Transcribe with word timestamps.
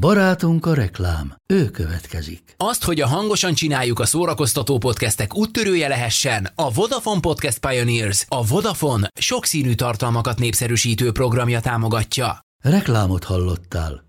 Barátunk 0.00 0.66
a 0.66 0.74
reklám, 0.74 1.34
ő 1.46 1.70
következik. 1.70 2.54
Azt, 2.56 2.84
hogy 2.84 3.00
a 3.00 3.06
hangosan 3.06 3.54
csináljuk 3.54 3.98
a 3.98 4.06
szórakoztató 4.06 4.78
podcastek 4.78 5.36
úttörője 5.36 5.88
lehessen, 5.88 6.50
a 6.54 6.72
Vodafone 6.72 7.20
Podcast 7.20 7.58
Pioneers, 7.58 8.24
a 8.28 8.46
Vodafone 8.46 9.08
sokszínű 9.20 9.74
tartalmakat 9.74 10.38
népszerűsítő 10.38 11.12
programja 11.12 11.60
támogatja. 11.60 12.38
Reklámot 12.62 13.24
hallottál. 13.24 14.04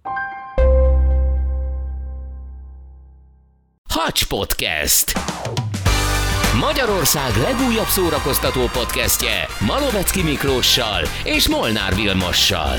Hacs 3.90 4.28
Podcast. 4.28 5.14
Magyarország 6.60 7.36
legújabb 7.38 7.88
szórakoztató 7.88 8.62
podcastje 8.62 9.48
Malovecki 9.60 10.24
Miklóssal 10.24 11.02
és 11.24 11.48
Molnár 11.48 11.96
Vilmossal. 11.96 12.78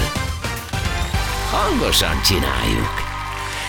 Hangosan 1.51 2.23
csináljuk. 2.23 2.91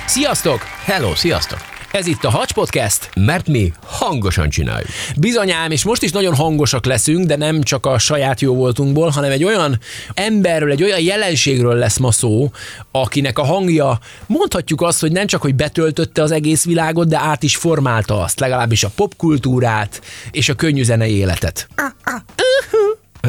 Sziasztok! 0.06 0.60
Hello, 0.84 1.16
sziasztok! 1.16 1.60
Ez 1.92 2.08
itt 2.08 2.24
a 2.24 2.30
Hacs 2.30 2.54
Podcast. 2.54 3.10
Mert 3.16 3.48
mi 3.48 3.74
hangosan 3.86 4.50
csináljuk. 4.50 4.90
Bizonyám, 5.18 5.72
és 5.72 5.84
most 5.84 6.04
is 6.04 6.12
nagyon 6.12 6.36
hangosak 6.36 6.86
leszünk, 6.86 7.26
de 7.26 7.36
nem 7.36 7.62
csak 7.62 7.86
a 7.86 8.00
saját 8.00 8.42
jó 8.42 8.56
voltunkból, 8.56 9.10
hanem 9.10 9.32
egy 9.32 9.44
olyan 9.44 9.80
emberről, 10.14 10.72
egy 10.72 10.84
olyan 10.84 11.02
jelenségről 11.02 11.76
lesz 11.76 11.98
ma 11.98 12.12
szó, 12.12 12.52
akinek 12.92 13.40
a 13.40 13.44
hangja 13.44 14.00
mondhatjuk 14.28 14.82
azt, 14.82 15.02
hogy 15.02 15.12
nem 15.12 15.28
csak, 15.28 15.42
hogy 15.42 15.56
betöltötte 15.56 16.22
az 16.22 16.32
egész 16.32 16.66
világot, 16.66 17.08
de 17.08 17.18
át 17.18 17.44
is 17.44 17.56
formálta 17.56 18.22
azt, 18.22 18.40
legalábbis 18.40 18.84
a 18.84 18.92
popkultúrát 18.96 20.02
és 20.32 20.50
a 20.50 20.54
könnyű 20.56 20.84
zenei 20.84 21.16
életet. 21.16 21.68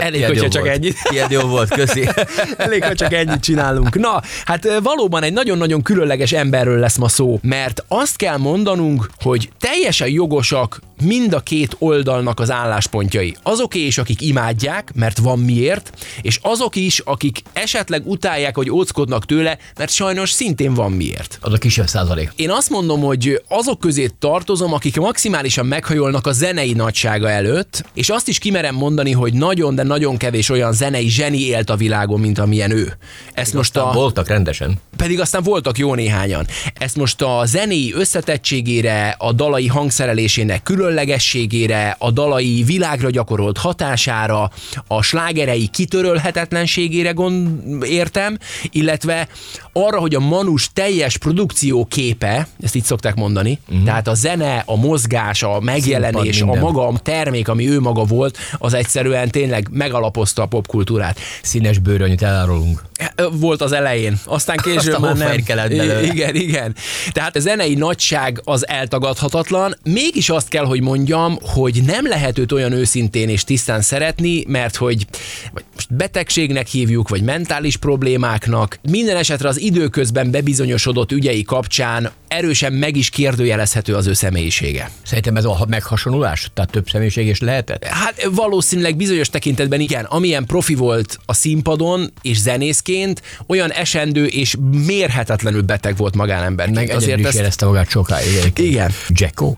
Elég, 0.00 0.18
Ilyen 0.18 0.28
hogyha 0.30 0.48
csak 0.48 0.62
volt. 0.62 0.74
ennyit. 0.74 0.96
Ilyen 1.10 1.26
jó 1.30 1.40
volt, 1.40 1.68
köszi. 1.68 2.08
Elég, 2.56 2.84
ha 2.84 2.94
csak 2.94 3.12
ennyit 3.12 3.40
csinálunk. 3.40 3.98
Na, 3.98 4.22
hát 4.44 4.68
valóban 4.82 5.22
egy 5.22 5.32
nagyon-nagyon 5.32 5.82
különleges 5.82 6.32
emberről 6.32 6.78
lesz 6.78 6.96
ma 6.96 7.08
szó, 7.08 7.38
mert 7.42 7.84
azt 7.88 8.16
kell 8.16 8.36
mondanunk, 8.36 9.10
hogy 9.20 9.50
teljesen 9.60 10.08
jogosak 10.08 10.80
mind 11.02 11.32
a 11.32 11.40
két 11.40 11.76
oldalnak 11.78 12.40
az 12.40 12.50
álláspontjai. 12.50 13.36
Azoké 13.42 13.86
is, 13.86 13.98
akik 13.98 14.20
imádják, 14.20 14.92
mert 14.94 15.18
van 15.18 15.38
miért, 15.38 15.92
és 16.22 16.38
azok 16.42 16.76
is, 16.76 16.98
akik 16.98 17.42
esetleg 17.52 18.06
utálják, 18.06 18.56
vagy 18.56 18.70
óckodnak 18.70 19.24
tőle, 19.24 19.58
mert 19.78 19.90
sajnos 19.90 20.30
szintén 20.30 20.74
van 20.74 20.92
miért. 20.92 21.38
Az 21.40 21.52
a 21.52 21.56
kisebb 21.56 21.88
százalék. 21.88 22.32
Én 22.36 22.50
azt 22.50 22.70
mondom, 22.70 23.00
hogy 23.00 23.42
azok 23.48 23.80
közé 23.80 24.10
tartozom, 24.18 24.72
akik 24.72 24.96
maximálisan 24.96 25.66
meghajolnak 25.66 26.26
a 26.26 26.32
zenei 26.32 26.72
nagysága 26.72 27.30
előtt, 27.30 27.84
és 27.94 28.08
azt 28.08 28.28
is 28.28 28.38
kimerem 28.38 28.74
mondani, 28.74 29.12
hogy 29.12 29.32
nagyon, 29.32 29.74
de 29.74 29.82
nagyon 29.82 30.16
kevés 30.16 30.48
olyan 30.48 30.72
zenei 30.72 31.08
zseni 31.08 31.40
élt 31.40 31.70
a 31.70 31.76
világon, 31.76 32.20
mint 32.20 32.38
amilyen 32.38 32.70
ő. 32.70 32.96
Ezt 33.32 33.54
most 33.54 33.76
a... 33.76 33.90
Voltak 33.92 34.28
rendesen. 34.28 34.80
Pedig 34.96 35.20
aztán 35.20 35.42
voltak 35.42 35.78
jó 35.78 35.94
néhányan. 35.94 36.46
Ezt 36.74 36.96
most 36.96 37.22
a 37.22 37.42
zenéi 37.44 37.92
összetettségére, 37.94 39.14
a 39.18 39.32
dalai 39.32 39.66
hangszerelésének 39.66 40.62
különlegességére, 40.88 41.96
a 41.98 42.10
dalai 42.10 42.62
világra 42.62 43.10
gyakorolt 43.10 43.58
hatására, 43.58 44.50
a 44.86 45.02
slágerei 45.02 45.66
kitörölhetetlenségére 45.66 47.10
gond 47.10 47.84
értem, 47.84 48.38
illetve 48.70 49.28
arra, 49.72 49.98
hogy 49.98 50.14
a 50.14 50.20
Manus 50.20 50.70
teljes 50.72 51.16
produkció 51.16 51.84
képe, 51.84 52.48
ezt 52.62 52.74
így 52.74 52.84
szokták 52.84 53.14
mondani, 53.14 53.58
uh-huh. 53.68 53.84
tehát 53.84 54.08
a 54.08 54.14
zene, 54.14 54.62
a 54.66 54.76
mozgás, 54.76 55.42
a 55.42 55.60
megjelenés, 55.60 56.36
Színpad, 56.36 56.56
a 56.56 56.60
maga 56.60 56.86
a 56.86 56.98
termék, 56.98 57.48
ami 57.48 57.70
ő 57.70 57.80
maga 57.80 58.04
volt, 58.04 58.38
az 58.58 58.74
egyszerűen 58.74 59.30
tényleg 59.30 59.68
megalapozta 59.70 60.42
a 60.42 60.46
popkultúrát. 60.46 61.18
Színes 61.42 61.78
bőrű, 61.78 62.04
annyit 62.04 62.22
elárulunk. 62.22 62.84
Volt 63.32 63.62
az 63.62 63.72
elején, 63.72 64.18
aztán 64.24 64.56
később 64.56 64.76
Aztán 64.76 65.00
már 65.00 65.16
nem. 65.16 66.02
Igen, 66.02 66.34
igen. 66.34 66.74
Tehát 67.12 67.36
a 67.36 67.40
zenei 67.40 67.74
nagyság 67.74 68.40
az 68.44 68.68
eltagadhatatlan. 68.68 69.76
Mégis 69.82 70.30
azt 70.30 70.48
kell, 70.48 70.64
hogy 70.64 70.77
mondjam, 70.80 71.38
hogy 71.40 71.82
nem 71.86 72.06
lehet 72.06 72.38
őt 72.38 72.52
olyan 72.52 72.72
őszintén 72.72 73.28
és 73.28 73.44
tisztán 73.44 73.80
szeretni, 73.80 74.44
mert 74.46 74.76
hogy 74.76 75.06
vagy 75.52 75.64
most 75.74 75.94
betegségnek 75.94 76.66
hívjuk, 76.66 77.08
vagy 77.08 77.22
mentális 77.22 77.76
problémáknak. 77.76 78.78
Minden 78.90 79.16
esetre 79.16 79.48
az 79.48 79.60
időközben 79.60 80.30
bebizonyosodott 80.30 81.12
ügyei 81.12 81.42
kapcsán 81.42 82.10
erősen 82.28 82.72
meg 82.72 82.96
is 82.96 83.10
kérdőjelezhető 83.10 83.94
az 83.94 84.06
ő 84.06 84.12
személyisége. 84.12 84.90
Szerintem 85.02 85.36
ez 85.36 85.44
a 85.44 85.66
meghasonulás, 85.68 86.50
tehát 86.54 86.70
több 86.70 86.88
személyiség 86.88 87.26
is 87.26 87.40
lehetett. 87.40 87.84
Hát 87.84 88.28
valószínűleg 88.30 88.96
bizonyos 88.96 89.28
tekintetben 89.28 89.80
igen, 89.80 90.04
amilyen 90.04 90.46
profi 90.46 90.74
volt 90.74 91.18
a 91.26 91.34
színpadon 91.34 92.12
és 92.22 92.38
zenészként, 92.38 93.22
olyan 93.46 93.72
esendő 93.72 94.26
és 94.26 94.56
mérhetetlenül 94.86 95.62
beteg 95.62 95.96
volt 95.96 96.14
magánemberként. 96.14 96.76
Meg 96.76 96.90
egyedül 96.90 97.26
is 97.26 97.34
érezte 97.34 97.66
magát 97.66 97.88
sokáig. 97.88 98.52
Igen. 98.54 98.92
Jacko. 99.08 99.54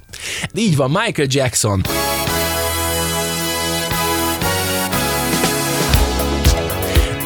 Így 0.54 0.76
van, 0.76 0.90
Michael 1.10 1.28
Jackson. 1.30 1.82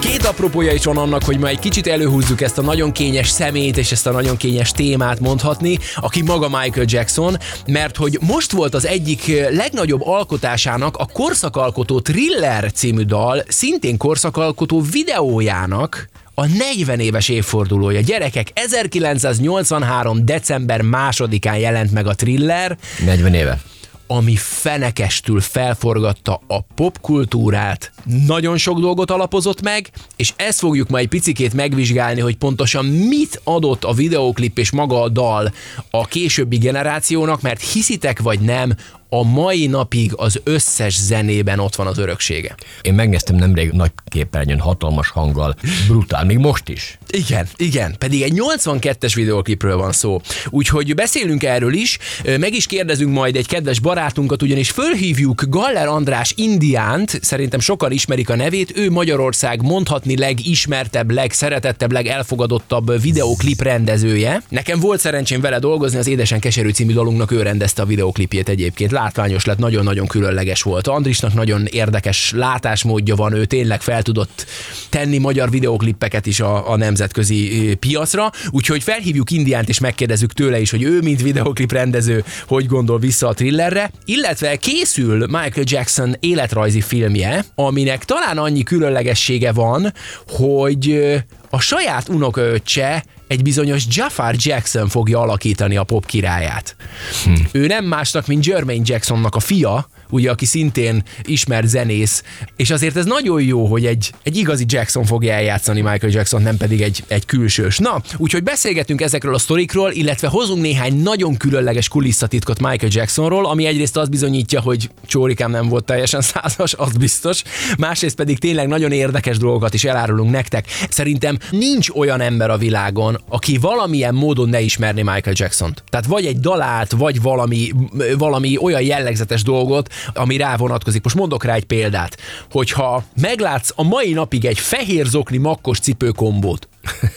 Két 0.00 0.24
apropója 0.24 0.72
is 0.72 0.84
van 0.84 0.96
annak, 0.96 1.24
hogy 1.24 1.38
ma 1.38 1.48
egy 1.48 1.58
kicsit 1.58 1.86
előhúzzuk 1.86 2.40
ezt 2.40 2.58
a 2.58 2.62
nagyon 2.62 2.92
kényes 2.92 3.28
szemét 3.28 3.76
és 3.76 3.92
ezt 3.92 4.06
a 4.06 4.10
nagyon 4.10 4.36
kényes 4.36 4.72
témát 4.72 5.20
mondhatni, 5.20 5.78
aki 5.96 6.22
maga 6.22 6.48
Michael 6.48 6.86
Jackson, 6.88 7.36
mert 7.66 7.96
hogy 7.96 8.18
most 8.20 8.52
volt 8.52 8.74
az 8.74 8.86
egyik 8.86 9.32
legnagyobb 9.50 10.06
alkotásának 10.06 10.96
a 10.96 11.06
korszakalkotó 11.12 12.00
Thriller 12.00 12.72
című 12.72 13.02
dal, 13.02 13.42
szintén 13.48 13.96
korszakalkotó 13.96 14.80
videójának 14.90 16.08
a 16.34 16.46
40 16.46 17.00
éves 17.00 17.28
évfordulója. 17.28 18.00
Gyerekek, 18.00 18.50
1983. 18.54 20.24
december 20.24 20.82
másodikán 20.82 21.56
jelent 21.56 21.92
meg 21.92 22.06
a 22.06 22.14
Thriller, 22.14 22.78
40 23.04 23.34
éve. 23.34 23.73
Ami 24.06 24.37
fenekestül 24.37 25.41
felforgatta 25.41 26.41
a 26.47 26.60
popkultúrát, 26.75 27.92
nagyon 28.26 28.56
sok 28.56 28.81
dolgot 28.81 29.10
alapozott 29.10 29.62
meg, 29.62 29.91
és 30.16 30.32
ezt 30.37 30.59
fogjuk 30.59 30.88
majd 30.88 31.09
picikét 31.09 31.54
megvizsgálni, 31.54 32.20
hogy 32.20 32.37
pontosan 32.37 32.84
mit 32.84 33.41
adott 33.44 33.84
a 33.84 33.93
videóklip 33.93 34.59
és 34.59 34.70
maga 34.70 35.03
a 35.03 35.09
dal 35.09 35.53
a 35.91 36.06
későbbi 36.06 36.56
generációnak, 36.56 37.41
mert 37.41 37.72
hiszitek 37.72 38.20
vagy 38.20 38.41
nem, 38.41 38.75
a 39.09 39.22
mai 39.22 39.66
napig 39.66 40.12
az 40.16 40.41
összes 40.44 40.97
zenében 41.00 41.59
ott 41.59 41.75
van 41.75 41.87
az 41.87 41.98
öröksége. 41.98 42.54
Én 42.82 42.94
megnéztem 42.94 43.37
nemrég 43.37 43.70
nagy 43.70 43.93
képernyőn, 44.06 44.60
hatalmas 44.60 45.09
hanggal, 45.09 45.54
brutál, 45.87 46.25
még 46.25 46.38
most 46.38 46.69
is. 46.69 46.98
Igen, 47.14 47.48
igen, 47.56 47.94
pedig 47.98 48.22
egy 48.22 48.32
82-es 48.36 49.12
videoklipről 49.14 49.76
van 49.76 49.92
szó. 49.92 50.20
Úgyhogy 50.50 50.94
beszélünk 50.94 51.44
erről 51.44 51.72
is, 51.72 51.98
meg 52.38 52.54
is 52.54 52.66
kérdezünk 52.66 53.12
majd 53.12 53.36
egy 53.36 53.47
kedves 53.47 53.80
barátunkat, 53.80 54.42
ugyanis 54.42 54.70
fölhívjuk 54.70 55.42
Galler 55.48 55.86
András 55.86 56.32
Indiánt, 56.36 57.19
szerintem 57.22 57.60
sokan 57.60 57.92
ismerik 57.92 58.30
a 58.30 58.36
nevét, 58.36 58.76
ő 58.76 58.91
Magyarország 58.91 59.62
mondhatni 59.62 60.16
legismertebb, 60.16 61.10
legszeretettebb, 61.10 61.92
legelfogadottabb 61.92 63.00
videoklip 63.00 63.62
rendezője. 63.62 64.42
Nekem 64.48 64.81
volt 64.81 65.00
szerencsém 65.00 65.41
vele 65.41 65.58
dolgozni, 65.58 65.98
az 65.98 66.06
Édesen 66.06 66.41
Keserű 66.41 66.70
című 66.70 66.92
dalunknak 66.92 67.31
ő 67.31 67.42
rendezte 67.42 67.82
a 67.82 67.86
videoklipjét 67.86 68.48
egyébként. 68.48 68.91
Látványos 68.91 69.44
lett, 69.44 69.58
nagyon-nagyon 69.58 70.06
különleges 70.06 70.62
volt. 70.62 70.86
Andrisnak 70.86 71.34
nagyon 71.34 71.66
érdekes 71.70 72.32
látásmódja 72.36 73.14
van, 73.14 73.32
ő 73.32 73.44
tényleg 73.44 73.82
fel 73.82 74.02
tudott 74.02 74.46
tenni 74.88 75.19
magyar 75.19 75.50
videoklippeket 75.50 76.26
is 76.26 76.41
a, 76.41 76.70
a 76.70 76.76
nemzetközi 77.04 77.75
piacra, 77.75 78.31
úgyhogy 78.50 78.82
felhívjuk 78.82 79.31
Indiánt 79.31 79.69
és 79.69 79.78
megkérdezzük 79.78 80.32
tőle 80.32 80.60
is, 80.60 80.70
hogy 80.70 80.82
ő, 80.82 81.00
mint 81.00 81.22
videoklip 81.22 81.72
rendező, 81.72 82.25
hogy 82.47 82.66
gondol 82.66 82.98
vissza 82.98 83.28
a 83.28 83.34
thrillerre, 83.34 83.91
illetve 84.04 84.56
készül 84.56 85.19
Michael 85.19 85.64
Jackson 85.64 86.16
életrajzi 86.20 86.81
filmje, 86.81 87.44
aminek 87.54 88.04
talán 88.04 88.38
annyi 88.38 88.62
különlegessége 88.62 89.53
van, 89.53 89.93
hogy 90.28 91.14
a 91.50 91.60
saját 91.60 92.09
unokaöccse 92.09 93.04
egy 93.26 93.43
bizonyos 93.43 93.84
Jafar 93.88 94.34
Jackson 94.38 94.88
fogja 94.88 95.20
alakítani 95.20 95.76
a 95.76 95.84
pop 95.84 96.06
királyát. 96.06 96.76
Hm. 97.25 97.32
Ő 97.52 97.67
nem 97.67 97.84
másnak, 97.84 98.26
mint 98.26 98.46
Jermaine 98.46 98.84
Jacksonnak 98.87 99.34
a 99.34 99.40
fia, 99.40 99.88
ugye, 100.14 100.31
aki 100.31 100.44
szintén 100.44 101.02
ismert 101.22 101.69
zenész, 101.69 102.22
és 102.56 102.70
azért 102.70 102.96
ez 102.96 103.05
nagyon 103.05 103.43
jó, 103.43 103.66
hogy 103.66 103.87
egy, 103.87 104.12
egy 104.22 104.37
igazi 104.37 104.64
Jackson 104.69 105.05
fogja 105.05 105.32
eljátszani 105.32 105.81
Michael 105.81 106.12
Jackson, 106.12 106.43
nem 106.43 106.56
pedig 106.56 106.82
egy, 106.82 107.05
egy 107.08 107.26
külsős. 107.26 107.78
Na, 107.78 108.02
úgyhogy 108.16 108.43
beszélgetünk 108.43 109.00
ezekről 109.00 109.34
a 109.34 109.38
sztorikról, 109.38 109.90
illetve 109.93 110.28
hozunk 110.28 110.62
néhány 110.62 111.02
nagyon 111.02 111.37
különleges 111.37 111.88
kulisszatitkot 111.88 112.61
Michael 112.61 112.93
Jacksonról, 112.94 113.46
ami 113.46 113.66
egyrészt 113.66 113.96
azt 113.96 114.11
bizonyítja, 114.11 114.61
hogy 114.61 114.90
csórikám 115.06 115.50
nem 115.50 115.69
volt 115.69 115.84
teljesen 115.84 116.20
százas, 116.34 116.75
az 116.75 116.96
biztos, 116.96 117.43
másrészt 117.78 118.16
pedig 118.16 118.38
tényleg 118.38 118.69
nagyon 118.69 118.93
érdekes 118.93 119.38
dolgokat 119.38 119.75
is 119.75 119.84
elárulunk 119.84 120.31
nektek. 120.31 120.66
Szerintem 120.88 121.38
nincs 121.50 121.90
olyan 121.90 122.20
ember 122.20 122.50
a 122.50 122.56
világon, 122.56 123.20
aki 123.28 123.58
valamilyen 123.58 124.14
módon 124.14 124.49
ne 124.49 124.61
ismerni 124.61 125.02
Michael 125.02 125.37
Jackson-t. 125.38 125.84
Tehát 125.90 126.06
vagy 126.06 126.26
egy 126.26 126.40
dalát, 126.40 126.93
vagy 126.93 127.22
valami, 127.22 127.70
valami 128.19 128.58
olyan 128.62 128.82
jellegzetes 128.82 129.43
dolgot, 129.43 129.88
ami 130.14 130.36
rá 130.36 130.56
vonatkozik. 130.56 131.02
Most 131.02 131.16
mondok 131.16 131.44
rá 131.44 131.54
egy 131.54 131.64
példát, 131.64 132.16
hogyha 132.50 133.04
meglátsz 133.20 133.72
a 133.74 133.82
mai 133.82 134.12
napig 134.12 134.44
egy 134.44 134.58
fehér 134.58 135.06
zokni 135.06 135.36
makkos 135.36 135.78
cipő 135.78 136.10
kombót, 136.10 136.68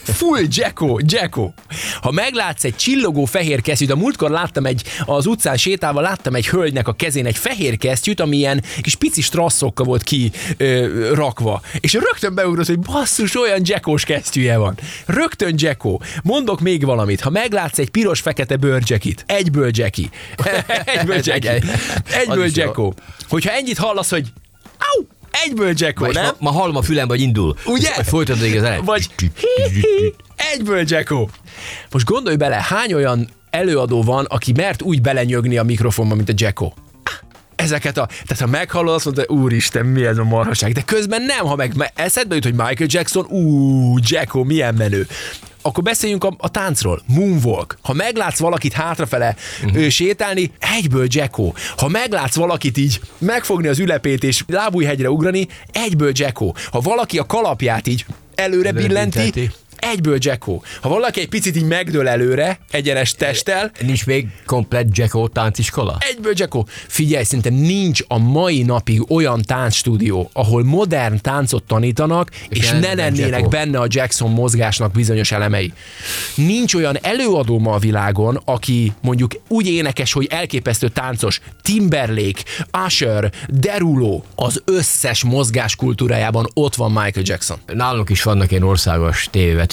Full 0.03 0.45
Jacko, 0.49 0.97
Jacko. 1.05 1.51
Ha 2.01 2.11
meglátsz 2.11 2.63
egy 2.63 2.75
csillogó 2.75 3.25
fehér 3.25 3.61
kesztyűt, 3.61 3.91
a 3.91 3.95
múltkor 3.95 4.29
láttam 4.29 4.65
egy, 4.65 4.83
az 5.05 5.25
utcán 5.25 5.57
sétálva 5.57 6.01
láttam 6.01 6.35
egy 6.35 6.47
hölgynek 6.47 6.87
a 6.87 6.93
kezén 6.93 7.25
egy 7.25 7.37
fehér 7.37 7.77
kesztyűt, 7.77 8.19
ami 8.19 8.37
ilyen 8.37 8.63
kis 8.81 8.95
pici 8.95 9.21
strasszokkal 9.21 9.85
volt 9.85 10.03
ki 10.03 10.31
ö, 10.57 11.13
rakva. 11.13 11.61
És 11.79 11.93
rögtön 11.93 12.35
beugrott, 12.35 12.67
hogy 12.67 12.79
basszus, 12.79 13.35
olyan 13.35 13.61
Jackos 13.63 14.03
kesztyűje 14.03 14.57
van. 14.57 14.77
Rögtön 15.05 15.53
Jacko. 15.57 15.99
Mondok 16.23 16.61
még 16.61 16.85
valamit. 16.85 17.21
Ha 17.21 17.29
meglátsz 17.29 17.77
egy 17.77 17.89
piros-fekete 17.89 18.55
bőrcsekit, 18.55 19.23
egyből 19.27 19.69
Jackie. 19.73 20.09
egyből 20.85 21.19
Jackie. 21.21 21.61
Egyből. 22.11 22.47
Jacko. 22.53 22.93
Hogyha 23.29 23.51
ennyit 23.51 23.77
hallasz, 23.77 24.09
hogy 24.09 24.31
Au! 24.77 25.16
Egyből 25.45 25.73
Jacko, 25.75 26.05
Ma, 26.05 26.11
nem? 26.11 26.23
ma, 26.25 26.31
ma 26.39 26.51
hallom 26.59 26.75
a 26.75 26.81
fülembe, 26.81 27.13
hogy 27.13 27.21
indul. 27.21 27.55
Ugye? 27.65 27.89
Vagy 27.95 28.07
folytatod 28.07 28.41
még 28.41 28.55
az 28.57 28.63
elejét. 28.63 28.85
Vagy 28.85 29.07
egyből 30.53 30.83
Jacko. 30.85 31.27
Most 31.91 32.05
gondolj 32.05 32.35
bele, 32.35 32.65
hány 32.69 32.93
olyan 32.93 33.29
előadó 33.49 34.03
van, 34.03 34.25
aki 34.25 34.51
mert 34.55 34.81
úgy 34.81 35.01
belenyögni 35.01 35.57
a 35.57 35.63
mikrofonba, 35.63 36.15
mint 36.15 36.29
a 36.29 36.33
Jacko. 36.35 36.71
Ezeket 37.55 37.97
a, 37.97 38.05
tehát 38.05 38.39
ha 38.39 38.47
meghallod, 38.47 38.93
azt 38.93 39.05
mondod, 39.05 39.25
úristen, 39.29 39.85
mi 39.85 40.05
ez 40.05 40.17
a 40.17 40.23
marhaság. 40.23 40.71
De 40.71 40.81
közben 40.81 41.21
nem, 41.21 41.45
ha 41.45 41.55
meg 41.55 41.75
me- 41.75 41.91
eszedbe 41.95 42.35
jut, 42.35 42.43
hogy 42.43 42.53
Michael 42.55 42.89
Jackson, 42.91 43.25
ú, 43.25 43.95
Jacko, 44.01 44.43
milyen 44.43 44.75
menő. 44.75 45.07
Akkor 45.61 45.83
beszéljünk 45.83 46.23
a, 46.23 46.35
a 46.37 46.49
táncról. 46.49 47.01
Moonwalk. 47.05 47.77
Ha 47.81 47.93
meglátsz 47.93 48.39
valakit 48.39 48.73
hátrafele 48.73 49.35
uh-huh. 49.65 49.87
sétálni, 49.87 50.51
egyből 50.77 51.07
Jacko. 51.09 51.51
Ha 51.77 51.87
meglátsz 51.87 52.35
valakit 52.35 52.77
így 52.77 52.99
megfogni 53.17 53.67
az 53.67 53.79
ülepét 53.79 54.23
és 54.23 54.43
lábújhegyre 54.47 55.09
ugrani, 55.09 55.47
egyből 55.71 56.11
Jacko. 56.13 56.51
Ha 56.71 56.79
valaki 56.79 57.17
a 57.17 57.25
kalapját 57.25 57.87
így 57.87 58.05
előre 58.35 58.71
billenti. 58.71 59.51
Egyből 59.91 60.17
Jacko. 60.19 60.61
Ha 60.81 60.89
valaki 60.89 61.19
egy 61.19 61.29
picit 61.29 61.55
így 61.55 61.65
megdől 61.65 62.07
előre, 62.07 62.59
egyenes 62.71 63.11
testtel, 63.11 63.71
Nincs 63.81 64.05
még 64.05 64.27
komplett 64.45 64.87
Jacko 64.91 65.27
tánciskola? 65.27 65.97
Egyből, 65.99 66.33
Jacko. 66.35 66.63
Figyelj, 66.87 67.23
szerintem 67.23 67.53
nincs 67.53 68.01
a 68.07 68.17
mai 68.17 68.63
napig 68.63 69.11
olyan 69.11 69.41
táncstúdió, 69.41 70.29
ahol 70.33 70.63
modern 70.63 71.21
táncot 71.21 71.63
tanítanak, 71.63 72.29
és, 72.49 72.57
és 72.57 72.69
ne 72.69 72.93
lennének 72.93 73.39
Jacko. 73.39 73.47
benne 73.47 73.79
a 73.79 73.85
Jackson 73.89 74.31
mozgásnak 74.31 74.91
bizonyos 74.91 75.31
elemei. 75.31 75.73
Nincs 76.35 76.73
olyan 76.73 76.97
előadó 77.01 77.59
ma 77.59 77.73
a 77.73 77.77
világon, 77.77 78.41
aki 78.45 78.93
mondjuk 79.01 79.31
úgy 79.47 79.67
énekes, 79.67 80.13
hogy 80.13 80.27
elképesztő 80.29 80.87
táncos, 80.87 81.41
Timberlake, 81.61 82.41
Usher, 82.85 83.31
Derulo, 83.47 84.21
az 84.35 84.61
összes 84.65 85.23
mozgás 85.23 85.75
kultúrájában 85.75 86.47
ott 86.53 86.75
van 86.75 86.91
Michael 86.91 87.25
Jackson. 87.25 87.57
Nálunk 87.65 88.09
is 88.09 88.23
vannak 88.23 88.51
ilyen 88.51 88.63
országos 88.63 89.27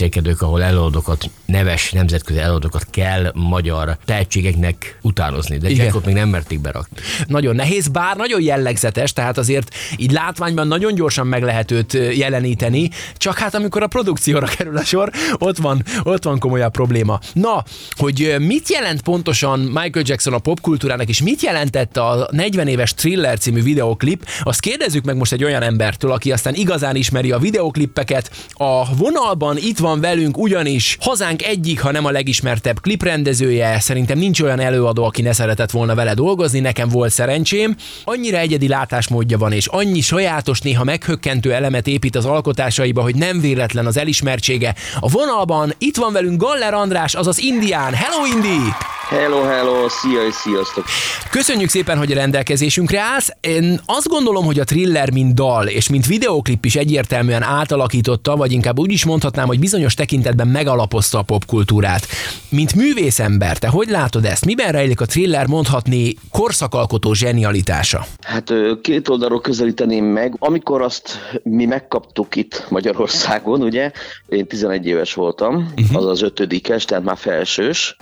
tévévetélkedők, 0.04 0.42
ahol 0.42 0.62
előadókat, 0.62 1.30
neves 1.46 1.92
nemzetközi 1.92 2.38
előadókat 2.38 2.86
kell 2.90 3.30
magyar 3.34 3.96
tehetségeknek 4.04 4.98
utánozni, 5.02 5.58
de 5.58 5.70
Igen. 5.70 5.84
Jackot 5.84 6.04
még 6.04 6.14
nem 6.14 6.28
merték 6.28 6.60
berakni. 6.60 6.96
Nagyon 7.26 7.54
nehéz, 7.54 7.88
bár 7.88 8.16
nagyon 8.16 8.42
jellegzetes, 8.42 9.12
tehát 9.12 9.38
azért 9.38 9.74
így 9.96 10.10
látványban 10.10 10.66
nagyon 10.66 10.94
gyorsan 10.94 11.26
meg 11.26 11.42
lehet 11.42 11.70
őt 11.70 11.92
jeleníteni, 11.92 12.90
csak 13.16 13.38
hát 13.38 13.54
amikor 13.54 13.82
a 13.82 13.86
produkcióra 13.86 14.46
kerül 14.46 14.76
a 14.76 14.84
sor, 14.84 15.10
ott 15.38 15.56
van, 15.56 15.84
ott 16.02 16.24
van 16.24 16.38
komolyabb 16.38 16.72
probléma. 16.72 17.18
Na, 17.32 17.64
hogy 17.90 18.34
mit 18.38 18.68
jelent 18.68 19.02
pontosan 19.02 19.58
Michael 19.60 20.04
Jackson 20.04 20.34
a 20.34 20.38
popkultúrának, 20.38 21.08
és 21.08 21.22
mit 21.22 21.42
jelentett 21.42 21.96
a 21.96 22.28
40 22.30 22.68
éves 22.68 22.94
Thriller 22.94 23.38
című 23.38 23.62
videoklip, 23.62 24.26
azt 24.42 24.60
kérdezzük 24.60 25.04
meg 25.04 25.16
most 25.16 25.32
egy 25.32 25.44
olyan 25.44 25.62
embertől, 25.62 26.12
aki 26.12 26.32
aztán 26.32 26.54
igazán 26.54 26.96
ismeri 26.96 27.32
a 27.32 27.38
videoklippeket. 27.38 28.30
A 28.52 28.94
vonalban 28.96 29.56
itt 29.56 29.78
van 29.84 30.00
velünk 30.00 30.38
ugyanis 30.38 30.96
hazánk 31.00 31.42
egyik, 31.42 31.80
ha 31.80 31.90
nem 31.90 32.04
a 32.04 32.10
legismertebb 32.10 32.80
kliprendezője, 32.80 33.80
szerintem 33.80 34.18
nincs 34.18 34.40
olyan 34.40 34.60
előadó, 34.60 35.04
aki 35.04 35.22
ne 35.22 35.32
szeretett 35.32 35.70
volna 35.70 35.94
vele 35.94 36.14
dolgozni, 36.14 36.60
nekem 36.60 36.88
volt 36.88 37.12
szerencsém. 37.12 37.76
Annyira 38.04 38.38
egyedi 38.38 38.68
látásmódja 38.68 39.38
van, 39.38 39.52
és 39.52 39.66
annyi 39.66 40.00
sajátos, 40.00 40.60
néha 40.60 40.84
meghökkentő 40.84 41.52
elemet 41.52 41.86
épít 41.86 42.16
az 42.16 42.24
alkotásaiba, 42.24 43.02
hogy 43.02 43.14
nem 43.14 43.40
véletlen 43.40 43.86
az 43.86 43.96
elismertsége. 43.96 44.74
A 45.00 45.08
vonalban 45.08 45.74
itt 45.78 45.96
van 45.96 46.12
velünk 46.12 46.40
Galler 46.42 46.74
András, 46.74 47.14
azaz 47.14 47.38
Indián. 47.38 47.92
Hello 47.94 48.26
Indi! 48.34 48.72
Hello, 49.08 49.42
hello, 49.42 49.88
szia 49.88 50.26
és 50.26 50.34
sziasztok! 50.34 50.84
Köszönjük 51.30 51.68
szépen, 51.68 51.98
hogy 51.98 52.12
a 52.12 52.14
rendelkezésünkre 52.14 53.00
állsz. 53.00 53.30
Én 53.40 53.80
azt 53.86 54.08
gondolom, 54.08 54.44
hogy 54.44 54.58
a 54.58 54.64
thriller, 54.64 55.12
mint 55.12 55.34
dal 55.34 55.66
és 55.66 55.88
mint 55.88 56.06
videoklip 56.06 56.64
is 56.64 56.76
egyértelműen 56.76 57.42
átalakította, 57.42 58.36
vagy 58.36 58.52
inkább 58.52 58.78
úgy 58.78 58.92
is 58.92 59.04
mondhatnám, 59.04 59.46
hogy 59.46 59.58
bizonyos 59.58 59.94
tekintetben 59.94 60.48
megalapozta 60.48 61.18
a 61.18 61.22
popkultúrát. 61.22 62.06
Mint 62.48 62.74
művészember, 62.74 63.58
te 63.58 63.68
hogy 63.68 63.88
látod 63.88 64.24
ezt? 64.24 64.44
Miben 64.44 64.72
rejlik 64.72 65.00
a 65.00 65.06
thriller 65.06 65.46
mondhatni 65.46 66.14
korszakalkotó 66.30 67.12
zsenialitása? 67.12 68.04
Hát 68.22 68.52
két 68.82 69.08
oldalról 69.08 69.40
közelíteném 69.40 70.04
meg. 70.04 70.36
Amikor 70.38 70.82
azt 70.82 71.18
mi 71.42 71.64
megkaptuk 71.64 72.36
itt 72.36 72.66
Magyarországon, 72.68 73.62
ugye, 73.62 73.90
én 74.28 74.46
11 74.46 74.86
éves 74.86 75.14
voltam, 75.14 75.72
uh-huh. 75.76 75.96
az 75.96 76.06
az 76.06 76.22
ötödikes, 76.22 76.84
tehát 76.84 77.04
már 77.04 77.16
felsős, 77.16 77.96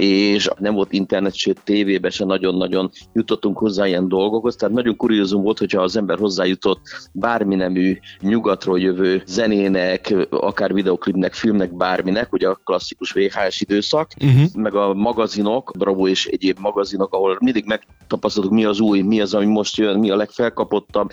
és 0.00 0.48
nem 0.58 0.74
volt 0.74 0.92
internet, 0.92 1.34
sőt 1.34 1.60
tévében 1.64 2.10
se 2.10 2.24
nagyon-nagyon 2.24 2.90
jutottunk 3.12 3.58
hozzá 3.58 3.86
ilyen 3.86 4.08
dolgokhoz, 4.08 4.56
tehát 4.56 4.74
nagyon 4.74 4.96
kuriózum 4.96 5.42
volt, 5.42 5.58
hogyha 5.58 5.82
az 5.82 5.96
ember 5.96 6.18
hozzájutott 6.18 6.80
bármi 7.12 7.54
nemű 7.54 7.98
nyugatról 8.20 8.80
jövő 8.80 9.22
zenének, 9.26 10.14
akár 10.30 10.74
videoklipnek, 10.74 11.34
filmnek, 11.34 11.76
bárminek, 11.76 12.32
ugye 12.32 12.48
a 12.48 12.60
klasszikus 12.64 13.12
VHS 13.12 13.60
időszak, 13.60 14.10
uh-huh. 14.20 14.54
meg 14.54 14.74
a 14.74 14.94
magazinok, 14.94 15.72
Bravo 15.78 16.08
és 16.08 16.26
egyéb 16.26 16.58
magazinok, 16.58 17.14
ahol 17.14 17.36
mindig 17.40 17.64
megtapasztaltuk, 17.66 18.52
mi 18.52 18.64
az 18.64 18.80
új, 18.80 19.00
mi 19.00 19.20
az, 19.20 19.34
ami 19.34 19.46
most 19.46 19.76
jön, 19.76 19.98
mi 19.98 20.10
a 20.10 20.16
legfelkapottabb, 20.16 21.10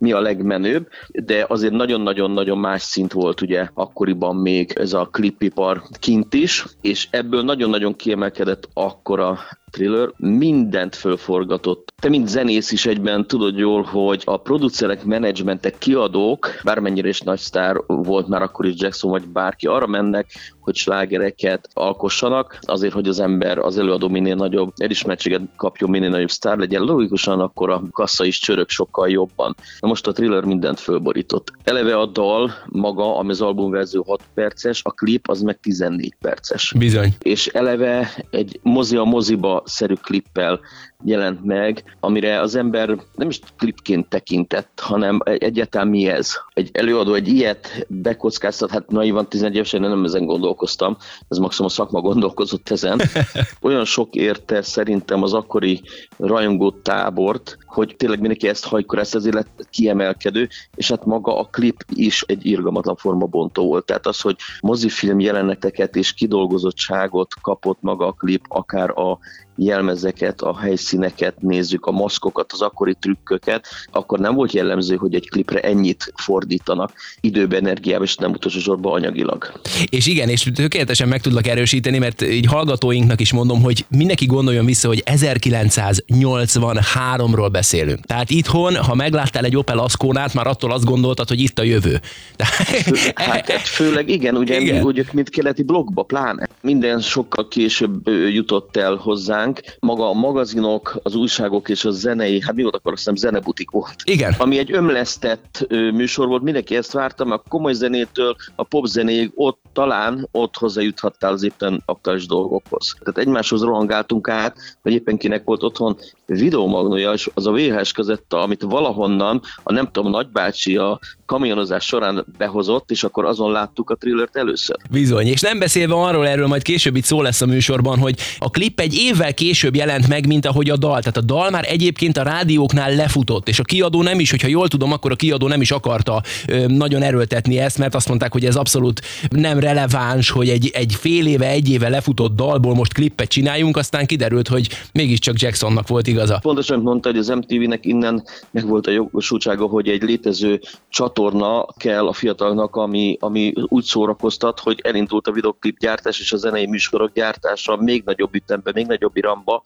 mi 0.00 0.12
a 0.12 0.20
legmenőbb, 0.20 0.88
de 1.08 1.44
azért 1.48 1.72
nagyon-nagyon-nagyon 1.72 2.58
más 2.58 2.82
szint 2.82 3.12
volt 3.12 3.40
ugye 3.40 3.68
akkoriban 3.74 4.36
még 4.36 4.72
ez 4.72 4.92
a 4.92 5.08
klipipar 5.12 5.82
kint 5.98 6.34
is, 6.34 6.64
és 6.80 7.08
ebből 7.10 7.42
nagyon-nagyon 7.42 7.96
kiemelkedett 7.96 8.68
akkor 8.74 9.20
a 9.20 9.38
thriller, 9.70 10.12
mindent 10.16 10.94
fölforgatott. 10.94 11.92
Te, 12.00 12.08
mint 12.08 12.28
zenész 12.28 12.72
is 12.72 12.86
egyben 12.86 13.26
tudod 13.26 13.58
jól, 13.58 13.82
hogy 13.82 14.22
a 14.24 14.36
producerek, 14.36 15.04
menedzsmentek, 15.04 15.78
kiadók, 15.78 16.48
bármennyire 16.64 17.08
is 17.08 17.20
nagy 17.20 17.38
sztár 17.38 17.76
volt 17.86 18.28
már 18.28 18.42
akkor 18.42 18.66
is 18.66 18.74
Jackson 18.76 19.10
vagy 19.10 19.28
bárki, 19.28 19.66
arra 19.66 19.86
mennek, 19.86 20.26
hogy 20.60 20.74
slágereket 20.74 21.68
alkossanak, 21.72 22.58
azért, 22.60 22.92
hogy 22.92 23.08
az 23.08 23.20
ember, 23.20 23.58
az 23.58 23.78
előadó 23.78 24.08
minél 24.08 24.34
nagyobb 24.34 24.72
elismertséget 24.76 25.40
kapjon, 25.56 25.90
minél 25.90 26.08
nagyobb 26.08 26.30
sztár 26.30 26.58
legyen. 26.58 26.82
Logikusan 26.82 27.40
akkor 27.40 27.70
a 27.70 27.82
kassa 27.90 28.24
is 28.24 28.38
csörög 28.38 28.68
sokkal 28.68 29.08
jobban. 29.10 29.54
Na 29.80 29.88
most 29.88 30.06
a 30.06 30.12
thriller 30.12 30.44
mindent 30.44 30.80
fölborított. 30.80 31.52
Eleve 31.64 31.96
a 31.96 32.06
dal 32.06 32.52
maga, 32.66 33.16
ami 33.16 33.30
az 33.30 33.40
albumverzió 33.40 34.04
6 34.06 34.22
perces, 34.34 34.80
a 34.84 34.90
klip 34.90 35.28
az 35.28 35.40
meg 35.40 35.60
14 35.60 36.14
perces 36.20 36.74
Bizony. 36.78 37.14
és 37.18 37.46
eleve 37.46 38.24
egy 38.30 38.60
mozi 38.62 38.96
a 38.96 39.04
moziba 39.04 39.59
szerű 39.64 39.94
klippel 39.94 40.60
jelent 41.04 41.44
meg, 41.44 41.96
amire 42.00 42.40
az 42.40 42.54
ember 42.54 42.96
nem 43.14 43.28
is 43.28 43.40
klipként 43.58 44.08
tekintett, 44.08 44.80
hanem 44.82 45.18
egy- 45.24 45.42
egyáltalán 45.42 45.88
mi 45.88 46.06
ez. 46.06 46.32
Egy 46.52 46.70
előadó 46.72 47.14
egy 47.14 47.28
ilyet 47.28 47.86
bekockáztat, 47.88 48.70
hát 48.70 48.90
naivan 48.90 49.28
11 49.28 49.54
évesen 49.54 49.80
nem 49.80 50.04
ezen 50.04 50.24
gondolkoztam, 50.24 50.96
ez 51.28 51.38
maximum 51.38 51.70
a 51.70 51.74
szakma 51.74 52.00
gondolkozott 52.00 52.70
ezen. 52.70 53.00
Olyan 53.62 53.84
sok 53.84 54.14
érte 54.14 54.62
szerintem 54.62 55.22
az 55.22 55.32
akkori 55.32 55.80
rajongó 56.18 56.70
tábort, 56.70 57.58
hogy 57.66 57.94
tényleg 57.96 58.18
mindenki 58.18 58.48
ezt 58.48 58.66
hajkor, 58.66 58.98
ezt 58.98 59.14
ezért 59.14 59.34
lett 59.34 59.66
kiemelkedő, 59.70 60.48
és 60.74 60.88
hát 60.88 61.04
maga 61.04 61.38
a 61.38 61.44
klip 61.44 61.84
is 61.94 62.22
egy 62.26 62.46
irgalmatlan 62.46 62.96
formabontó 62.96 63.66
volt. 63.66 63.84
Tehát 63.84 64.06
az, 64.06 64.20
hogy 64.20 64.36
mozifilm 64.60 65.20
jeleneteket 65.20 65.96
és 65.96 66.12
kidolgozottságot 66.12 67.34
kapott 67.42 67.78
maga 67.80 68.06
a 68.06 68.12
klip, 68.12 68.44
akár 68.48 68.90
a 68.90 69.18
jelmezeket, 69.56 70.40
a 70.40 70.56
helyszíneket 70.90 71.40
nézzük, 71.40 71.86
a 71.86 71.90
maszkokat, 71.90 72.52
az 72.52 72.60
akkori 72.60 72.94
trükköket, 73.00 73.66
akkor 73.92 74.18
nem 74.18 74.34
volt 74.34 74.52
jellemző, 74.52 74.96
hogy 74.96 75.14
egy 75.14 75.28
klipre 75.28 75.60
ennyit 75.60 76.12
fordítanak 76.16 76.92
időbe, 77.20 77.56
energiába, 77.56 78.04
és 78.04 78.16
nem 78.16 78.30
utolsó 78.30 78.58
sorban 78.58 78.92
anyagilag. 78.92 79.52
És 79.90 80.06
igen, 80.06 80.28
és 80.28 80.50
tökéletesen 80.54 81.08
meg 81.08 81.20
tudlak 81.20 81.46
erősíteni, 81.46 81.98
mert 81.98 82.22
így 82.22 82.46
hallgatóinknak 82.46 83.20
is 83.20 83.32
mondom, 83.32 83.62
hogy 83.62 83.84
mindenki 83.88 84.26
gondoljon 84.26 84.64
vissza, 84.64 84.88
hogy 84.88 85.02
1983-ról 85.06 87.48
beszélünk. 87.52 88.06
Tehát 88.06 88.30
itthon, 88.30 88.76
ha 88.76 88.94
megláttál 88.94 89.44
egy 89.44 89.56
Opel 89.56 89.78
Asconát, 89.78 90.34
már 90.34 90.46
attól 90.46 90.72
azt 90.72 90.84
gondoltad, 90.84 91.28
hogy 91.28 91.40
itt 91.40 91.58
a 91.58 91.62
jövő. 91.62 92.00
Hát 93.14 93.50
hát 93.50 93.68
főleg 93.68 94.08
igen, 94.08 94.36
ugye 94.36 94.60
Igen. 94.60 94.74
Mi, 94.74 94.80
ugye, 94.82 95.04
mint 95.12 95.30
keleti 95.30 95.62
blogba 95.62 96.02
pláne. 96.02 96.48
Minden 96.60 97.00
sokkal 97.00 97.48
később 97.48 98.08
jutott 98.08 98.76
el 98.76 98.94
hozzánk, 98.94 99.60
maga 99.80 100.08
a 100.08 100.12
magazinok, 100.12 100.79
az 101.02 101.14
újságok 101.14 101.68
és 101.68 101.84
a 101.84 101.90
zenei, 101.90 102.40
hát 102.40 102.54
mi 102.54 102.62
volt 102.62 102.74
akkor 102.74 102.92
azt 102.92 103.00
hiszem 103.00 103.16
zenebutik 103.16 103.70
volt. 103.70 103.94
Igen. 104.04 104.34
Ami 104.38 104.58
egy 104.58 104.72
ömlesztett 104.72 105.66
műsor 105.68 106.26
volt, 106.26 106.42
mindenki 106.42 106.76
ezt 106.76 106.92
várta, 106.92 107.24
mert 107.24 107.42
a 107.44 107.48
komoly 107.48 107.72
zenétől 107.72 108.36
a 108.56 108.62
pop 108.62 108.86
zenéig 108.86 109.32
ott 109.34 109.58
talán 109.72 110.28
ott 110.30 110.56
hozzájuthattál 110.56 111.32
az 111.32 111.42
éppen 111.42 111.82
aktuális 111.86 112.26
dolgokhoz. 112.26 112.96
Tehát 112.98 113.18
egymáshoz 113.18 113.62
rohangáltunk 113.62 114.28
át, 114.28 114.56
vagy 114.82 114.92
éppen 114.92 115.16
kinek 115.16 115.44
volt 115.44 115.62
otthon 115.62 115.96
videomagnója, 116.38 117.12
és 117.12 117.30
az 117.34 117.46
a 117.46 117.52
VHS 117.52 117.92
között, 117.92 118.32
amit 118.32 118.62
valahonnan 118.62 119.40
a 119.62 119.72
nem 119.72 119.88
tudom, 119.92 120.10
nagybácsi 120.10 120.76
a 120.76 120.98
kamionozás 121.26 121.84
során 121.84 122.26
behozott, 122.38 122.90
és 122.90 123.04
akkor 123.04 123.24
azon 123.24 123.52
láttuk 123.52 123.90
a 123.90 123.94
thrillert 123.94 124.36
először. 124.36 124.76
Bizony, 124.90 125.26
és 125.26 125.40
nem 125.40 125.58
beszélve 125.58 125.94
arról, 125.94 126.26
erről 126.26 126.46
majd 126.46 126.62
később 126.62 126.96
itt 126.96 127.04
szó 127.04 127.22
lesz 127.22 127.40
a 127.40 127.46
műsorban, 127.46 127.98
hogy 127.98 128.14
a 128.38 128.50
klip 128.50 128.80
egy 128.80 128.94
évvel 128.94 129.34
később 129.34 129.74
jelent 129.74 130.08
meg, 130.08 130.26
mint 130.26 130.46
ahogy 130.46 130.70
a 130.70 130.76
dal. 130.76 130.98
Tehát 131.00 131.16
a 131.16 131.20
dal 131.20 131.50
már 131.50 131.64
egyébként 131.68 132.16
a 132.16 132.22
rádióknál 132.22 132.94
lefutott, 132.94 133.48
és 133.48 133.58
a 133.58 133.62
kiadó 133.62 134.02
nem 134.02 134.20
is, 134.20 134.30
hogyha 134.30 134.48
jól 134.48 134.68
tudom, 134.68 134.92
akkor 134.92 135.10
a 135.10 135.16
kiadó 135.16 135.48
nem 135.48 135.60
is 135.60 135.70
akarta 135.70 136.22
ö, 136.46 136.66
nagyon 136.66 137.02
erőltetni 137.02 137.58
ezt, 137.58 137.78
mert 137.78 137.94
azt 137.94 138.08
mondták, 138.08 138.32
hogy 138.32 138.44
ez 138.44 138.56
abszolút 138.56 139.00
nem 139.28 139.58
releváns, 139.58 140.30
hogy 140.30 140.48
egy, 140.48 140.70
egy 140.74 140.94
fél 140.94 141.26
éve, 141.26 141.48
egy 141.48 141.70
éve 141.70 141.88
lefutott 141.88 142.36
dalból 142.36 142.74
most 142.74 142.92
klippet 142.92 143.28
csináljunk, 143.28 143.76
aztán 143.76 144.06
kiderült, 144.06 144.48
hogy 144.48 144.68
mégiscsak 144.92 145.40
Jacksonnak 145.40 145.88
volt 145.88 146.06
igaza. 146.20 146.38
Pontosan 146.38 146.80
mondta, 146.80 147.08
hogy 147.08 147.18
az 147.18 147.28
MTV-nek 147.28 147.86
innen 147.86 148.24
meg 148.50 148.66
volt 148.66 148.86
a 148.86 148.90
jogosultsága, 148.90 149.66
hogy 149.66 149.88
egy 149.88 150.02
létező 150.02 150.60
csatorna 150.88 151.66
kell 151.76 152.06
a 152.06 152.12
fiatalnak, 152.12 152.76
ami, 152.76 153.16
ami 153.20 153.52
úgy 153.68 153.84
szórakoztat, 153.84 154.60
hogy 154.60 154.80
elindult 154.82 155.26
a 155.26 155.32
videoklip 155.32 155.78
gyártás 155.78 156.20
és 156.20 156.32
a 156.32 156.36
zenei 156.36 156.66
műsorok 156.66 157.12
gyártása 157.12 157.76
még 157.76 158.02
nagyobb 158.04 158.34
ütemben, 158.34 158.72
még 158.76 158.86
nagyobb 158.86 159.16
iramba, 159.16 159.62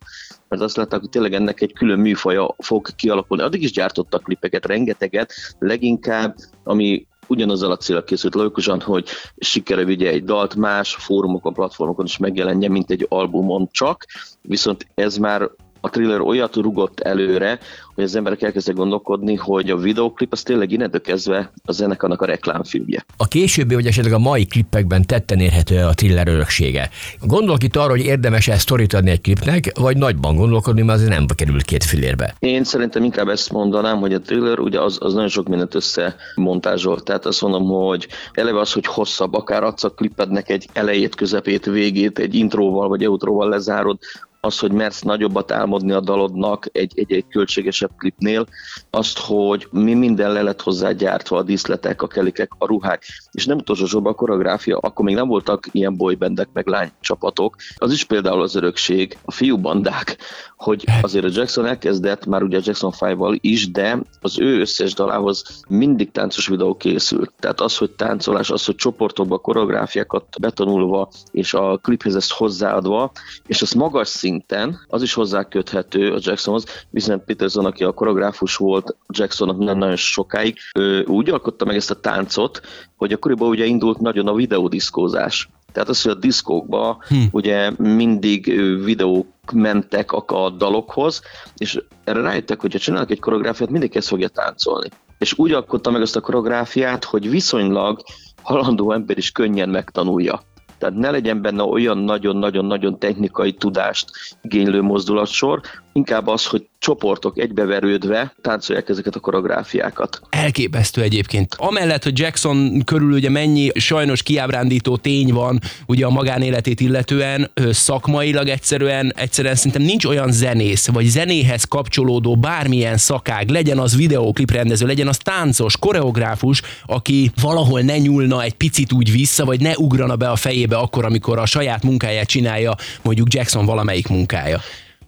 mert 0.48 0.62
azt 0.62 0.76
látták, 0.76 1.00
hogy 1.00 1.08
tényleg 1.08 1.34
ennek 1.34 1.60
egy 1.60 1.72
külön 1.72 1.98
műfaja 1.98 2.54
fog 2.58 2.88
kialakulni. 2.96 3.42
Addig 3.42 3.62
is 3.62 3.72
gyártottak 3.72 4.22
klipeket, 4.22 4.66
rengeteget, 4.66 5.32
leginkább, 5.58 6.36
ami 6.64 7.06
ugyanazzal 7.26 7.70
a 7.70 7.76
célra 7.76 8.04
készült 8.04 8.34
logikusan, 8.34 8.80
hogy 8.80 9.08
sikere 9.36 9.84
vigye 9.84 10.08
egy 10.10 10.24
dalt 10.24 10.54
más 10.54 10.94
fórumokon, 10.94 11.52
platformokon 11.52 12.04
is 12.04 12.16
megjelenjen, 12.16 12.70
mint 12.70 12.90
egy 12.90 13.06
albumon 13.08 13.68
csak, 13.70 14.06
viszont 14.42 14.86
ez 14.94 15.16
már 15.16 15.50
a 15.84 15.90
thriller 15.90 16.20
olyat 16.20 16.56
rugott 16.56 17.00
előre, 17.00 17.58
hogy 17.94 18.04
az 18.04 18.16
emberek 18.16 18.42
elkezdtek 18.42 18.74
gondolkodni, 18.74 19.34
hogy 19.34 19.70
a 19.70 19.76
videoklip 19.76 20.32
az 20.32 20.42
tényleg 20.42 20.70
innentől 20.70 21.00
kezdve 21.00 21.52
a 21.64 21.72
zenekarnak 21.72 22.22
a 22.22 22.24
reklámfilmje. 22.24 23.04
A 23.16 23.28
későbbi, 23.28 23.74
vagy 23.74 23.86
esetleg 23.86 24.12
a 24.12 24.18
mai 24.18 24.46
klippekben 24.46 25.06
tetten 25.06 25.38
érhető 25.38 25.76
a 25.76 25.94
thriller 25.94 26.28
öröksége. 26.28 26.90
Gondolok 27.20 27.62
itt 27.62 27.76
arra, 27.76 27.90
hogy 27.90 28.04
érdemes 28.04 28.48
ezt 28.48 28.60
sztorit 28.60 28.92
adni 28.92 29.10
egy 29.10 29.20
klipnek, 29.20 29.78
vagy 29.78 29.96
nagyban 29.96 30.36
gondolkodni, 30.36 30.82
mert 30.82 30.98
azért 30.98 31.10
nem 31.10 31.26
kerül 31.34 31.62
két 31.62 31.84
filérbe. 31.84 32.34
Én 32.38 32.64
szerintem 32.64 33.04
inkább 33.04 33.28
ezt 33.28 33.52
mondanám, 33.52 33.98
hogy 33.98 34.14
a 34.14 34.20
thriller 34.20 34.58
ugye 34.58 34.80
az, 34.80 34.98
az 35.00 35.12
nagyon 35.12 35.28
sok 35.28 35.48
mindent 35.48 35.74
összemontázsol. 35.74 37.00
Tehát 37.00 37.26
azt 37.26 37.42
mondom, 37.42 37.64
hogy 37.64 38.08
eleve 38.32 38.60
az, 38.60 38.72
hogy 38.72 38.86
hosszabb, 38.86 39.34
akár 39.34 39.62
adsz 39.62 39.84
a 39.84 39.90
klipednek 39.90 40.50
egy 40.50 40.68
elejét, 40.72 41.14
közepét, 41.14 41.64
végét, 41.64 42.18
egy 42.18 42.34
intróval 42.34 42.88
vagy 42.88 43.06
outróval 43.06 43.48
lezárod, 43.48 43.98
az, 44.44 44.58
hogy 44.58 44.72
mersz 44.72 45.00
nagyobbat 45.00 45.52
álmodni 45.52 45.92
a 45.92 46.00
dalodnak 46.00 46.66
egy, 46.72 46.92
egy, 46.94 47.12
egy 47.12 47.24
költségesebb 47.28 47.90
klipnél, 47.98 48.46
azt, 48.90 49.18
hogy 49.18 49.68
mi 49.70 49.94
minden 49.94 50.32
le 50.32 50.42
lett 50.42 50.62
hozzá 50.62 50.92
gyártva, 50.92 51.36
a 51.36 51.42
díszletek, 51.42 52.02
a 52.02 52.06
kelikek, 52.06 52.50
a 52.58 52.66
ruhák, 52.66 53.04
és 53.32 53.46
nem 53.46 53.56
utolsó 53.56 53.86
sorban 53.86 54.12
a 54.12 54.16
koreográfia, 54.16 54.78
akkor 54.78 55.04
még 55.04 55.14
nem 55.14 55.28
voltak 55.28 55.66
ilyen 55.72 55.96
boybandek, 55.96 56.48
meg 56.52 56.66
lánycsapatok. 56.66 57.56
Az 57.76 57.92
is 57.92 58.04
például 58.04 58.42
az 58.42 58.54
örökség, 58.54 59.18
a 59.24 59.32
fiúbandák, 59.32 60.16
hogy 60.56 60.84
azért 61.00 61.24
a 61.24 61.30
Jackson 61.32 61.66
elkezdett 61.66 62.26
már 62.26 62.42
ugye 62.42 62.58
a 62.58 62.62
Jackson 62.64 62.92
5-val 62.98 63.38
is, 63.40 63.70
de 63.70 63.98
az 64.20 64.38
ő 64.38 64.60
összes 64.60 64.94
dalához 64.94 65.62
mindig 65.68 66.10
táncos 66.10 66.46
videó 66.46 66.76
készült. 66.76 67.32
Tehát 67.40 67.60
az, 67.60 67.76
hogy 67.76 67.90
táncolás, 67.90 68.50
az, 68.50 68.64
hogy 68.64 68.74
csoportokba 68.74 69.38
koreográfiákat 69.38 70.40
betanulva, 70.40 71.08
és 71.30 71.54
a 71.54 71.78
kliphez 71.82 72.16
ezt 72.16 72.32
hozzáadva, 72.32 73.12
és 73.46 73.62
az 73.62 73.72
magas 73.72 74.08
szinten, 74.34 74.80
az 74.88 75.02
is 75.02 75.12
hozzáköthető 75.12 76.12
a 76.12 76.18
Jacksonhoz, 76.20 76.64
viszont 76.90 77.24
Peterson, 77.24 77.64
aki 77.64 77.84
a 77.84 77.92
koreográfus 77.92 78.56
volt 78.56 78.96
Jacksonnak 79.08 79.58
nem 79.58 79.78
nagyon 79.78 79.96
sokáig, 79.96 80.56
ő 80.78 81.04
úgy 81.04 81.30
alkotta 81.30 81.64
meg 81.64 81.76
ezt 81.76 81.90
a 81.90 82.00
táncot, 82.00 82.60
hogy 82.96 83.12
akkoriban 83.12 83.48
ugye 83.48 83.64
indult 83.64 83.98
nagyon 83.98 84.28
a 84.28 84.34
videódiszkózás. 84.34 85.48
Tehát 85.72 85.88
az, 85.88 86.02
hogy 86.02 86.12
a 86.12 86.14
diszkókba 86.14 87.02
hm. 87.08 87.16
ugye 87.30 87.70
mindig 87.78 88.60
videók 88.84 89.26
mentek 89.52 90.12
a, 90.12 90.24
a 90.26 90.50
dalokhoz, 90.50 91.22
és 91.56 91.82
erre 92.04 92.20
rájöttek, 92.20 92.60
hogy 92.60 92.72
ha 92.72 92.78
csinálnak 92.78 93.10
egy 93.10 93.20
koreográfiát, 93.20 93.70
mindenki 93.70 93.96
ezt 93.96 94.08
fogja 94.08 94.28
táncolni. 94.28 94.88
És 95.18 95.38
úgy 95.38 95.52
alkotta 95.52 95.90
meg 95.90 96.00
ezt 96.00 96.16
a 96.16 96.20
koreográfiát, 96.20 97.04
hogy 97.04 97.30
viszonylag 97.30 98.00
halandó 98.42 98.92
ember 98.92 99.18
is 99.18 99.30
könnyen 99.30 99.68
megtanulja. 99.68 100.42
Tehát 100.78 100.94
ne 100.94 101.10
legyen 101.10 101.42
benne 101.42 101.62
olyan 101.62 101.98
nagyon-nagyon-nagyon 101.98 102.98
technikai 102.98 103.52
tudást 103.52 104.10
igénylő 104.42 104.82
mozdulatsor, 104.82 105.60
inkább 105.94 106.26
az, 106.26 106.46
hogy 106.46 106.66
csoportok 106.78 107.38
egybeverődve 107.38 108.34
táncolják 108.42 108.88
ezeket 108.88 109.14
a 109.14 109.20
koreográfiákat. 109.20 110.20
Elképesztő 110.30 111.02
egyébként. 111.02 111.54
Amellett, 111.58 112.02
hogy 112.02 112.18
Jackson 112.18 112.82
körül 112.84 113.12
ugye 113.12 113.30
mennyi 113.30 113.70
sajnos 113.74 114.22
kiábrándító 114.22 114.96
tény 114.96 115.32
van 115.32 115.60
ugye 115.86 116.06
a 116.06 116.10
magánéletét 116.10 116.80
illetően, 116.80 117.50
szakmailag 117.70 118.48
egyszerűen, 118.48 119.12
egyszerűen 119.16 119.54
szerintem 119.54 119.82
nincs 119.82 120.04
olyan 120.04 120.32
zenész, 120.32 120.88
vagy 120.88 121.04
zenéhez 121.04 121.64
kapcsolódó 121.64 122.36
bármilyen 122.36 122.96
szakág, 122.96 123.48
legyen 123.48 123.78
az 123.78 123.96
videóklip 123.96 124.50
rendező, 124.50 124.86
legyen 124.86 125.08
az 125.08 125.16
táncos, 125.16 125.76
koreográfus, 125.78 126.62
aki 126.86 127.30
valahol 127.40 127.80
ne 127.80 127.98
nyúlna 127.98 128.42
egy 128.42 128.54
picit 128.54 128.92
úgy 128.92 129.12
vissza, 129.12 129.44
vagy 129.44 129.60
ne 129.60 129.72
ugrana 129.76 130.16
be 130.16 130.30
a 130.30 130.36
fejébe 130.36 130.76
akkor, 130.76 131.04
amikor 131.04 131.38
a 131.38 131.46
saját 131.46 131.82
munkáját 131.82 132.28
csinálja 132.28 132.74
mondjuk 133.02 133.34
Jackson 133.34 133.66
valamelyik 133.66 134.08
munkája. 134.08 134.60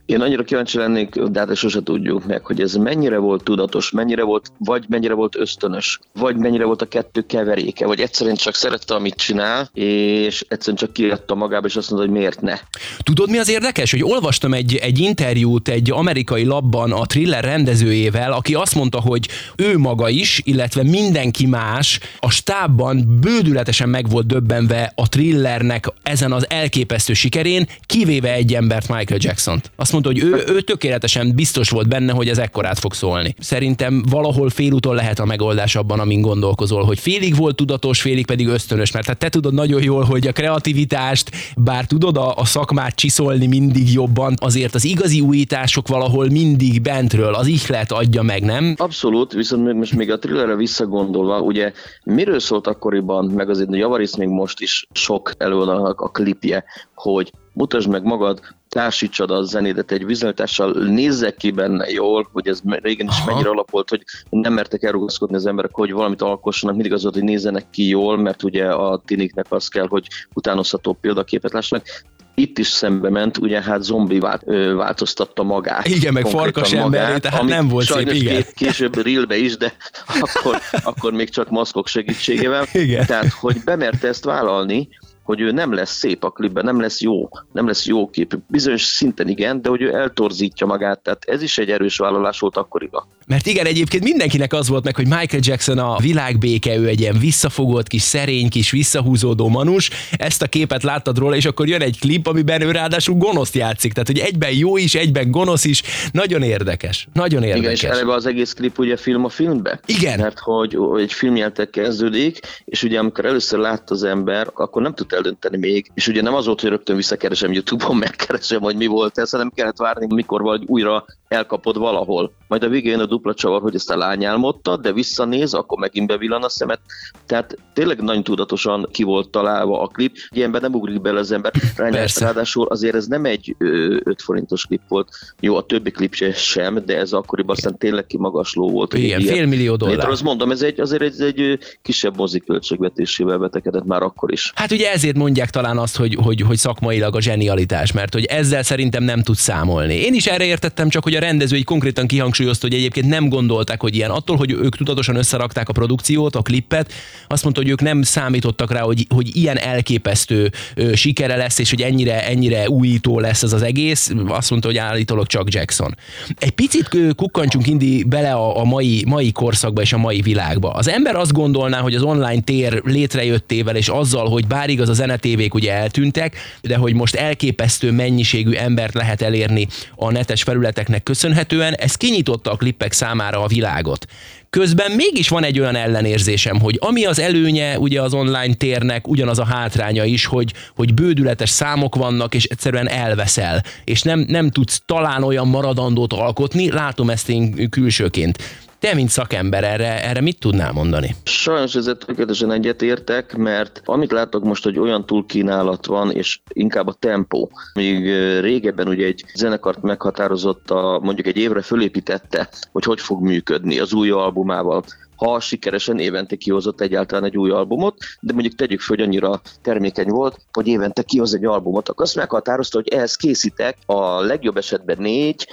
Én 0.06 0.20
annyira 0.20 0.42
kíváncsi 0.42 0.78
lennék, 0.78 1.14
de 1.14 1.38
hát 1.38 1.56
sose 1.56 1.82
tudjuk 1.82 2.26
meg, 2.26 2.44
hogy 2.44 2.60
ez 2.60 2.74
mennyire 2.74 3.18
volt 3.18 3.44
tudatos, 3.44 3.90
mennyire 3.90 4.22
volt, 4.22 4.52
vagy 4.58 4.84
mennyire 4.88 5.14
volt 5.14 5.36
ösztönös, 5.36 6.00
vagy 6.12 6.36
mennyire 6.36 6.64
volt 6.64 6.82
a 6.82 6.86
kettő 6.86 7.26
keveréke, 7.26 7.86
vagy 7.86 8.00
egyszerűen 8.00 8.36
csak 8.36 8.54
szerette, 8.54 8.94
amit 8.94 9.14
csinál, 9.14 9.70
és 9.74 10.44
egyszerűen 10.48 10.76
csak 10.76 10.92
kiadta 10.92 11.34
magába, 11.34 11.66
és 11.66 11.76
azt 11.76 11.90
mondta, 11.90 12.08
hogy 12.08 12.18
miért 12.18 12.40
ne. 12.40 12.54
Tudod, 12.98 13.30
mi 13.30 13.38
az 13.38 13.48
érdekes, 13.48 13.90
hogy 13.90 14.02
olvastam 14.02 14.54
egy, 14.54 14.74
egy 14.74 14.98
interjút 14.98 15.68
egy 15.68 15.90
amerikai 15.90 16.44
labban 16.44 16.92
a 16.92 17.06
thriller 17.06 17.44
rendezőjével, 17.44 18.32
aki 18.32 18.54
azt 18.54 18.74
mondta, 18.74 19.00
hogy 19.00 19.28
ő 19.56 19.78
maga 19.78 20.08
is, 20.08 20.40
illetve 20.44 20.82
mindenki 20.82 21.46
más 21.46 22.00
a 22.20 22.30
stábban 22.30 23.18
bődületesen 23.20 23.88
meg 23.88 24.08
volt 24.08 24.26
döbbenve 24.26 24.92
a 24.94 25.08
thrillernek 25.08 25.92
ezen 26.02 26.32
az 26.32 26.46
elképesztő 26.50 27.12
sikerén, 27.12 27.68
kivéve 27.86 28.32
egy 28.32 28.54
embert, 28.54 28.88
Michael 28.88 29.20
Jackson-t. 29.22 29.70
Azt 29.76 29.92
mondta, 30.00 30.24
hogy 30.24 30.32
ő, 30.32 30.54
ő 30.54 30.60
tökéletesen 30.60 31.32
biztos 31.34 31.70
volt 31.70 31.88
benne, 31.88 32.12
hogy 32.12 32.28
ez 32.28 32.38
ekkorát 32.38 32.78
fog 32.78 32.94
szólni. 32.94 33.34
Szerintem 33.38 34.02
valahol 34.10 34.50
félúton 34.50 34.94
lehet 34.94 35.18
a 35.18 35.24
megoldás 35.24 35.76
abban, 35.76 36.00
amin 36.00 36.20
gondolkozol, 36.20 36.84
hogy 36.84 36.98
félig 36.98 37.36
volt 37.36 37.56
tudatos, 37.56 38.00
félig 38.00 38.26
pedig 38.26 38.48
ösztönös, 38.48 38.92
mert 38.92 39.06
hát 39.06 39.18
te 39.18 39.28
tudod 39.28 39.54
nagyon 39.54 39.82
jól, 39.82 40.04
hogy 40.04 40.26
a 40.26 40.32
kreativitást, 40.32 41.30
bár 41.56 41.84
tudod 41.84 42.16
a, 42.16 42.34
a 42.36 42.44
szakmát 42.44 42.94
csiszolni 42.94 43.46
mindig 43.46 43.92
jobban, 43.92 44.34
azért 44.40 44.74
az 44.74 44.84
igazi 44.84 45.20
újítások 45.20 45.88
valahol 45.88 46.28
mindig 46.30 46.82
bentről, 46.82 47.34
az 47.34 47.46
ihlet 47.46 47.92
adja 47.92 48.22
meg, 48.22 48.42
nem? 48.42 48.74
Abszolút, 48.76 49.32
viszont 49.32 49.72
most 49.72 49.96
még 49.96 50.10
a 50.10 50.18
thrillerre 50.18 50.56
visszagondolva, 50.56 51.40
ugye 51.40 51.72
miről 52.04 52.40
szólt 52.40 52.66
akkoriban, 52.66 53.24
meg 53.24 53.50
azért 53.50 53.74
javarisz 53.74 54.16
még 54.16 54.28
most 54.28 54.60
is 54.60 54.86
sok 54.92 55.32
előadónak 55.38 56.00
a 56.00 56.08
klipje, 56.08 56.64
hogy 56.94 57.32
mutasd 57.52 57.88
meg 57.88 58.02
magad, 58.02 58.40
társítsad 58.76 59.30
a 59.30 59.42
zenédet 59.42 59.90
egy 59.90 60.06
vizeltással, 60.06 60.72
nézzek 60.72 61.36
ki 61.36 61.50
benne 61.50 61.90
jól, 61.90 62.28
hogy 62.32 62.48
ez 62.48 62.60
régen 62.64 63.06
is 63.06 63.16
Aha. 63.16 63.30
mennyire 63.30 63.48
alapolt, 63.48 63.88
hogy 63.88 64.02
nem 64.30 64.52
mertek 64.52 64.82
elrugaszkodni 64.82 65.36
az 65.36 65.46
emberek, 65.46 65.74
hogy 65.74 65.92
valamit 65.92 66.22
alkossanak, 66.22 66.74
mindig 66.74 66.92
az 66.92 67.02
volt, 67.02 67.14
hogy 67.14 67.24
nézzenek 67.24 67.70
ki 67.70 67.88
jól, 67.88 68.18
mert 68.18 68.42
ugye 68.42 68.64
a 68.64 69.02
tiniknek 69.04 69.46
az 69.48 69.68
kell, 69.68 69.86
hogy 69.88 70.06
utánozható 70.34 70.92
példaképet 71.00 71.52
lássanak 71.52 71.86
itt 72.34 72.58
is 72.58 72.66
szembe 72.66 73.10
ment, 73.10 73.38
ugye 73.38 73.62
hát 73.62 73.82
zombi 73.82 74.18
vált, 74.18 74.42
ö, 74.44 74.74
változtatta 74.74 75.42
magát. 75.42 75.88
Igen, 75.88 76.12
meg 76.12 76.26
farkas 76.26 76.72
ember, 76.72 77.18
tehát 77.18 77.42
nem 77.42 77.68
volt 77.68 77.86
szép, 77.86 78.12
igen. 78.12 78.44
később 78.54 79.02
rilbe 79.02 79.36
is, 79.36 79.56
de 79.56 79.72
akkor, 80.24 80.60
akkor 80.84 81.12
még 81.12 81.30
csak 81.30 81.50
maszkok 81.50 81.86
segítségével. 81.86 82.66
Igen. 82.72 83.06
Tehát, 83.06 83.32
hogy 83.32 83.56
bemerte 83.64 84.08
ezt 84.08 84.24
vállalni, 84.24 84.88
hogy 85.26 85.40
ő 85.40 85.50
nem 85.50 85.72
lesz 85.72 85.98
szép 85.98 86.24
a 86.24 86.30
klipben, 86.30 86.64
nem 86.64 86.80
lesz 86.80 87.00
jó, 87.00 87.28
nem 87.52 87.66
lesz 87.66 87.86
jó 87.86 88.10
kép. 88.10 88.38
Bizonyos 88.48 88.82
szinten 88.82 89.28
igen, 89.28 89.62
de 89.62 89.68
hogy 89.68 89.82
ő 89.82 89.94
eltorzítja 89.94 90.66
magát, 90.66 91.00
tehát 91.00 91.24
ez 91.26 91.42
is 91.42 91.58
egy 91.58 91.70
erős 91.70 91.96
vállalás 91.96 92.38
volt 92.38 92.56
akkoriban. 92.56 93.04
Mert 93.26 93.46
igen, 93.46 93.66
egyébként 93.66 94.02
mindenkinek 94.02 94.52
az 94.52 94.68
volt 94.68 94.84
meg, 94.84 94.96
hogy 94.96 95.06
Michael 95.06 95.42
Jackson 95.42 95.78
a 95.78 95.96
világbéke, 95.98 96.76
ő 96.76 96.86
egy 96.86 97.00
ilyen 97.00 97.18
visszafogott 97.18 97.86
kis 97.86 98.02
szerény 98.02 98.48
kis 98.48 98.70
visszahúzódó 98.70 99.48
manus. 99.48 99.90
Ezt 100.12 100.42
a 100.42 100.46
képet 100.46 100.82
láttad 100.82 101.18
róla, 101.18 101.36
és 101.36 101.44
akkor 101.44 101.68
jön 101.68 101.80
egy 101.80 101.98
klip, 101.98 102.26
amiben 102.26 102.60
ő 102.60 102.70
ráadásul 102.70 103.14
gonoszt 103.14 103.54
játszik. 103.54 103.92
Tehát, 103.92 104.08
hogy 104.08 104.18
egyben 104.18 104.52
jó 104.52 104.76
is, 104.76 104.94
egyben 104.94 105.30
gonosz 105.30 105.64
is. 105.64 105.82
Nagyon 106.12 106.42
érdekes. 106.42 107.08
Nagyon 107.12 107.42
érdekes. 107.42 107.80
Igen, 107.80 107.92
és 107.92 107.98
eleve 107.98 108.14
az 108.14 108.26
egész 108.26 108.52
klip 108.52 108.78
ugye 108.78 108.96
film 108.96 109.24
a 109.24 109.28
filmbe. 109.28 109.80
Igen. 109.86 110.18
Mert 110.20 110.38
hogy 110.38 110.76
egy 110.98 111.12
filmjeltek 111.12 111.70
kezdődik, 111.70 112.38
és 112.64 112.82
ugye 112.82 112.98
amikor 112.98 113.24
először 113.24 113.58
látta 113.58 113.94
az 113.94 114.02
ember, 114.02 114.50
akkor 114.54 114.82
nem 114.82 114.94
tud 114.94 115.12
eldönteni 115.16 115.56
még, 115.56 115.90
és 115.94 116.08
ugye 116.08 116.22
nem 116.22 116.34
az 116.34 116.46
volt, 116.46 116.60
hogy 116.60 116.70
rögtön 116.70 116.96
visszakeresem 116.96 117.52
YouTube-on, 117.52 117.96
megkeresem, 118.06 118.60
hogy 118.60 118.76
mi 118.76 118.86
volt 118.86 119.18
ez, 119.18 119.30
hanem 119.30 119.52
kellett 119.54 119.78
várni, 119.78 120.14
mikor 120.14 120.42
vagy 120.42 120.62
újra 120.66 121.04
elkapod 121.28 121.78
valahol. 121.78 122.32
Majd 122.48 122.62
a 122.62 122.68
végén 122.68 122.98
a 122.98 123.06
dupla 123.06 123.34
csavar, 123.34 123.60
hogy 123.60 123.74
ezt 123.74 123.90
a 123.90 123.96
lány 123.96 124.24
álmodta, 124.24 124.76
de 124.76 124.92
visszanéz, 124.92 125.54
akkor 125.54 125.78
megint 125.78 126.06
bevillan 126.06 126.42
a 126.42 126.48
szemet. 126.48 126.80
Tehát 127.26 127.56
tényleg 127.74 128.02
nagyon 128.02 128.22
tudatosan 128.22 128.88
ki 128.92 129.02
volt 129.02 129.30
találva 129.30 129.80
a 129.80 129.86
klip. 129.86 130.16
Ilyenben 130.30 130.60
nem 130.60 130.74
ugrik 130.74 131.00
bele 131.00 131.18
az 131.18 131.32
ember. 131.32 131.52
Rányás, 131.76 132.20
ráadásul 132.20 132.66
azért 132.66 132.94
ez 132.94 133.06
nem 133.06 133.24
egy 133.24 133.54
5 133.58 134.22
forintos 134.22 134.66
klip 134.66 134.82
volt. 134.88 135.08
Jó, 135.40 135.56
a 135.56 135.62
többi 135.62 135.90
klip 135.90 136.14
sem, 136.34 136.82
de 136.84 136.96
ez 136.96 137.12
akkoriban 137.12 137.56
aztán 137.56 137.78
tényleg 137.78 138.06
kimagasló 138.06 138.70
volt. 138.70 138.94
Igen, 138.94 139.20
fél 139.20 139.46
millió 139.46 139.76
dollár. 139.76 139.96
Létre, 139.96 140.10
azt 140.10 140.22
mondom, 140.22 140.50
ez 140.50 140.62
egy, 140.62 140.80
azért 140.80 141.02
egy, 141.02 141.20
egy 141.20 141.58
kisebb 141.82 142.16
moziköltségvetésével 142.16 143.38
betekedett 143.38 143.84
már 143.84 144.02
akkor 144.02 144.32
is. 144.32 144.52
Hát 144.54 144.72
ugye 144.72 144.90
ezért 145.06 145.24
mondják 145.24 145.50
talán 145.50 145.78
azt, 145.78 145.96
hogy, 145.96 146.18
hogy, 146.22 146.40
hogy 146.40 146.56
szakmailag 146.56 147.16
a 147.16 147.20
zsenialitás, 147.20 147.92
mert 147.92 148.12
hogy 148.12 148.24
ezzel 148.24 148.62
szerintem 148.62 149.02
nem 149.02 149.22
tud 149.22 149.36
számolni. 149.36 149.94
Én 149.94 150.14
is 150.14 150.26
erre 150.26 150.44
értettem, 150.44 150.88
csak 150.88 151.02
hogy 151.02 151.14
a 151.14 151.20
rendező 151.20 151.56
egy 151.56 151.64
konkrétan 151.64 152.06
kihangsúlyozta, 152.06 152.66
hogy 152.66 152.76
egyébként 152.76 153.06
nem 153.06 153.28
gondolták, 153.28 153.80
hogy 153.80 153.94
ilyen 153.94 154.10
attól, 154.10 154.36
hogy 154.36 154.50
ők 154.50 154.76
tudatosan 154.76 155.16
összerakták 155.16 155.68
a 155.68 155.72
produkciót, 155.72 156.36
a 156.36 156.42
klippet, 156.42 156.92
azt 157.26 157.42
mondta, 157.42 157.62
hogy 157.62 157.70
ők 157.70 157.80
nem 157.80 158.02
számítottak 158.02 158.72
rá, 158.72 158.80
hogy, 158.80 159.06
hogy 159.14 159.36
ilyen 159.36 159.58
elképesztő 159.58 160.52
ö, 160.74 160.94
sikere 160.94 161.36
lesz, 161.36 161.58
és 161.58 161.70
hogy 161.70 161.82
ennyire, 161.82 162.26
ennyire 162.26 162.68
újító 162.68 163.20
lesz 163.20 163.42
ez 163.42 163.52
az 163.52 163.62
egész. 163.62 164.12
Azt 164.28 164.50
mondta, 164.50 164.68
hogy 164.68 164.76
állítólag 164.76 165.26
csak 165.26 165.54
Jackson. 165.54 165.96
Egy 166.38 166.50
picit 166.50 166.88
kukkantsunk 167.16 167.66
indi 167.66 168.04
bele 168.04 168.32
a, 168.32 168.58
a 168.60 168.64
mai, 168.64 169.04
mai 169.06 169.32
korszakba 169.32 169.80
és 169.80 169.92
a 169.92 169.98
mai 169.98 170.20
világba. 170.20 170.70
Az 170.70 170.88
ember 170.88 171.16
azt 171.16 171.32
gondolná, 171.32 171.80
hogy 171.80 171.94
az 171.94 172.02
online 172.02 172.40
tér 172.40 172.80
létrejöttével, 172.84 173.76
és 173.76 173.88
azzal, 173.88 174.28
hogy 174.28 174.46
bár 174.46 174.68
igaz 174.68 174.88
a 174.88 174.94
zenetévék 174.96 175.54
ugye 175.54 175.72
eltűntek, 175.72 176.36
de 176.62 176.76
hogy 176.76 176.94
most 176.94 177.14
elképesztő 177.14 177.90
mennyiségű 177.90 178.52
embert 178.52 178.94
lehet 178.94 179.22
elérni 179.22 179.66
a 179.96 180.10
netes 180.10 180.42
felületeknek 180.42 181.02
köszönhetően, 181.02 181.74
ez 181.74 181.94
kinyitotta 181.94 182.52
a 182.52 182.56
klippek 182.56 182.92
számára 182.92 183.42
a 183.42 183.46
világot. 183.46 184.06
Közben 184.50 184.90
mégis 184.90 185.28
van 185.28 185.44
egy 185.44 185.60
olyan 185.60 185.76
ellenérzésem, 185.76 186.60
hogy 186.60 186.78
ami 186.80 187.04
az 187.04 187.18
előnye 187.18 187.78
ugye 187.78 188.02
az 188.02 188.14
online 188.14 188.54
térnek, 188.54 189.08
ugyanaz 189.08 189.38
a 189.38 189.44
hátránya 189.44 190.04
is, 190.04 190.24
hogy, 190.24 190.52
hogy 190.74 190.94
bődületes 190.94 191.50
számok 191.50 191.94
vannak, 191.94 192.34
és 192.34 192.44
egyszerűen 192.44 192.88
elveszel, 192.88 193.62
és 193.84 194.02
nem, 194.02 194.24
nem 194.28 194.50
tudsz 194.50 194.82
talán 194.86 195.22
olyan 195.22 195.48
maradandót 195.48 196.12
alkotni, 196.12 196.70
látom 196.70 197.10
ezt 197.10 197.28
én 197.28 197.70
külsőként. 197.70 198.38
Te, 198.78 198.94
mint 198.94 199.08
szakember, 199.08 199.64
erre, 199.64 200.04
erre 200.04 200.20
mit 200.20 200.38
tudnál 200.38 200.72
mondani? 200.72 201.14
Sajnos 201.24 201.74
ezzel 201.74 201.96
tökéletesen 201.96 202.52
egyetértek, 202.52 203.36
mert 203.36 203.82
amit 203.84 204.12
látok 204.12 204.44
most, 204.44 204.64
hogy 204.64 204.78
olyan 204.78 205.06
túlkínálat 205.06 205.86
van, 205.86 206.10
és 206.10 206.40
inkább 206.48 206.86
a 206.86 206.92
tempó. 206.92 207.50
Míg 207.74 208.04
régebben 208.40 208.88
ugye 208.88 209.06
egy 209.06 209.24
zenekart 209.34 209.82
meghatározott, 209.82 210.70
a, 210.70 211.00
mondjuk 211.02 211.26
egy 211.26 211.36
évre 211.36 211.62
fölépítette, 211.62 212.48
hogy 212.72 212.84
hogy 212.84 213.00
fog 213.00 213.22
működni 213.22 213.78
az 213.78 213.92
új 213.92 214.10
albumával 214.10 214.84
ha 215.16 215.40
sikeresen 215.40 215.98
évente 215.98 216.36
kihozott 216.36 216.80
egyáltalán 216.80 217.24
egy 217.24 217.36
új 217.36 217.50
albumot, 217.50 217.96
de 218.20 218.32
mondjuk 218.32 218.54
tegyük 218.54 218.80
föl, 218.80 218.96
hogy 218.96 219.06
annyira 219.06 219.40
termékeny 219.62 220.08
volt, 220.08 220.38
hogy 220.52 220.66
évente 220.66 221.02
kihoz 221.02 221.34
egy 221.34 221.44
albumot, 221.44 221.88
akkor 221.88 222.04
azt 222.04 222.16
meghatározta, 222.16 222.78
hogy 222.78 222.88
ehhez 222.88 223.16
készítek 223.16 223.76
a 223.86 224.20
legjobb 224.20 224.56
esetben 224.56 224.96
négy, 224.98 225.48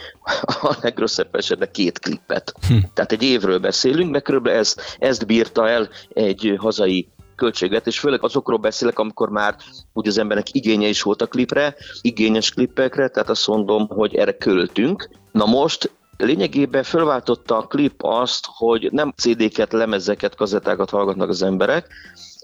a 0.62 0.76
legrosszabb 0.82 1.36
esetben 1.36 1.70
két 1.72 2.00
klippet. 2.00 2.54
Hm. 2.68 2.78
Tehát 2.94 3.12
egy 3.12 3.24
évről 3.24 3.60
beszélünk, 3.60 4.12
meg 4.12 4.22
körülbelül 4.22 4.60
ezt, 4.60 4.82
ezt 5.00 5.26
bírta 5.26 5.70
el 5.70 5.90
egy 6.14 6.56
hazai 6.58 7.08
költségvetés, 7.36 8.00
főleg 8.00 8.24
azokról 8.24 8.58
beszélek, 8.58 9.00
amikor 9.00 9.30
már 9.30 9.56
úgy 9.94 10.08
az 10.08 10.18
embernek 10.18 10.54
igénye 10.54 10.88
is 10.88 11.02
volt 11.02 11.22
a 11.22 11.28
klipre, 11.28 11.76
igényes 12.02 12.52
klippekre, 12.52 13.08
tehát 13.08 13.30
azt 13.30 13.48
mondom, 13.48 13.88
hogy 13.88 14.16
erre 14.16 14.38
költünk. 14.38 15.10
Na 15.32 15.46
most 15.46 15.92
Lényegében 16.18 16.84
fölváltotta 16.84 17.58
a 17.58 17.68
klip 17.68 18.04
azt, 18.04 18.48
hogy 18.50 18.90
nem 18.92 19.14
CD-ket, 19.16 19.74
lemezeket, 19.74 20.36
kazettákat 20.36 20.90
hallgatnak 20.90 21.30
az 21.30 21.42
emberek, 21.42 21.88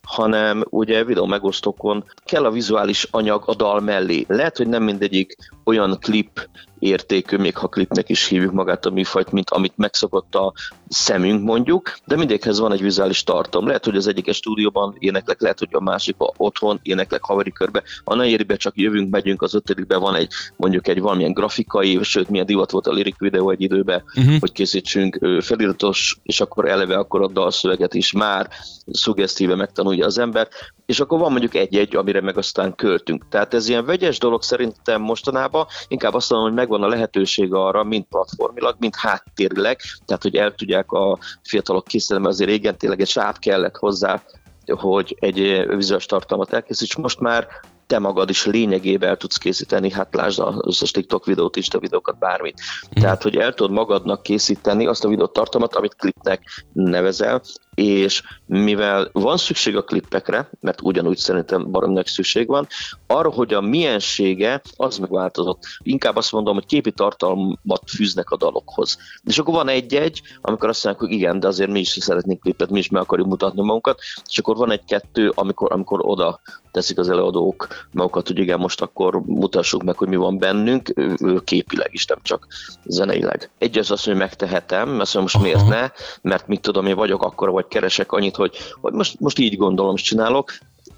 hanem 0.01 0.63
ugye 0.69 1.03
videó 1.03 1.25
megosztókon 1.25 2.03
kell 2.25 2.45
a 2.45 2.51
vizuális 2.51 3.07
anyag 3.11 3.43
a 3.45 3.55
dal 3.55 3.79
mellé. 3.79 4.25
Lehet, 4.27 4.57
hogy 4.57 4.67
nem 4.67 4.83
mindegyik 4.83 5.35
olyan 5.63 5.97
klip 5.99 6.49
értékű, 6.79 7.37
még 7.37 7.57
ha 7.57 7.67
klipnek 7.67 8.09
is 8.09 8.27
hívjuk 8.27 8.51
magát 8.51 8.85
a 8.85 8.89
műfajt, 8.89 9.31
mint 9.31 9.49
amit 9.49 9.73
megszokott 9.75 10.35
a 10.35 10.53
szemünk 10.87 11.43
mondjuk, 11.43 11.97
de 12.05 12.15
mindegyikhez 12.15 12.59
van 12.59 12.71
egy 12.71 12.81
vizuális 12.81 13.23
tartom. 13.23 13.65
Lehet, 13.65 13.85
hogy 13.85 13.95
az 13.95 14.07
egyik 14.07 14.33
stúdióban 14.33 14.95
éneklek, 14.99 15.41
lehet, 15.41 15.59
hogy 15.59 15.69
a 15.71 15.81
másik 15.81 16.15
otthon 16.17 16.79
éneklek 16.83 17.23
haveri 17.23 17.51
körbe, 17.51 17.83
a 18.03 18.15
negyedibe 18.15 18.55
csak 18.55 18.77
jövünk, 18.77 19.11
megyünk, 19.11 19.41
az 19.41 19.53
ötödikben 19.53 19.99
van 19.99 20.15
egy 20.15 20.31
mondjuk 20.55 20.87
egy 20.87 21.01
valamilyen 21.01 21.33
grafikai, 21.33 21.99
sőt 22.03 22.29
milyen 22.29 22.45
divat 22.45 22.71
volt 22.71 22.87
a 22.87 22.91
lirik 22.91 23.17
videó 23.17 23.49
egy 23.49 23.61
időben, 23.61 24.03
uh-huh. 24.15 24.39
hogy 24.39 24.51
készítsünk 24.51 25.19
feliratos, 25.41 26.17
és 26.23 26.41
akkor 26.41 26.67
eleve 26.69 26.97
akkor 26.97 27.21
a 27.21 27.27
dalszöveget 27.27 27.93
is 27.93 28.11
már 28.11 28.49
szuggesztíve 28.91 29.55
megtanulja 29.55 30.05
az 30.05 30.17
ember, 30.17 30.47
és 30.85 30.99
akkor 30.99 31.19
van 31.19 31.31
mondjuk 31.31 31.55
egy-egy, 31.55 31.95
amire 31.95 32.21
meg 32.21 32.37
aztán 32.37 32.75
költünk. 32.75 33.25
Tehát 33.29 33.53
ez 33.53 33.69
ilyen 33.69 33.85
vegyes 33.85 34.17
dolog 34.17 34.43
szerintem 34.43 35.01
mostanában, 35.01 35.65
inkább 35.87 36.13
azt 36.13 36.29
mondom, 36.29 36.49
hogy 36.49 36.57
megvan 36.69 36.91
a 36.91 36.95
lehetőség 36.95 37.53
arra, 37.53 37.83
mind 37.83 38.03
platformilag, 38.03 38.75
mind 38.79 38.95
háttérileg, 38.95 39.79
tehát 40.05 40.23
hogy 40.23 40.35
el 40.35 40.55
tudják 40.55 40.91
a 40.91 41.17
fiatalok 41.43 41.87
készíteni, 41.87 42.19
mert 42.19 42.33
azért 42.33 42.49
régen 42.49 42.77
tényleg 42.77 43.01
egy 43.01 43.07
sáv 43.07 43.37
kellett 43.39 43.77
hozzá, 43.77 44.23
hogy 44.65 45.17
egy 45.19 45.65
vizuális 45.67 46.05
tartalmat 46.05 46.53
elkészíts. 46.53 46.95
Most 46.95 47.19
már 47.19 47.47
te 47.87 47.99
magad 47.99 48.29
is 48.29 48.45
lényegében 48.45 49.09
el 49.09 49.17
tudsz 49.17 49.37
készíteni, 49.37 49.91
hát 49.91 50.15
lásd 50.15 50.39
az 50.39 50.55
összes 50.61 50.91
TikTok 50.91 51.25
videót, 51.25 51.55
Insta 51.55 51.79
videókat, 51.79 52.17
bármit. 52.17 52.61
Tehát, 52.89 53.23
hogy 53.23 53.35
el 53.35 53.53
tudod 53.53 53.71
magadnak 53.71 54.23
készíteni 54.23 54.85
azt 54.85 55.05
a 55.05 55.07
videót 55.07 55.33
tartalmat, 55.33 55.75
amit 55.75 55.95
klipnek 55.95 56.65
nevezel, 56.73 57.41
és 57.79 58.23
mivel 58.45 59.09
van 59.11 59.37
szükség 59.37 59.75
a 59.75 59.83
klippekre, 59.83 60.49
mert 60.59 60.81
ugyanúgy 60.81 61.17
szerintem 61.17 61.71
barom 61.71 61.91
nagy 61.91 62.05
szükség 62.05 62.47
van, 62.47 62.67
arra, 63.07 63.29
hogy 63.29 63.53
a 63.53 63.61
miensége 63.61 64.61
az 64.75 64.97
megváltozott. 64.97 65.63
Inkább 65.83 66.15
azt 66.15 66.31
mondom, 66.31 66.53
hogy 66.53 66.65
képi 66.65 66.91
tartalmat 66.91 67.81
fűznek 67.95 68.29
a 68.29 68.37
dalokhoz. 68.37 68.97
És 69.25 69.37
akkor 69.37 69.53
van 69.53 69.67
egy-egy, 69.67 70.21
amikor 70.41 70.69
azt 70.69 70.83
mondják, 70.83 71.05
hogy 71.05 71.15
igen, 71.15 71.39
de 71.39 71.47
azért 71.47 71.69
mi 71.69 71.79
is 71.79 71.89
szeretnénk 71.89 72.39
klippet, 72.39 72.69
mi 72.69 72.79
is 72.79 72.89
meg 72.89 73.01
akarjuk 73.01 73.27
mutatni 73.27 73.61
magunkat, 73.61 73.99
és 74.29 74.37
akkor 74.37 74.55
van 74.55 74.71
egy-kettő, 74.71 75.31
amikor, 75.35 75.71
amikor 75.71 75.99
oda 76.03 76.39
teszik 76.71 76.97
az 76.97 77.09
előadók 77.09 77.67
magukat, 77.91 78.27
hogy 78.27 78.39
igen, 78.39 78.59
most 78.59 78.81
akkor 78.81 79.21
mutassuk 79.25 79.83
meg, 79.83 79.97
hogy 79.97 80.07
mi 80.07 80.15
van 80.15 80.37
bennünk, 80.37 80.93
képileg 81.43 81.89
is, 81.91 82.05
nem 82.05 82.19
csak 82.21 82.47
zeneileg. 82.85 83.49
Egy 83.57 83.77
az 83.77 83.91
az, 83.91 84.03
hogy 84.03 84.15
megtehetem, 84.15 84.89
mert 84.89 85.13
most 85.13 85.35
Aha. 85.35 85.43
miért 85.43 85.67
ne, 85.67 85.89
mert 86.21 86.47
mit 86.47 86.61
tudom, 86.61 86.85
én 86.85 86.95
vagyok 86.95 87.23
akkor, 87.23 87.49
vagy 87.49 87.67
keresek 87.69 88.11
annyit, 88.11 88.35
hogy, 88.35 88.57
hogy 88.81 88.93
most, 88.93 89.19
most 89.19 89.39
így 89.39 89.57
gondolom, 89.57 89.95
és 89.95 90.01
csinálok, 90.01 90.51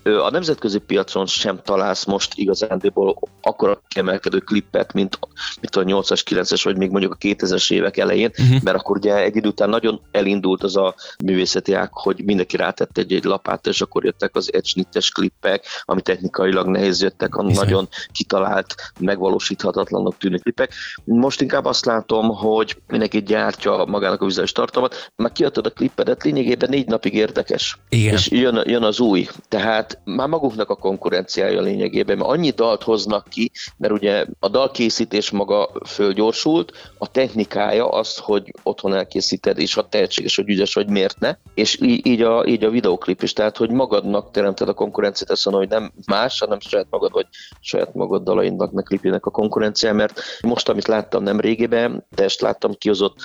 a 0.03 0.29
nemzetközi 0.29 0.77
piacon 0.79 1.25
sem 1.25 1.59
találsz 1.63 2.05
most 2.05 2.33
igazándiból 2.35 3.19
akkora 3.41 3.81
emelkedő 3.95 4.37
klippet, 4.37 4.93
mint, 4.93 5.19
mint 5.61 5.75
a 5.75 6.01
8-as, 6.01 6.21
9-es, 6.29 6.61
vagy 6.63 6.77
még 6.77 6.89
mondjuk 6.89 7.13
a 7.13 7.17
2000-es 7.17 7.71
évek 7.71 7.97
elején, 7.97 8.31
uh-huh. 8.37 8.61
mert 8.63 8.77
akkor 8.77 8.97
ugye 8.97 9.15
egy 9.15 9.35
idő 9.35 9.47
után 9.47 9.69
nagyon 9.69 10.01
elindult 10.11 10.63
az 10.63 10.77
a 10.77 10.95
művészeti 11.23 11.73
ág, 11.73 11.89
hogy 11.91 12.23
mindenki 12.23 12.57
rátett 12.57 12.97
egy-egy 12.97 13.23
lapát, 13.23 13.67
és 13.67 13.81
akkor 13.81 14.05
jöttek 14.05 14.35
az 14.35 14.53
etchnites 14.53 15.11
klippek, 15.11 15.65
ami 15.83 16.01
technikailag 16.01 16.67
nehéz 16.67 17.01
jöttek, 17.01 17.35
a 17.35 17.43
nagyon 17.43 17.89
kitalált, 18.11 18.75
megvalósíthatatlanok 18.99 20.17
tűnő 20.17 20.37
klippek. 20.37 20.73
Most 21.03 21.41
inkább 21.41 21.65
azt 21.65 21.85
látom, 21.85 22.35
hogy 22.35 22.77
mindenki 22.87 23.21
gyártja 23.21 23.85
magának 23.85 24.21
a 24.21 24.25
vizuális 24.25 24.51
tartalmat, 24.51 25.11
már 25.15 25.31
kiadtad 25.31 25.65
a 25.65 25.69
klippedet, 25.69 26.23
lényegében 26.23 26.69
négy 26.69 26.87
napig 26.87 27.13
érdekes. 27.13 27.77
Igen. 27.89 28.13
És 28.13 28.29
jön, 28.29 28.61
jön 28.65 28.83
az 28.83 28.99
új. 28.99 29.27
Tehát 29.47 29.90
Tehát 29.91 30.17
már 30.17 30.27
maguknak 30.27 30.69
a 30.69 30.75
konkurenciája 30.75 31.61
lényegében, 31.61 32.17
mert 32.17 32.29
annyi 32.29 32.49
dalt 32.49 32.83
hoznak 32.83 33.27
ki, 33.29 33.51
mert 33.77 33.93
ugye 33.93 34.25
a 34.39 34.47
dalkészítés 34.47 35.29
maga 35.31 35.69
fölgyorsult, 35.85 36.71
a 36.97 37.11
technikája 37.11 37.89
az, 37.89 38.17
hogy 38.17 38.51
otthon 38.63 38.93
elkészíted, 38.93 39.59
és 39.59 39.73
ha 39.73 39.89
tehetséges, 39.89 40.35
hogy 40.35 40.49
ügyes, 40.49 40.73
hogy 40.73 40.89
miért 40.89 41.19
ne, 41.19 41.35
és 41.53 41.81
így, 41.81 42.07
így, 42.07 42.21
a, 42.21 42.45
így 42.45 42.63
a 42.63 42.69
videoklip 42.69 43.21
is, 43.21 43.33
tehát 43.33 43.57
hogy 43.57 43.71
magadnak 43.71 44.31
teremted 44.31 44.69
a 44.69 44.73
konkurenciát, 44.73 45.31
azt 45.31 45.45
mondom, 45.45 45.63
hogy 45.63 45.79
nem 45.79 45.91
más, 46.05 46.39
hanem 46.39 46.59
saját 46.59 46.87
magad, 46.89 47.11
vagy 47.11 47.27
saját 47.59 47.93
magad 47.93 48.23
dalaidnak, 48.23 48.71
meg 48.71 48.83
klipjének 48.83 49.25
a 49.25 49.31
konkurencia, 49.31 49.93
mert 49.93 50.21
most, 50.41 50.69
amit 50.69 50.87
láttam 50.87 51.23
nem 51.23 51.39
régében, 51.39 52.05
test 52.15 52.41
láttam, 52.41 52.73
kihozott 52.73 53.15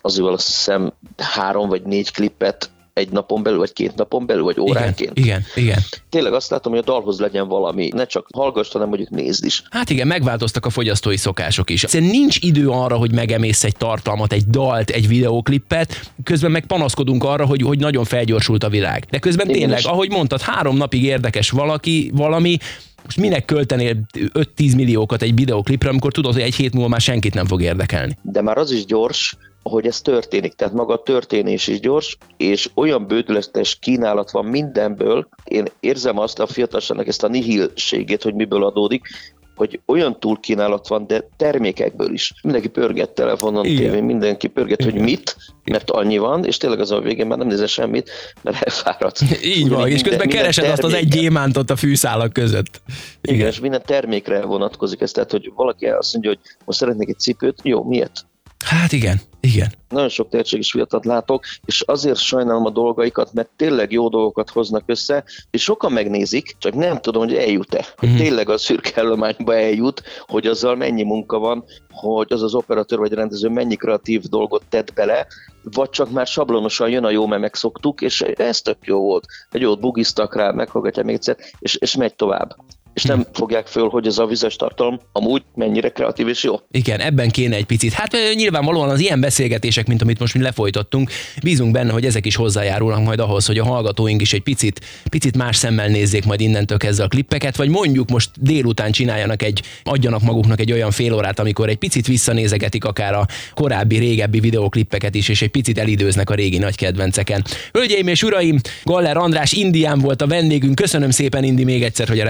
azért 0.00 0.28
azt 0.28 0.46
hiszem 0.46 0.92
három 1.16 1.68
vagy 1.68 1.82
négy 1.82 2.12
klippet 2.12 2.70
egy 2.94 3.10
napon 3.10 3.42
belül, 3.42 3.58
vagy 3.58 3.72
két 3.72 3.94
napon 3.94 4.26
belül, 4.26 4.42
vagy 4.42 4.60
óránként. 4.60 5.18
Igen, 5.18 5.26
igen, 5.54 5.64
igen. 5.64 5.78
Tényleg 6.08 6.32
azt 6.32 6.50
látom, 6.50 6.72
hogy 6.72 6.80
a 6.80 6.84
dalhoz 6.84 7.20
legyen 7.20 7.48
valami, 7.48 7.90
ne 7.94 8.06
csak 8.06 8.26
hallgass, 8.34 8.72
hanem 8.72 8.88
mondjuk 8.88 9.10
nézd 9.10 9.44
is. 9.44 9.62
Hát 9.70 9.90
igen, 9.90 10.06
megváltoztak 10.06 10.66
a 10.66 10.70
fogyasztói 10.70 11.16
szokások 11.16 11.70
is. 11.70 11.82
Egyszerűen 11.84 12.10
nincs 12.10 12.38
idő 12.40 12.68
arra, 12.68 12.96
hogy 12.96 13.12
megemész 13.12 13.64
egy 13.64 13.76
tartalmat, 13.76 14.32
egy 14.32 14.44
dalt, 14.46 14.90
egy 14.90 15.08
videóklippet, 15.08 16.10
közben 16.22 16.50
meg 16.50 16.66
panaszkodunk 16.66 17.24
arra, 17.24 17.46
hogy, 17.46 17.62
hogy 17.62 17.78
nagyon 17.78 18.04
felgyorsult 18.04 18.64
a 18.64 18.68
világ. 18.68 19.04
De 19.10 19.18
közben 19.18 19.46
Igen, 19.48 19.58
tényleg, 19.60 19.78
és- 19.78 19.84
ahogy 19.84 20.10
mondtad, 20.10 20.40
három 20.40 20.76
napig 20.76 21.02
érdekes 21.04 21.50
valaki, 21.50 22.10
valami, 22.14 22.56
most 23.04 23.16
minek 23.16 23.44
költenél 23.44 23.96
5-10 24.12 24.74
milliókat 24.76 25.22
egy 25.22 25.34
videóklipre, 25.34 25.88
amikor 25.88 26.12
tudod, 26.12 26.32
hogy 26.32 26.42
egy 26.42 26.54
hét 26.54 26.72
múlva 26.72 26.88
már 26.88 27.00
senkit 27.00 27.34
nem 27.34 27.46
fog 27.46 27.62
érdekelni. 27.62 28.16
de 28.22 28.42
már 28.42 28.58
az 28.58 28.70
is 28.70 28.84
gyors, 28.84 29.36
hogy 29.70 29.86
ez 29.86 30.00
történik. 30.00 30.52
Tehát 30.52 30.74
maga 30.74 30.94
a 30.94 31.02
történés 31.02 31.66
is 31.66 31.80
gyors, 31.80 32.18
és 32.36 32.70
olyan 32.74 33.06
bődületes 33.06 33.78
kínálat 33.80 34.30
van 34.30 34.44
mindenből. 34.44 35.28
Én 35.44 35.64
érzem 35.80 36.18
azt 36.18 36.38
a 36.38 36.46
fiatalságnak 36.46 37.06
ezt 37.06 37.22
a 37.22 37.28
nihilségét, 37.28 38.22
hogy 38.22 38.34
miből 38.34 38.64
adódik, 38.64 39.06
hogy 39.54 39.80
olyan 39.86 40.20
túlkínálat 40.20 40.88
van, 40.88 41.06
de 41.06 41.28
termékekből 41.36 42.12
is. 42.12 42.32
Mindenki 42.42 42.68
pörget 42.68 43.10
telefonon, 43.10 43.64
Igen. 43.64 43.76
tévén, 43.76 44.04
mindenki 44.04 44.46
pörget, 44.46 44.84
hogy 44.84 44.94
mit, 44.94 45.36
mert 45.64 45.90
annyi 45.90 46.18
van, 46.18 46.44
és 46.44 46.56
tényleg 46.56 46.80
az 46.80 46.90
a 46.90 47.00
végén 47.00 47.26
már 47.26 47.38
nem 47.38 47.46
nézel 47.46 47.66
semmit, 47.66 48.10
mert 48.42 48.62
elfáradsz. 48.62 49.22
Így 49.44 49.68
van, 49.68 49.88
és 49.88 50.02
közben 50.02 50.28
keresed 50.28 50.70
azt 50.70 50.82
az 50.82 50.92
egy 50.92 51.08
gyémántot 51.08 51.70
a 51.70 51.76
fűszálak 51.76 52.32
között. 52.32 52.82
Igen, 53.20 53.46
és 53.46 53.60
minden 53.60 53.82
termékre 53.86 54.42
vonatkozik 54.42 55.00
ez, 55.00 55.10
tehát 55.10 55.30
hogy 55.30 55.52
valaki 55.54 55.86
azt 55.86 56.12
mondja, 56.12 56.30
hogy 56.30 56.40
most 56.64 56.78
szeretnék 56.78 57.08
egy 57.08 57.18
cipőt, 57.18 57.58
jó, 57.62 57.84
miért? 57.84 58.26
Hát 58.64 58.92
igen, 58.92 59.20
igen. 59.44 59.72
Nagyon 59.88 60.08
sok 60.08 60.28
tehetséges 60.28 60.70
fiatalt 60.70 61.04
látok, 61.04 61.44
és 61.64 61.80
azért 61.80 62.18
sajnálom 62.18 62.64
a 62.64 62.70
dolgaikat, 62.70 63.32
mert 63.32 63.48
tényleg 63.56 63.92
jó 63.92 64.08
dolgokat 64.08 64.50
hoznak 64.50 64.82
össze, 64.86 65.24
és 65.50 65.62
sokan 65.62 65.92
megnézik, 65.92 66.56
csak 66.58 66.74
nem 66.74 67.00
tudom, 67.00 67.22
hogy 67.22 67.34
eljut-e. 67.34 67.86
Hogy 67.96 68.08
Mhm. 68.08 68.18
tényleg 68.18 68.48
a 68.48 68.58
szürke 68.58 69.00
állományba 69.00 69.54
eljut, 69.54 70.02
hogy 70.26 70.46
azzal 70.46 70.76
mennyi 70.76 71.02
munka 71.02 71.38
van, 71.38 71.64
hogy 71.90 72.32
az 72.32 72.42
az 72.42 72.54
operatőr 72.54 72.98
vagy 72.98 73.12
rendező 73.12 73.48
mennyi 73.48 73.76
kreatív 73.76 74.22
dolgot 74.22 74.62
tett 74.68 74.92
bele, 74.94 75.26
vagy 75.62 75.90
csak 75.90 76.10
már 76.10 76.26
sablonosan 76.26 76.88
jön 76.88 77.04
a 77.04 77.10
jó, 77.10 77.26
mert 77.26 77.40
megszoktuk, 77.40 78.00
és 78.00 78.20
ez 78.20 78.60
tök 78.60 78.78
jó 78.80 78.98
volt. 79.00 79.26
Egy 79.50 79.60
jót 79.60 79.80
bugiztak 79.80 80.34
rá, 80.36 80.50
meghallgatja 80.50 81.04
még 81.04 81.14
egyszer, 81.14 81.36
és, 81.58 81.74
és 81.74 81.96
megy 81.96 82.14
tovább. 82.14 82.56
És 82.94 83.02
nem 83.02 83.26
fogják 83.32 83.66
föl, 83.66 83.88
hogy 83.88 84.06
ez 84.06 84.18
a 84.18 84.26
vizes 84.26 84.56
tartalom 84.56 85.00
amúgy 85.12 85.42
mennyire 85.54 85.88
kreatív 85.88 86.28
és 86.28 86.42
jó. 86.42 86.54
Igen, 86.70 87.00
ebben 87.00 87.30
kéne 87.30 87.56
egy 87.56 87.64
picit. 87.64 87.92
Hát 87.92 88.16
nyilvánvalóan 88.34 88.88
az 88.88 89.00
ilyen 89.00 89.20
beszélgetések, 89.20 89.86
mint 89.86 90.02
amit 90.02 90.18
most 90.18 90.34
mi 90.34 90.42
lefolytattunk, 90.42 91.10
bízunk 91.42 91.72
benne, 91.72 91.92
hogy 91.92 92.04
ezek 92.04 92.26
is 92.26 92.36
hozzájárulnak 92.36 93.04
majd 93.04 93.20
ahhoz, 93.20 93.46
hogy 93.46 93.58
a 93.58 93.64
hallgatóink 93.64 94.20
is 94.20 94.32
egy 94.32 94.42
picit, 94.42 94.80
picit 95.10 95.36
más 95.36 95.56
szemmel 95.56 95.88
nézzék 95.88 96.24
majd 96.24 96.40
innentől 96.40 96.78
kezdve 96.78 97.04
a 97.04 97.08
klippeket, 97.08 97.56
vagy 97.56 97.68
mondjuk 97.68 98.10
most 98.10 98.30
délután 98.40 98.92
csináljanak 98.92 99.42
egy, 99.42 99.62
adjanak 99.84 100.22
maguknak 100.22 100.60
egy 100.60 100.72
olyan 100.72 100.90
fél 100.90 101.14
órát, 101.14 101.38
amikor 101.38 101.68
egy 101.68 101.78
picit 101.78 102.06
visszanézegetik 102.06 102.84
akár 102.84 103.14
a 103.14 103.26
korábbi, 103.54 103.96
régebbi 103.96 104.40
videoklippeket 104.40 105.14
is, 105.14 105.28
és 105.28 105.42
egy 105.42 105.50
picit 105.50 105.78
elidőznek 105.78 106.30
a 106.30 106.34
régi 106.34 106.58
nagy 106.58 106.76
kedvenceken. 106.76 107.44
Hölgyeim 107.72 108.06
és 108.06 108.22
uraim, 108.22 108.60
Galler 108.84 109.16
András 109.16 109.52
Indián 109.52 109.98
volt 109.98 110.22
a 110.22 110.26
vendégünk. 110.26 110.74
Köszönöm 110.74 111.10
szépen, 111.10 111.44
Indi, 111.44 111.64
még 111.64 111.82
egyszer, 111.82 112.08
hogy 112.08 112.20
a 112.20 112.24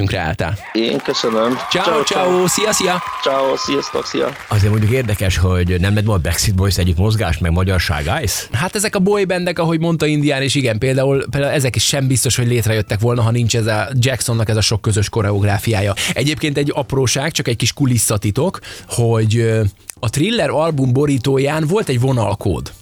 rendelkezésünkre 0.00 0.18
álltál. 0.18 0.58
Én 0.72 0.98
köszönöm. 0.98 1.58
Ciao, 1.70 2.02
ciao, 2.02 2.46
szia, 2.46 2.72
szia! 2.72 3.02
Ciao, 3.22 3.56
sziasztok, 3.56 4.06
szia! 4.06 4.32
Azért 4.48 4.70
mondjuk 4.70 4.92
érdekes, 4.92 5.36
hogy 5.36 5.80
nem 5.80 5.94
lett 5.94 6.04
volna 6.04 6.22
Backstreet 6.22 6.56
Boys 6.56 6.78
együtt 6.78 6.96
mozgás, 6.96 7.38
meg 7.38 7.52
magyarság 7.52 8.10
Ice? 8.22 8.42
Hát 8.52 8.74
ezek 8.74 8.94
a 8.94 8.98
boybandek, 8.98 9.58
ahogy 9.58 9.80
mondta 9.80 10.06
Indián, 10.06 10.42
és 10.42 10.54
igen, 10.54 10.78
például, 10.78 11.24
például 11.30 11.52
ezek 11.52 11.76
is 11.76 11.84
sem 11.84 12.06
biztos, 12.06 12.36
hogy 12.36 12.46
létrejöttek 12.46 13.00
volna, 13.00 13.22
ha 13.22 13.30
nincs 13.30 13.56
ez 13.56 13.66
a 13.66 13.88
Jacksonnak 13.92 14.48
ez 14.48 14.56
a 14.56 14.60
sok 14.60 14.80
közös 14.80 15.08
koreográfiája. 15.08 15.94
Egyébként 16.12 16.56
egy 16.56 16.72
apróság, 16.74 17.32
csak 17.32 17.48
egy 17.48 17.56
kis 17.56 17.72
kulisszatitok, 17.72 18.58
hogy 18.88 19.60
a 20.00 20.10
Thriller 20.10 20.50
album 20.50 20.92
borítóján 20.92 21.66
volt 21.66 21.88
egy 21.88 22.00
vonalkód. 22.00 22.72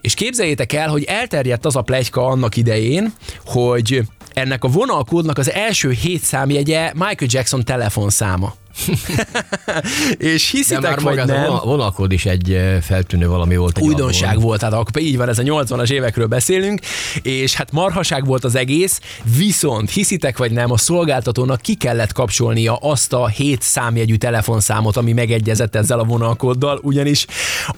És 0.00 0.14
képzeljétek 0.14 0.72
el, 0.72 0.88
hogy 0.88 1.04
elterjedt 1.04 1.64
az 1.64 1.76
a 1.76 1.82
plegyka 1.82 2.26
annak 2.26 2.56
idején, 2.56 3.12
hogy 3.44 4.02
ennek 4.32 4.64
a 4.64 4.68
vonalkódnak 4.68 5.38
az 5.38 5.50
első 5.50 5.90
hét 5.90 6.22
számjegye 6.22 6.90
Michael 6.94 7.30
Jackson 7.30 7.64
telefonszáma. 7.64 8.54
és 10.32 10.50
De 10.50 10.56
hiszitek 10.56 10.82
már 10.82 11.00
vagy 11.00 11.18
a 11.18 11.24
nem, 11.24 11.42
vonal- 11.46 11.64
vonalkód 11.64 12.12
is 12.12 12.26
egy 12.26 12.60
feltűnő 12.82 13.28
valami 13.28 13.56
volt. 13.56 13.78
egy 13.78 13.84
újdonság 13.84 14.28
albumon. 14.28 14.46
volt, 14.46 14.58
tehát 14.60 14.74
akkor 14.74 15.02
így 15.02 15.16
van, 15.16 15.28
ez 15.28 15.38
a 15.38 15.42
80-as 15.42 15.90
évekről 15.90 16.26
beszélünk, 16.26 16.80
és 17.22 17.54
hát 17.54 17.72
marhaság 17.72 18.26
volt 18.26 18.44
az 18.44 18.54
egész, 18.54 19.00
viszont 19.36 19.90
hiszitek 19.90 20.38
vagy 20.38 20.52
nem, 20.52 20.70
a 20.70 20.76
szolgáltatónak 20.76 21.60
ki 21.60 21.74
kellett 21.74 22.12
kapcsolnia 22.12 22.74
azt 22.74 23.12
a 23.12 23.26
hét 23.26 23.62
számjegyű 23.62 24.16
telefonszámot, 24.16 24.96
ami 24.96 25.12
megegyezett 25.12 25.74
ezzel 25.74 25.98
a 25.98 26.04
vonalkóddal, 26.04 26.80
ugyanis 26.82 27.26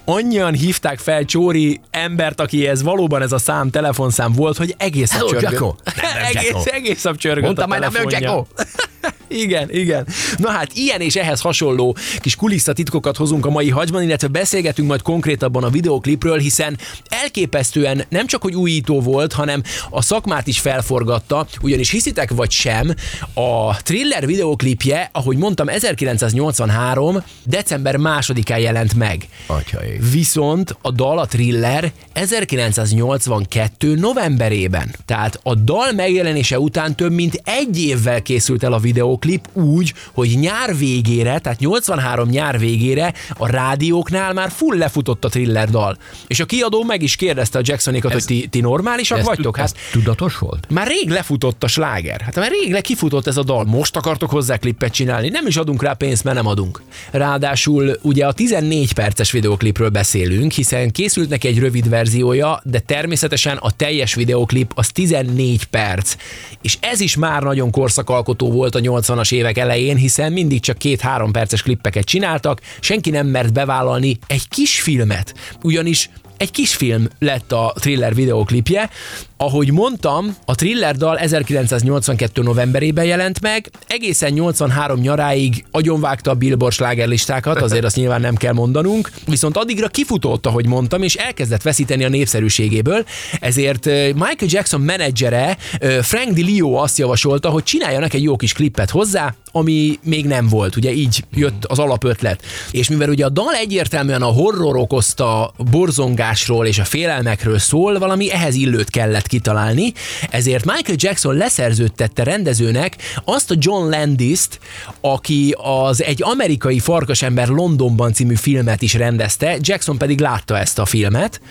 annyian 0.05 0.53
hívták 0.53 0.99
fel 0.99 1.25
Csóri 1.25 1.81
embert, 1.91 2.39
aki 2.39 2.67
ez 2.67 2.83
valóban 2.83 3.21
ez 3.21 3.31
a 3.31 3.37
szám, 3.37 3.69
telefonszám 3.69 4.31
volt, 4.31 4.57
hogy 4.57 4.75
egész 4.77 5.11
nap 5.11 5.29
csörgött. 5.29 5.75
Egész, 6.35 6.65
egész 6.65 7.03
nap 7.03 7.17
csörgött 7.17 7.43
Mondtam 7.43 7.71
a 7.71 7.77
már, 7.77 7.91
nem. 7.91 8.09
Jacko. 8.09 8.45
Igen, 9.27 9.71
igen. 9.71 10.07
Na 10.37 10.49
hát 10.49 10.73
ilyen 10.73 11.01
és 11.01 11.15
ehhez 11.15 11.41
hasonló 11.41 11.97
kis 12.19 12.35
kulisszatitkokat 12.35 13.17
hozunk 13.17 13.45
a 13.45 13.49
mai 13.49 13.69
hagyban, 13.69 14.03
illetve 14.03 14.27
beszélgetünk 14.27 14.87
majd 14.87 15.01
konkrétabban 15.01 15.63
a 15.63 15.69
videoklipről, 15.69 16.37
hiszen 16.37 16.77
elképesztően 17.09 18.03
nem 18.09 18.27
csak, 18.27 18.41
hogy 18.41 18.55
újító 18.55 19.01
volt, 19.01 19.33
hanem 19.33 19.61
a 19.89 20.01
szakmát 20.01 20.47
is 20.47 20.59
felforgatta, 20.59 21.47
ugyanis 21.61 21.89
hiszitek 21.89 22.31
vagy 22.31 22.51
sem, 22.51 22.93
a 23.33 23.75
thriller 23.81 24.25
videoklipje, 24.25 25.09
ahogy 25.13 25.37
mondtam, 25.37 25.69
1983. 25.69 27.23
december 27.43 27.97
másodikán 27.97 28.59
jelent 28.59 28.93
meg. 28.93 29.27
Atyaik. 29.47 30.11
Viszont 30.11 30.77
a 30.81 30.91
dal, 30.91 31.19
a 31.19 31.25
thriller 31.25 31.91
1982. 32.13 33.95
novemberében. 33.95 34.95
Tehát 35.05 35.39
a 35.43 35.55
dal 35.55 35.91
megjelenése 35.91 36.59
után 36.59 36.95
több 36.95 37.11
mint 37.11 37.41
egy 37.43 37.81
évvel 37.81 38.21
készült 38.21 38.63
el 38.63 38.73
a 38.73 38.79
videoklip 39.23 39.47
úgy, 39.53 39.93
hogy 40.13 40.37
nyár 40.39 40.77
végére, 40.77 41.39
tehát 41.39 41.59
83 41.59 42.29
nyár 42.29 42.59
végére 42.59 43.13
a 43.37 43.47
rádióknál 43.47 44.33
már 44.33 44.51
full 44.51 44.77
lefutott 44.77 45.25
a 45.25 45.29
thriller 45.29 45.69
dal. 45.69 45.97
És 46.27 46.39
a 46.39 46.45
kiadó 46.45 46.83
meg 46.83 47.01
is 47.01 47.15
kérdezte 47.15 47.59
a 47.59 47.61
Jacksonékat, 47.65 48.11
hogy 48.11 48.25
ti, 48.25 48.47
ti 48.47 48.59
normálisak 48.59 49.17
Ez 49.17 49.25
vagytok? 49.25 49.57
Hát 49.57 49.65
ez 49.65 49.73
tudatos 49.91 50.37
volt? 50.37 50.67
már 50.69 50.87
rég 50.87 51.09
lefutott 51.09 51.63
a 51.63 51.67
sláger. 51.67 52.21
Hát 52.21 52.35
már 52.35 52.51
rég 52.51 52.71
le 52.71 52.81
kifutott 52.81 53.27
ez 53.27 53.37
a 53.37 53.43
dal. 53.43 53.63
Most 53.63 53.95
akartok 53.95 54.29
hozzá 54.29 54.57
klippet 54.57 54.93
csinálni. 54.93 55.29
Nem 55.29 55.47
is 55.47 55.55
adunk 55.57 55.83
rá 55.83 55.93
pénzt, 55.93 56.23
mert 56.23 56.35
nem 56.35 56.47
adunk. 56.47 56.81
Ráadásul 57.11 57.97
ugye 58.01 58.25
a 58.25 58.33
14 58.33 58.93
perces 58.93 59.31
videoklipről 59.31 59.89
beszélünk, 59.89 60.51
hiszen 60.51 60.91
készült 60.91 61.29
neki 61.29 61.47
egy 61.47 61.59
rövid 61.59 61.89
verziója, 61.89 62.61
de 62.63 62.79
természetesen 62.79 63.57
a 63.57 63.71
teljes 63.71 64.13
videoklip 64.13 64.71
az 64.75 64.87
14 64.87 65.63
perc. 65.63 66.15
És 66.61 66.77
ez 66.79 66.99
is 66.99 67.15
már 67.15 67.43
nagyon 67.43 67.71
korszakalkotó 67.71 68.51
volt 68.51 68.75
a 68.75 68.79
80-as 69.05 69.33
évek 69.33 69.57
elején, 69.57 69.95
hiszen 69.95 70.31
mindig 70.31 70.59
csak 70.59 70.77
két-három 70.77 71.31
perces 71.31 71.61
klippeket 71.61 72.05
csináltak, 72.05 72.61
senki 72.79 73.09
nem 73.09 73.27
mert 73.27 73.53
bevállalni 73.53 74.17
egy 74.27 74.47
kis 74.47 74.81
filmet. 74.81 75.33
Ugyanis 75.61 76.09
egy 76.37 76.51
kisfilm 76.51 77.07
lett 77.19 77.51
a 77.51 77.73
thriller 77.79 78.15
videoklipje. 78.15 78.89
Ahogy 79.37 79.71
mondtam, 79.71 80.35
a 80.45 80.55
thriller 80.55 80.95
dal 80.95 81.17
1982. 81.17 82.41
novemberében 82.41 83.05
jelent 83.05 83.41
meg, 83.41 83.69
egészen 83.87 84.31
83 84.31 84.99
nyaráig 84.99 85.65
agyonvágta 85.71 86.31
a 86.31 86.33
Billboard 86.33 86.73
slágerlistákat, 86.73 87.61
azért 87.61 87.83
azt 87.83 87.95
nyilván 87.95 88.21
nem 88.21 88.35
kell 88.35 88.53
mondanunk, 88.53 89.11
viszont 89.27 89.57
addigra 89.57 89.87
kifutott, 89.87 90.45
ahogy 90.45 90.67
mondtam, 90.67 91.01
és 91.01 91.15
elkezdett 91.15 91.61
veszíteni 91.61 92.03
a 92.03 92.09
népszerűségéből, 92.09 93.05
ezért 93.39 93.85
Michael 93.85 94.35
Jackson 94.47 94.81
menedzsere 94.81 95.57
Frank 96.01 96.29
DiLio 96.29 96.73
azt 96.73 96.97
javasolta, 96.97 97.49
hogy 97.49 97.63
csináljanak 97.63 98.13
egy 98.13 98.23
jó 98.23 98.35
kis 98.35 98.53
klippet 98.53 98.89
hozzá, 98.89 99.33
ami 99.55 99.99
még 100.03 100.25
nem 100.25 100.47
volt. 100.47 100.75
Ugye 100.75 100.91
így 100.91 101.23
jött 101.33 101.65
az 101.65 101.79
alapötlet. 101.79 102.41
És 102.71 102.89
mivel 102.89 103.09
ugye 103.09 103.25
a 103.25 103.29
dal 103.29 103.53
egyértelműen 103.53 104.21
a 104.21 104.25
horror 104.25 104.77
okozta 104.77 105.53
borzongásról 105.71 106.65
és 106.65 106.79
a 106.79 106.83
félelmekről 106.83 107.59
szól, 107.59 107.99
valami 107.99 108.31
ehhez 108.31 108.55
illőt 108.55 108.89
kellett 108.89 109.27
kitalálni, 109.27 109.93
ezért 110.29 110.65
Michael 110.65 110.97
Jackson 110.99 111.35
leszerződtette 111.35 112.23
rendezőnek 112.23 112.95
azt 113.25 113.51
a 113.51 113.55
John 113.57 113.89
Landis-t, 113.89 114.59
aki 115.01 115.55
az 115.57 116.03
egy 116.03 116.23
amerikai 116.23 116.79
farkasember 116.79 117.47
Londonban 117.47 118.13
című 118.13 118.35
filmet 118.35 118.81
is 118.81 118.93
rendezte, 118.93 119.57
Jackson 119.59 119.97
pedig 119.97 120.19
látta 120.19 120.57
ezt 120.57 120.79
a 120.79 120.85
filmet, 120.85 121.41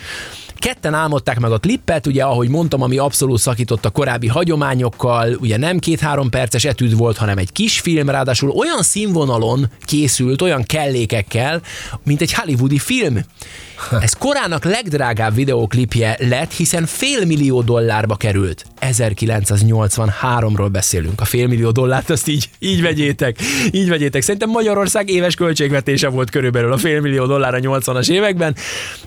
Ketten 0.64 0.94
álmodták 0.94 1.40
meg 1.40 1.52
a 1.52 1.58
klippet, 1.58 2.06
ugye 2.06 2.22
ahogy 2.22 2.48
mondtam, 2.48 2.82
ami 2.82 2.98
abszolút 2.98 3.38
szakított 3.38 3.84
a 3.84 3.90
korábbi 3.90 4.26
hagyományokkal, 4.26 5.34
ugye 5.40 5.56
nem 5.56 5.78
két-három 5.78 6.30
perces 6.30 6.64
etűd 6.64 6.96
volt, 6.96 7.16
hanem 7.16 7.38
egy 7.38 7.52
kis 7.52 7.80
film, 7.80 8.08
ráadásul 8.08 8.50
olyan 8.50 8.82
színvonalon 8.82 9.70
készült, 9.80 10.42
olyan 10.42 10.62
kellékekkel, 10.62 11.60
mint 12.04 12.20
egy 12.20 12.32
hollywoodi 12.32 12.78
film. 12.78 13.18
Ez 14.00 14.12
korának 14.12 14.64
legdrágább 14.64 15.34
videóklipje 15.34 16.16
lett, 16.20 16.52
hiszen 16.52 16.86
fél 16.86 17.24
millió 17.24 17.62
dollárba 17.62 18.16
került. 18.16 18.64
1983-ról 18.80 20.68
beszélünk. 20.72 21.20
A 21.20 21.24
fél 21.24 21.46
millió 21.46 21.70
dollárt 21.70 22.10
azt 22.10 22.28
így, 22.28 22.48
így 22.58 22.82
vegyétek. 22.82 23.36
Így 23.70 23.88
vegyétek. 23.88 24.22
Szerintem 24.22 24.50
Magyarország 24.50 25.08
éves 25.08 25.34
költségvetése 25.34 26.08
volt 26.08 26.30
körülbelül 26.30 26.72
a 26.72 26.78
fél 26.78 27.00
millió 27.00 27.26
dollár 27.26 27.54
a 27.54 27.58
80-as 27.58 28.08
években. 28.08 28.56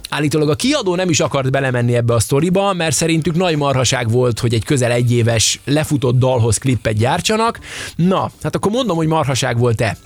Állítólag 0.10 0.50
a 0.50 0.56
kiadó 0.56 0.96
nem 0.96 1.10
is 1.10 1.20
akart 1.48 1.64
belemenni 1.64 1.96
ebbe 1.96 2.14
a 2.14 2.20
sztoriba, 2.20 2.74
mert 2.74 2.96
szerintük 2.96 3.36
nagy 3.36 3.58
marhaság 3.58 4.10
volt, 4.10 4.40
hogy 4.40 4.54
egy 4.54 4.64
közel 4.64 4.92
egy 4.92 5.12
éves 5.12 5.60
lefutott 5.66 6.18
dalhoz 6.18 6.58
klippet 6.58 6.98
gyártsanak. 6.98 7.60
Na, 7.96 8.32
hát 8.44 8.56
akkor 8.56 8.72
mondom, 8.72 8.98
hogy 8.98 9.08
marhaság 9.08 9.58
volt-e. 9.58 9.98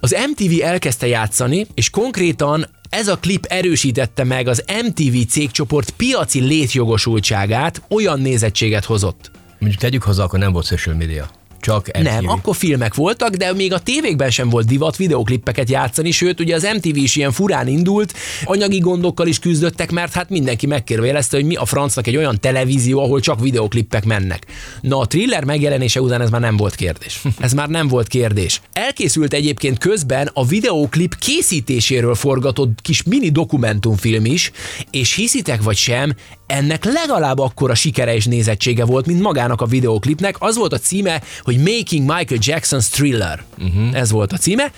Az 0.00 0.16
MTV 0.30 0.62
elkezdte 0.62 1.06
játszani, 1.06 1.66
és 1.74 1.90
konkrétan 1.90 2.66
ez 2.88 3.08
a 3.08 3.16
klip 3.16 3.44
erősítette 3.44 4.24
meg 4.24 4.48
az 4.48 4.64
MTV 4.86 5.16
cégcsoport 5.28 5.90
piaci 5.90 6.40
létjogosultságát, 6.40 7.82
olyan 7.88 8.20
nézettséget 8.20 8.84
hozott. 8.84 9.30
Mondjuk 9.58 9.80
tegyük 9.82 10.02
hozzá, 10.02 10.24
akkor 10.24 10.38
nem 10.38 10.52
volt 10.52 10.66
social 10.66 10.94
media. 10.94 11.28
Csak 11.68 11.86
MTV. 11.86 12.02
Nem, 12.02 12.28
akkor 12.28 12.56
filmek 12.56 12.94
voltak, 12.94 13.34
de 13.34 13.52
még 13.52 13.72
a 13.72 13.78
tévékben 13.78 14.30
sem 14.30 14.48
volt 14.48 14.66
divat 14.66 14.96
videoklippeket 14.96 15.70
játszani, 15.70 16.10
sőt, 16.10 16.40
ugye 16.40 16.54
az 16.54 16.68
MTV 16.74 16.96
is 16.96 17.16
ilyen 17.16 17.32
furán 17.32 17.68
indult, 17.68 18.14
anyagi 18.44 18.78
gondokkal 18.78 19.26
is 19.26 19.38
küzdöttek, 19.38 19.90
mert 19.90 20.12
hát 20.12 20.30
mindenki 20.30 20.66
megkérdőjelezte, 20.66 21.36
hogy 21.36 21.46
mi 21.46 21.54
a 21.54 21.64
francnak 21.64 22.06
egy 22.06 22.16
olyan 22.16 22.40
televízió, 22.40 23.00
ahol 23.00 23.20
csak 23.20 23.40
videoklippek 23.40 24.04
mennek. 24.04 24.46
Na, 24.80 24.98
a 24.98 25.06
thriller 25.06 25.44
megjelenése 25.44 26.00
után 26.00 26.20
ez 26.20 26.30
már 26.30 26.40
nem 26.40 26.56
volt 26.56 26.74
kérdés. 26.74 27.22
Ez 27.38 27.52
már 27.52 27.68
nem 27.68 27.88
volt 27.88 28.08
kérdés. 28.08 28.60
Elkészült 28.72 29.32
egyébként 29.32 29.78
közben 29.78 30.30
a 30.32 30.46
videoklip 30.46 31.18
készítéséről 31.18 32.14
forgatott 32.14 32.80
kis 32.82 33.02
mini 33.02 33.30
dokumentumfilm 33.30 34.24
is, 34.24 34.50
és 34.90 35.14
hiszitek 35.14 35.62
vagy 35.62 35.76
sem, 35.76 36.14
ennek 36.48 36.84
legalább 36.84 37.38
akkora 37.38 37.74
sikere 37.74 38.14
és 38.14 38.26
nézettsége 38.26 38.84
volt, 38.84 39.06
mint 39.06 39.20
magának 39.20 39.60
a 39.60 39.66
videoklipnek. 39.66 40.36
Az 40.38 40.56
volt 40.56 40.72
a 40.72 40.78
címe, 40.78 41.22
hogy 41.42 41.56
Making 41.56 42.00
Michael 42.00 42.40
Jackson's 42.40 42.88
Thriller. 42.90 43.44
Uh-huh. 43.58 43.96
Ez 43.96 44.10
volt 44.10 44.32
a 44.32 44.36
címe. 44.36 44.72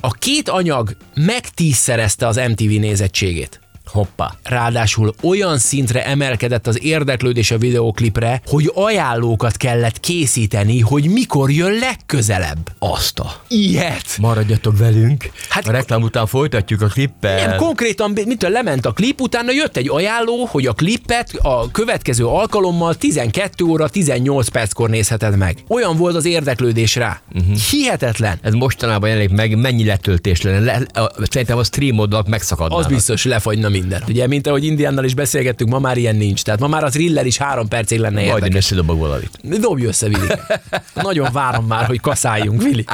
A 0.00 0.10
két 0.10 0.48
anyag 0.48 0.96
megtízszerezte 1.14 2.26
az 2.26 2.36
MTV 2.48 2.68
nézettségét. 2.68 3.61
Hoppá. 3.92 4.34
Ráadásul 4.42 5.14
olyan 5.22 5.58
szintre 5.58 6.06
emelkedett 6.06 6.66
az 6.66 6.84
érdeklődés 6.84 7.50
a 7.50 7.58
videóklipre, 7.58 8.42
hogy 8.46 8.70
ajánlókat 8.74 9.56
kellett 9.56 10.00
készíteni, 10.00 10.80
hogy 10.80 11.10
mikor 11.10 11.50
jön 11.50 11.72
legközelebb. 11.72 12.70
Azt 12.78 13.18
a. 13.18 13.34
Ilyet! 13.48 14.16
Maradjatok 14.20 14.78
velünk. 14.78 15.30
Hát- 15.48 15.68
a 15.68 15.70
reklám 15.70 16.02
után 16.02 16.26
folytatjuk 16.26 16.80
a 16.80 16.86
klippel. 16.86 17.46
Nem, 17.46 17.56
konkrétan, 17.56 18.12
mitől 18.26 18.50
lement 18.50 18.86
a 18.86 18.92
klip, 18.92 19.20
utána 19.20 19.52
jött 19.52 19.76
egy 19.76 19.88
ajánló, 19.88 20.44
hogy 20.50 20.66
a 20.66 20.72
klippet 20.72 21.30
a 21.42 21.70
következő 21.70 22.26
alkalommal 22.26 22.94
12 22.94 23.64
óra 23.64 23.88
18 23.88 24.48
perckor 24.48 24.90
nézheted 24.90 25.36
meg. 25.36 25.58
Olyan 25.68 25.96
volt 25.96 26.16
az 26.16 26.24
érdeklődés 26.24 26.94
rá. 26.96 27.20
Uh-huh. 27.34 27.56
Hihetetlen. 27.56 28.38
Ez 28.42 28.52
mostanában 28.52 29.08
jelenik 29.08 29.30
meg, 29.30 29.58
mennyi 29.58 29.84
letöltés 29.84 30.42
lenne. 30.42 30.60
Le, 30.60 31.00
a, 31.02 31.26
szerintem 31.30 31.58
a 31.58 31.64
stream 31.64 31.98
oldalak 31.98 32.28
megszakadnának. 32.28 32.84
Az 32.84 32.92
biztos 32.92 33.24
lefagyna 33.24 33.68
minden. 33.82 34.02
Ugye, 34.08 34.26
mint 34.26 34.46
ahogy 34.46 34.64
Indiánnal 34.64 35.04
is 35.04 35.14
beszélgettünk, 35.14 35.70
ma 35.70 35.78
már 35.78 35.96
ilyen 35.96 36.16
nincs. 36.16 36.42
Tehát 36.42 36.60
ma 36.60 36.66
már 36.66 36.84
a 36.84 36.88
thriller 36.88 37.26
is 37.26 37.36
három 37.36 37.68
percig 37.68 37.98
lenne 37.98 38.14
Majd 38.14 38.26
én 38.26 38.32
érdekes. 38.34 38.56
összedobok 38.56 38.98
valamit. 38.98 39.60
Dobj 39.60 39.84
össze, 39.84 40.08
Vili. 40.08 40.26
Nagyon 40.94 41.28
várom 41.32 41.66
már, 41.66 41.86
hogy 41.86 42.00
kaszáljunk, 42.00 42.62
Vili. 42.62 42.84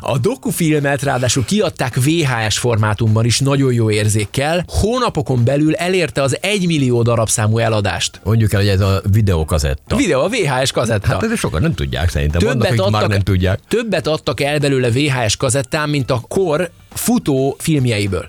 A 0.00 0.18
dokufilmet 0.18 1.02
ráadásul 1.02 1.44
kiadták 1.44 1.94
VHS 1.94 2.58
formátumban 2.58 3.24
is 3.24 3.38
nagyon 3.40 3.72
jó 3.72 3.90
érzékkel. 3.90 4.64
Hónapokon 4.68 5.44
belül 5.44 5.74
elérte 5.74 6.22
az 6.22 6.38
1 6.40 6.66
millió 6.66 7.02
darabszámú 7.02 7.58
eladást. 7.58 8.20
Mondjuk 8.24 8.52
el, 8.52 8.60
hogy 8.60 8.68
ez 8.68 8.80
a 8.80 9.02
videókazetta. 9.12 9.96
Videó, 9.96 10.20
a 10.20 10.28
VHS 10.28 10.72
kazetta. 10.72 11.06
Hát 11.06 11.22
ez 11.22 11.38
sokan 11.38 11.62
nem 11.62 11.74
tudják 11.74 12.08
szerintem. 12.08 12.40
Vannak, 12.44 12.66
akik 12.66 12.90
már 12.90 13.08
nem 13.08 13.20
tudják. 13.20 13.60
többet 13.68 14.06
adtak 14.06 14.40
el 14.40 14.58
belőle 14.58 14.90
VHS 14.90 15.36
kazettán, 15.36 15.88
mint 15.88 16.10
a 16.10 16.20
kor 16.28 16.70
futó 16.94 17.56
filmjeiből. 17.58 18.28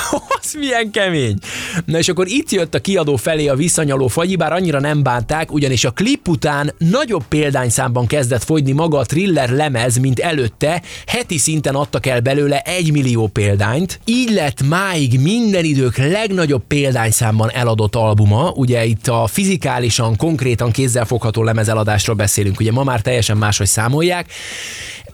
Az 0.40 0.54
milyen 0.58 0.90
kemény. 0.90 1.38
Na 1.84 1.98
és 1.98 2.08
akkor 2.08 2.26
itt 2.26 2.50
jött 2.50 2.74
a 2.74 2.80
kiadó 2.80 3.16
felé 3.16 3.46
a 3.46 3.54
visszanyaló 3.54 4.08
fagyi, 4.08 4.36
bár 4.36 4.52
annyira 4.52 4.80
nem 4.80 5.02
bánták, 5.02 5.52
ugyanis 5.52 5.84
a 5.84 5.90
klip 5.90 6.28
után 6.28 6.74
nagyobb 6.78 7.24
példányszámban 7.28 8.06
kezdett 8.06 8.44
fogyni 8.44 8.72
maga 8.72 8.98
a 8.98 9.04
thriller 9.04 9.50
lemez, 9.50 9.96
mint 9.96 10.18
előtte, 10.18 10.82
heti 11.06 11.38
szinten 11.38 11.74
adtak 11.74 12.06
el 12.06 12.20
belőle 12.20 12.58
egy 12.58 12.92
millió 12.92 13.26
példányt. 13.26 14.00
Így 14.04 14.30
lett 14.30 14.62
máig 14.62 15.20
minden 15.20 15.64
idők 15.64 15.96
legnagyobb 15.96 16.62
példányszámban 16.68 17.50
eladott 17.50 17.94
albuma, 17.94 18.50
ugye 18.50 18.84
itt 18.84 19.08
a 19.08 19.26
fizikálisan, 19.26 20.16
konkrétan 20.16 20.70
kézzelfogható 20.70 21.42
lemezeladásról 21.42 22.16
beszélünk, 22.16 22.60
ugye 22.60 22.72
ma 22.72 22.84
már 22.84 23.00
teljesen 23.00 23.36
máshogy 23.36 23.66
számolják, 23.66 24.30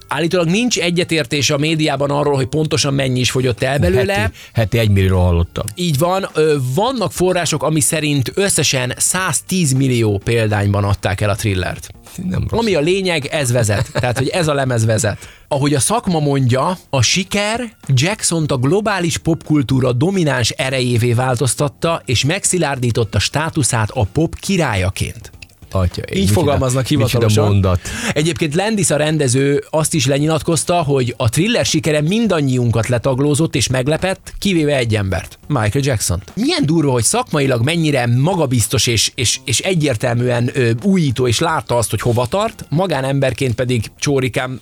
Állítólag 0.08 0.48
nincs 0.48 0.78
egyetértés 0.78 1.50
a 1.50 1.58
médiában 1.58 2.10
arról, 2.10 2.34
hogy 2.34 2.46
pontosan 2.46 2.94
mennyi 2.94 3.20
is 3.20 3.30
fogyott 3.30 3.62
el 3.62 3.78
belőle. 3.78 4.14
Heti, 4.14 4.34
heti 4.52 4.78
egy 4.78 4.90
millióról 4.90 5.22
hallottam. 5.22 5.66
Így 5.74 5.98
van, 5.98 6.28
vannak 6.74 7.12
források, 7.12 7.62
ami 7.62 7.80
szerint 7.80 8.32
összesen 8.34 8.94
110 8.96 9.72
millió 9.72 10.20
példányban 10.24 10.84
adták 10.84 11.20
el 11.20 11.30
a 11.30 11.34
thrillert. 11.34 11.88
Nem 12.28 12.46
rossz. 12.50 12.60
Ami 12.60 12.74
a 12.74 12.80
lényeg, 12.80 13.26
ez 13.26 13.52
vezet. 13.52 13.90
Tehát, 13.92 14.18
hogy 14.18 14.28
ez 14.28 14.48
a 14.48 14.54
lemez 14.54 14.84
vezet. 14.84 15.18
Ahogy 15.48 15.74
a 15.74 15.80
szakma 15.80 16.18
mondja, 16.18 16.78
a 16.90 17.02
siker 17.02 17.76
Jackson-t 17.86 18.52
a 18.52 18.56
globális 18.56 19.18
popkultúra 19.18 19.92
domináns 19.92 20.50
erejévé 20.50 21.12
változtatta, 21.12 22.02
és 22.04 22.24
megszilárdította 22.24 23.18
státuszát 23.18 23.90
a 23.90 24.04
pop 24.04 24.34
királyaként. 24.40 25.30
Atya, 25.70 26.02
Így 26.10 26.18
micsoda- 26.18 26.32
fogalmaznak 26.32 26.86
hivatalosan. 26.86 27.44
mondat. 27.44 27.80
Egyébként 28.12 28.54
Landis 28.54 28.90
a 28.90 28.96
rendező 28.96 29.64
azt 29.70 29.94
is 29.94 30.06
lenyilatkozta, 30.06 30.82
hogy 30.82 31.14
a 31.16 31.28
thriller 31.28 31.64
sikere 31.66 32.00
mindannyiunkat 32.00 32.88
letaglózott 32.88 33.54
és 33.54 33.68
meglepett, 33.68 34.32
kivéve 34.38 34.76
egy 34.76 34.94
embert, 34.94 35.38
Michael 35.46 35.70
jackson 35.84 36.22
Milyen 36.34 36.62
durva, 36.66 36.90
hogy 36.92 37.02
szakmailag 37.02 37.64
mennyire 37.64 38.06
magabiztos 38.06 38.86
és, 38.86 39.12
és, 39.14 39.38
és 39.44 39.58
egyértelműen 39.58 40.50
ö, 40.54 40.70
újító, 40.82 41.26
és 41.26 41.38
látta 41.38 41.76
azt, 41.76 41.90
hogy 41.90 42.00
hova 42.00 42.26
tart, 42.26 42.64
magánemberként 42.68 43.54
pedig 43.54 43.84
csórikám 43.98 44.60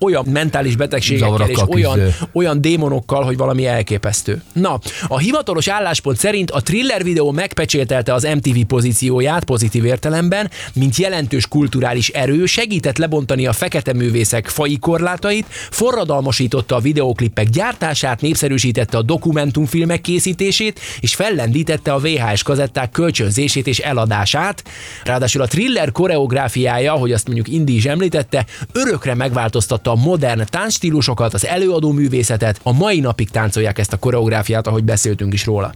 olyan 0.00 0.24
mentális 0.32 0.76
betegségekkel 0.76 1.28
és 1.28 1.36
Zavarakkal 1.56 1.68
olyan, 1.74 1.92
küzdő. 1.92 2.14
olyan 2.32 2.60
démonokkal, 2.60 3.22
hogy 3.24 3.36
valami 3.36 3.66
elképesztő. 3.66 4.42
Na, 4.52 4.78
a 5.08 5.18
hivatalos 5.18 5.68
álláspont 5.68 6.18
szerint 6.18 6.50
a 6.50 6.60
thriller 6.62 7.02
videó 7.04 7.30
megpecsételte 7.30 8.14
az 8.14 8.22
MTV 8.34 8.58
pozícióját 8.66 9.44
pozitív 9.44 9.84
értelemben, 9.84 10.47
mint 10.74 10.96
jelentős 10.96 11.46
kulturális 11.46 12.08
erő, 12.08 12.46
segített 12.46 12.98
lebontani 12.98 13.46
a 13.46 13.52
fekete 13.52 13.92
művészek 13.92 14.48
fai 14.48 14.78
korlátait, 14.78 15.46
forradalmasította 15.70 16.76
a 16.76 16.80
videóklipek 16.80 17.48
gyártását, 17.48 18.20
népszerűsítette 18.20 18.96
a 18.98 19.02
dokumentumfilmek 19.02 20.00
készítését, 20.00 20.80
és 21.00 21.14
fellendítette 21.14 21.92
a 21.92 21.98
VHS 21.98 22.42
kazetták 22.42 22.90
kölcsönzését 22.90 23.66
és 23.66 23.78
eladását. 23.78 24.62
Ráadásul 25.04 25.42
a 25.42 25.46
thriller 25.46 25.92
koreográfiája, 25.92 26.92
ahogy 26.92 27.12
azt 27.12 27.26
mondjuk 27.26 27.48
Indi 27.48 27.74
is 27.74 27.84
említette, 27.84 28.46
örökre 28.72 29.14
megváltoztatta 29.14 29.90
a 29.90 29.94
modern 29.94 30.44
táncstílusokat, 30.46 31.34
az 31.34 31.46
előadó 31.46 31.92
művészetet. 31.92 32.60
A 32.62 32.72
mai 32.72 33.00
napig 33.00 33.30
táncolják 33.30 33.78
ezt 33.78 33.92
a 33.92 33.96
koreográfiát, 33.96 34.66
ahogy 34.66 34.84
beszéltünk 34.84 35.32
is 35.32 35.44
róla. 35.44 35.72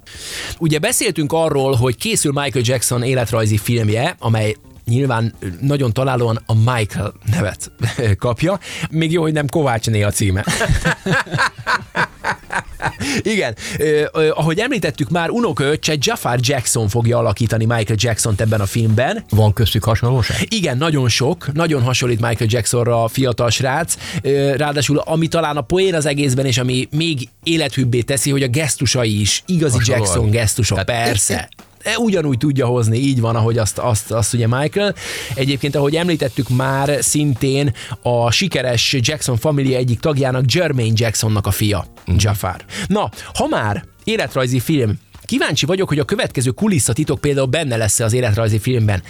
Ugye 0.58 0.78
beszéltünk 0.78 1.32
arról, 1.32 1.74
hogy 1.74 1.96
készül 1.96 2.32
Michael 2.32 2.64
Jackson 2.66 3.02
életrajzi 3.02 3.56
filmje, 3.56 4.16
amely 4.18 4.56
nyilván 4.84 5.34
nagyon 5.60 5.92
találóan 5.92 6.42
a 6.46 6.54
Michael 6.54 7.12
nevet 7.32 7.70
kapja. 8.18 8.58
Még 8.90 9.12
jó, 9.12 9.22
hogy 9.22 9.32
nem 9.32 9.46
Kovácsné 9.46 10.02
a 10.02 10.10
címe. 10.10 10.44
Igen, 13.22 13.54
ö, 13.78 14.04
ö, 14.12 14.30
ahogy 14.30 14.58
említettük 14.58 15.08
már, 15.10 15.30
unokaöccse 15.30 15.94
Jafar 15.98 16.38
Jackson 16.42 16.88
fogja 16.88 17.18
alakítani 17.18 17.64
Michael 17.64 17.96
Jackson-t 18.00 18.40
ebben 18.40 18.60
a 18.60 18.66
filmben. 18.66 19.24
Van 19.28 19.52
köztük 19.52 19.84
hasonlóság? 19.84 20.36
Igen, 20.48 20.76
nagyon 20.78 21.08
sok, 21.08 21.52
nagyon 21.52 21.82
hasonlít 21.82 22.20
Michael 22.20 22.50
Jacksonra 22.52 23.02
a 23.04 23.08
fiatal 23.08 23.50
srác. 23.50 23.94
Ö, 24.22 24.54
Ráadásul, 24.56 24.98
ami 24.98 25.28
talán 25.28 25.56
a 25.56 25.60
poén 25.60 25.94
az 25.94 26.06
egészben, 26.06 26.46
és 26.46 26.58
ami 26.58 26.88
még 26.90 27.28
élethűbbé 27.42 28.00
teszi, 28.00 28.30
hogy 28.30 28.42
a 28.42 28.48
gesztusai 28.48 29.20
is 29.20 29.42
igazi 29.46 29.76
Hasonlóan. 29.78 30.06
Jackson 30.08 30.30
gesztusok, 30.30 30.84
Tehát- 30.84 31.04
persze. 31.06 31.48
E, 31.82 31.98
Ugyanúgy 31.98 32.38
tudja 32.38 32.66
hozni, 32.66 32.98
így 32.98 33.20
van, 33.20 33.36
ahogy 33.36 33.58
azt, 33.58 33.78
azt, 33.78 34.10
azt 34.10 34.34
ugye 34.34 34.46
Michael. 34.46 34.94
Egyébként, 35.34 35.76
ahogy 35.76 35.96
említettük 35.96 36.48
már, 36.48 36.96
szintén 37.00 37.74
a 38.02 38.30
sikeres 38.30 38.96
Jackson 39.00 39.36
família 39.36 39.76
egyik 39.76 40.00
tagjának, 40.00 40.52
Jermaine 40.52 40.94
Jacksonnak 40.96 41.46
a 41.46 41.50
fia, 41.50 41.84
Jafar. 42.16 42.64
Na, 42.86 43.10
ha 43.34 43.46
már 43.46 43.84
életrajzi 44.04 44.60
film, 44.60 44.98
Kíváncsi 45.24 45.66
vagyok, 45.66 45.88
hogy 45.88 45.98
a 45.98 46.04
következő 46.04 46.50
kulisszatitok 46.50 47.20
például 47.20 47.46
benne 47.46 47.76
lesz-e 47.76 48.04
az 48.04 48.12
életrajzi 48.12 48.58
filmben. 48.58 49.02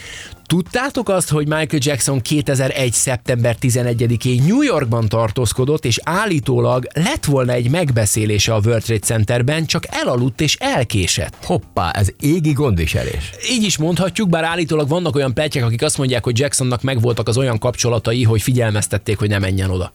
Tudtátok 0.46 1.08
azt, 1.08 1.30
hogy 1.30 1.46
Michael 1.46 1.82
Jackson 1.82 2.20
2001. 2.20 2.92
szeptember 2.92 3.56
11-én 3.60 4.42
New 4.46 4.62
Yorkban 4.62 5.08
tartózkodott, 5.08 5.84
és 5.84 6.00
állítólag 6.02 6.86
lett 6.94 7.24
volna 7.24 7.52
egy 7.52 7.70
megbeszélése 7.70 8.54
a 8.54 8.60
World 8.64 8.82
Trade 8.82 9.00
Centerben, 9.00 9.66
csak 9.66 9.84
elaludt 9.90 10.40
és 10.40 10.56
elkésett. 10.60 11.36
Hoppá, 11.44 11.90
ez 11.90 12.08
égi 12.20 12.52
gondviselés. 12.52 13.30
Így 13.50 13.62
is 13.62 13.76
mondhatjuk, 13.76 14.28
bár 14.28 14.44
állítólag 14.44 14.88
vannak 14.88 15.14
olyan 15.14 15.34
pletyek, 15.34 15.64
akik 15.64 15.82
azt 15.82 15.98
mondják, 15.98 16.24
hogy 16.24 16.38
Jacksonnak 16.38 16.82
megvoltak 16.82 17.28
az 17.28 17.36
olyan 17.38 17.58
kapcsolatai, 17.58 18.22
hogy 18.22 18.42
figyelmeztették, 18.42 19.18
hogy 19.18 19.28
ne 19.28 19.38
menjen 19.38 19.70
oda. 19.70 19.92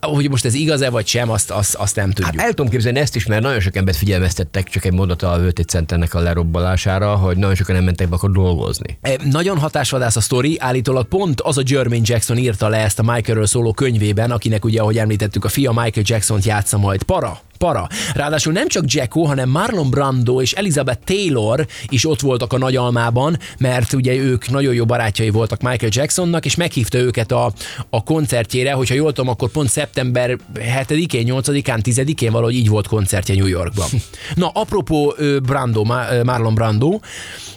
Hogy 0.00 0.30
most 0.30 0.44
ez 0.44 0.54
igaz-e 0.54 0.90
vagy 0.90 1.06
sem, 1.06 1.30
azt, 1.30 1.50
azt, 1.50 1.74
azt 1.74 1.96
nem 1.96 2.10
tudjuk. 2.10 2.34
Hát 2.34 2.46
el 2.46 2.48
tudom 2.48 2.68
képzelni 2.68 2.98
ezt 2.98 3.16
is, 3.16 3.26
mert 3.26 3.42
nagyon 3.42 3.60
sok 3.60 3.76
embert 3.76 3.96
figyelmeztettek, 3.96 4.68
csak 4.68 4.84
egy 4.84 4.92
mondata 4.92 5.30
a 5.30 5.36
Trade 5.36 5.62
Centernek 5.62 6.14
a 6.14 6.20
lerobbalására, 6.20 7.14
hogy 7.16 7.36
nagyon 7.36 7.54
sokan 7.54 7.74
nem 7.74 7.84
mentek 7.84 8.08
be 8.08 8.14
akkor 8.14 8.30
dolgozni. 8.30 8.98
E, 9.00 9.16
Nagyon 9.24 9.58
hatásvadász 9.58 10.16
a 10.16 10.20
sztori, 10.20 10.56
állítólag 10.60 11.06
pont 11.06 11.40
az 11.40 11.58
a 11.58 11.62
Jermaine 11.66 12.04
Jackson 12.08 12.38
írta 12.38 12.68
le 12.68 12.76
ezt 12.76 12.98
a 12.98 13.02
Michaelről 13.02 13.46
szóló 13.46 13.72
könyvében, 13.72 14.30
akinek 14.30 14.64
ugye, 14.64 14.80
ahogy 14.80 14.98
említettük, 14.98 15.44
a 15.44 15.48
fia 15.48 15.70
Michael 15.70 16.06
Jackson-t 16.08 16.44
játsza 16.44 16.78
majd. 16.78 17.02
Para, 17.02 17.40
para. 17.62 17.88
Ráadásul 18.14 18.52
nem 18.52 18.68
csak 18.68 18.84
Jacko, 18.86 19.22
hanem 19.22 19.48
Marlon 19.48 19.90
Brando 19.90 20.40
és 20.40 20.52
Elizabeth 20.52 21.04
Taylor 21.04 21.66
is 21.88 22.06
ott 22.06 22.20
voltak 22.20 22.52
a 22.52 22.58
nagyalmában, 22.58 23.38
mert 23.58 23.92
ugye 23.92 24.14
ők 24.14 24.50
nagyon 24.50 24.74
jó 24.74 24.84
barátjai 24.84 25.30
voltak 25.30 25.60
Michael 25.60 25.92
Jacksonnak, 25.94 26.44
és 26.44 26.54
meghívta 26.54 26.98
őket 26.98 27.32
a, 27.32 27.52
a 27.90 28.02
koncertjére, 28.02 28.72
hogyha 28.72 28.94
jól 28.94 29.12
tudom, 29.12 29.30
akkor 29.30 29.50
pont 29.50 29.68
szeptember 29.68 30.38
7-én, 30.54 31.26
8-án, 31.30 31.80
10-én 31.82 32.32
valahogy 32.32 32.54
így 32.54 32.68
volt 32.68 32.86
koncertje 32.86 33.34
New 33.34 33.46
Yorkban. 33.46 33.88
Na, 34.34 34.48
apropó 34.48 35.14
Brando, 35.42 35.84
Marlon 36.24 36.54
Brando, 36.54 36.98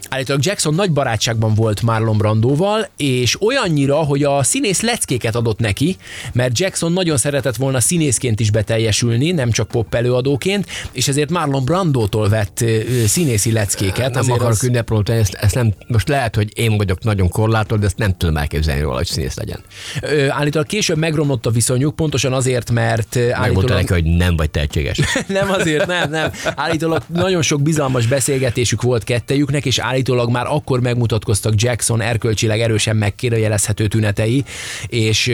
Állítólag 0.09 0.45
Jackson 0.45 0.73
nagy 0.73 0.91
barátságban 0.91 1.53
volt 1.53 1.81
Marlon 1.81 2.17
Brandóval, 2.17 2.87
és 2.97 3.41
olyannyira, 3.41 3.95
hogy 3.95 4.23
a 4.23 4.43
színész 4.43 4.81
leckéket 4.81 5.35
adott 5.35 5.59
neki, 5.59 5.97
mert 6.33 6.59
Jackson 6.59 6.91
nagyon 6.91 7.17
szeretett 7.17 7.55
volna 7.55 7.79
színészként 7.79 8.39
is 8.39 8.51
beteljesülni, 8.51 9.31
nem 9.31 9.51
csak 9.51 9.67
pop 9.67 9.93
előadóként, 9.95 10.65
és 10.91 11.07
ezért 11.07 11.29
Marlon 11.29 11.63
Brandótól 11.65 12.29
vett 12.29 12.63
színészi 13.07 13.51
leckéket. 13.51 14.09
Nem 14.09 14.19
Azért 14.19 14.35
akarok 14.35 14.51
az- 14.51 14.63
ünnepolni, 14.63 15.13
ezt, 15.13 15.33
ezt 15.33 15.55
nem, 15.55 15.73
most 15.87 16.07
lehet, 16.07 16.35
hogy 16.35 16.51
én 16.57 16.77
vagyok 16.77 17.03
nagyon 17.03 17.29
korlátolt, 17.29 17.79
de 17.79 17.85
ezt 17.85 17.97
nem 17.97 18.17
tudom 18.17 18.37
elképzelni 18.37 18.81
róla, 18.81 18.95
hogy 18.95 19.05
színész 19.05 19.35
legyen. 19.35 19.59
Ö, 20.01 20.29
Állítólag 20.29 20.67
később 20.67 20.97
megromlott 20.97 21.45
a 21.45 21.49
viszonyuk, 21.49 21.95
pontosan 21.95 22.33
azért, 22.33 22.71
mert 22.71 23.15
ö, 23.15 23.19
Megmondta 23.19 23.43
állítólag... 23.43 23.75
neki, 23.77 23.93
hogy 23.93 24.03
nem 24.03 24.35
vagy 24.35 24.49
tehetséges. 24.49 24.99
nem 25.27 25.51
azért, 25.51 25.85
nem, 25.85 26.09
nem. 26.09 26.31
Állítólag 26.55 27.01
nagyon 27.07 27.41
sok 27.41 27.61
bizalmas 27.61 28.07
beszélgetésük 28.07 28.81
volt 28.81 29.03
kettejüknek, 29.03 29.65
és 29.65 29.77
állítólag 29.79 30.03
már 30.31 30.45
akkor 30.45 30.81
megmutatkoztak 30.81 31.53
Jackson 31.55 32.01
erkölcsileg 32.01 32.61
erősen 32.61 32.95
megkérdőjelezhető 32.95 33.87
tünetei, 33.87 34.43
és 34.87 35.31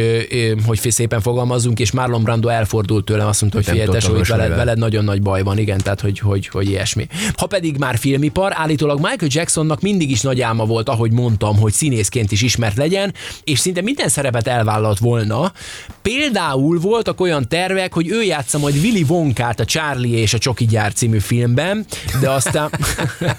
hogy 0.65 0.79
szépen 0.91 1.21
fogalmazzunk, 1.21 1.79
és 1.79 1.91
Marlon 1.91 2.23
Brando 2.23 2.47
elfordult 2.47 3.05
tőlem, 3.05 3.27
azt 3.27 3.41
mondta, 3.41 3.60
hogy 3.60 3.67
figyelj, 3.67 3.89
tesó, 3.89 4.15
itt 4.15 4.25
veled, 4.25 4.55
veled 4.55 4.77
nagyon 4.77 5.03
nagy 5.03 5.21
baj 5.21 5.43
van, 5.43 5.57
igen, 5.57 5.77
tehát 5.77 6.01
hogy, 6.01 6.19
hogy, 6.19 6.47
hogy 6.47 6.69
ilyesmi. 6.69 7.07
Ha 7.36 7.45
pedig 7.45 7.77
már 7.77 7.97
filmipar, 7.97 8.51
állítólag 8.55 8.99
Michael 8.99 9.31
Jacksonnak 9.34 9.81
mindig 9.81 10.12
is 10.12 10.21
nagy 10.21 10.41
álma 10.41 10.65
volt, 10.65 10.89
ahogy 10.89 11.12
mondtam, 11.12 11.57
hogy 11.57 11.73
színészként 11.73 12.31
is 12.31 12.41
ismert 12.41 12.77
legyen, 12.77 13.13
és 13.43 13.60
szinte 13.60 13.81
minden 13.81 14.07
szerepet 14.10 14.47
elvállalt 14.47 14.99
volna. 14.99 15.51
Például 16.01 16.79
voltak 16.79 17.21
olyan 17.21 17.47
tervek, 17.47 17.93
hogy 17.93 18.10
ő 18.10 18.23
játsza 18.23 18.57
majd 18.57 18.75
Willy 18.75 19.05
Wonkát 19.07 19.60
a 19.60 19.65
Charlie 19.65 20.17
és 20.17 20.34
a 20.34 20.38
Csoki 20.38 20.65
gyár 20.65 20.93
című 20.93 21.19
filmben, 21.19 21.86
de 22.21 22.29
aztán, 22.29 22.69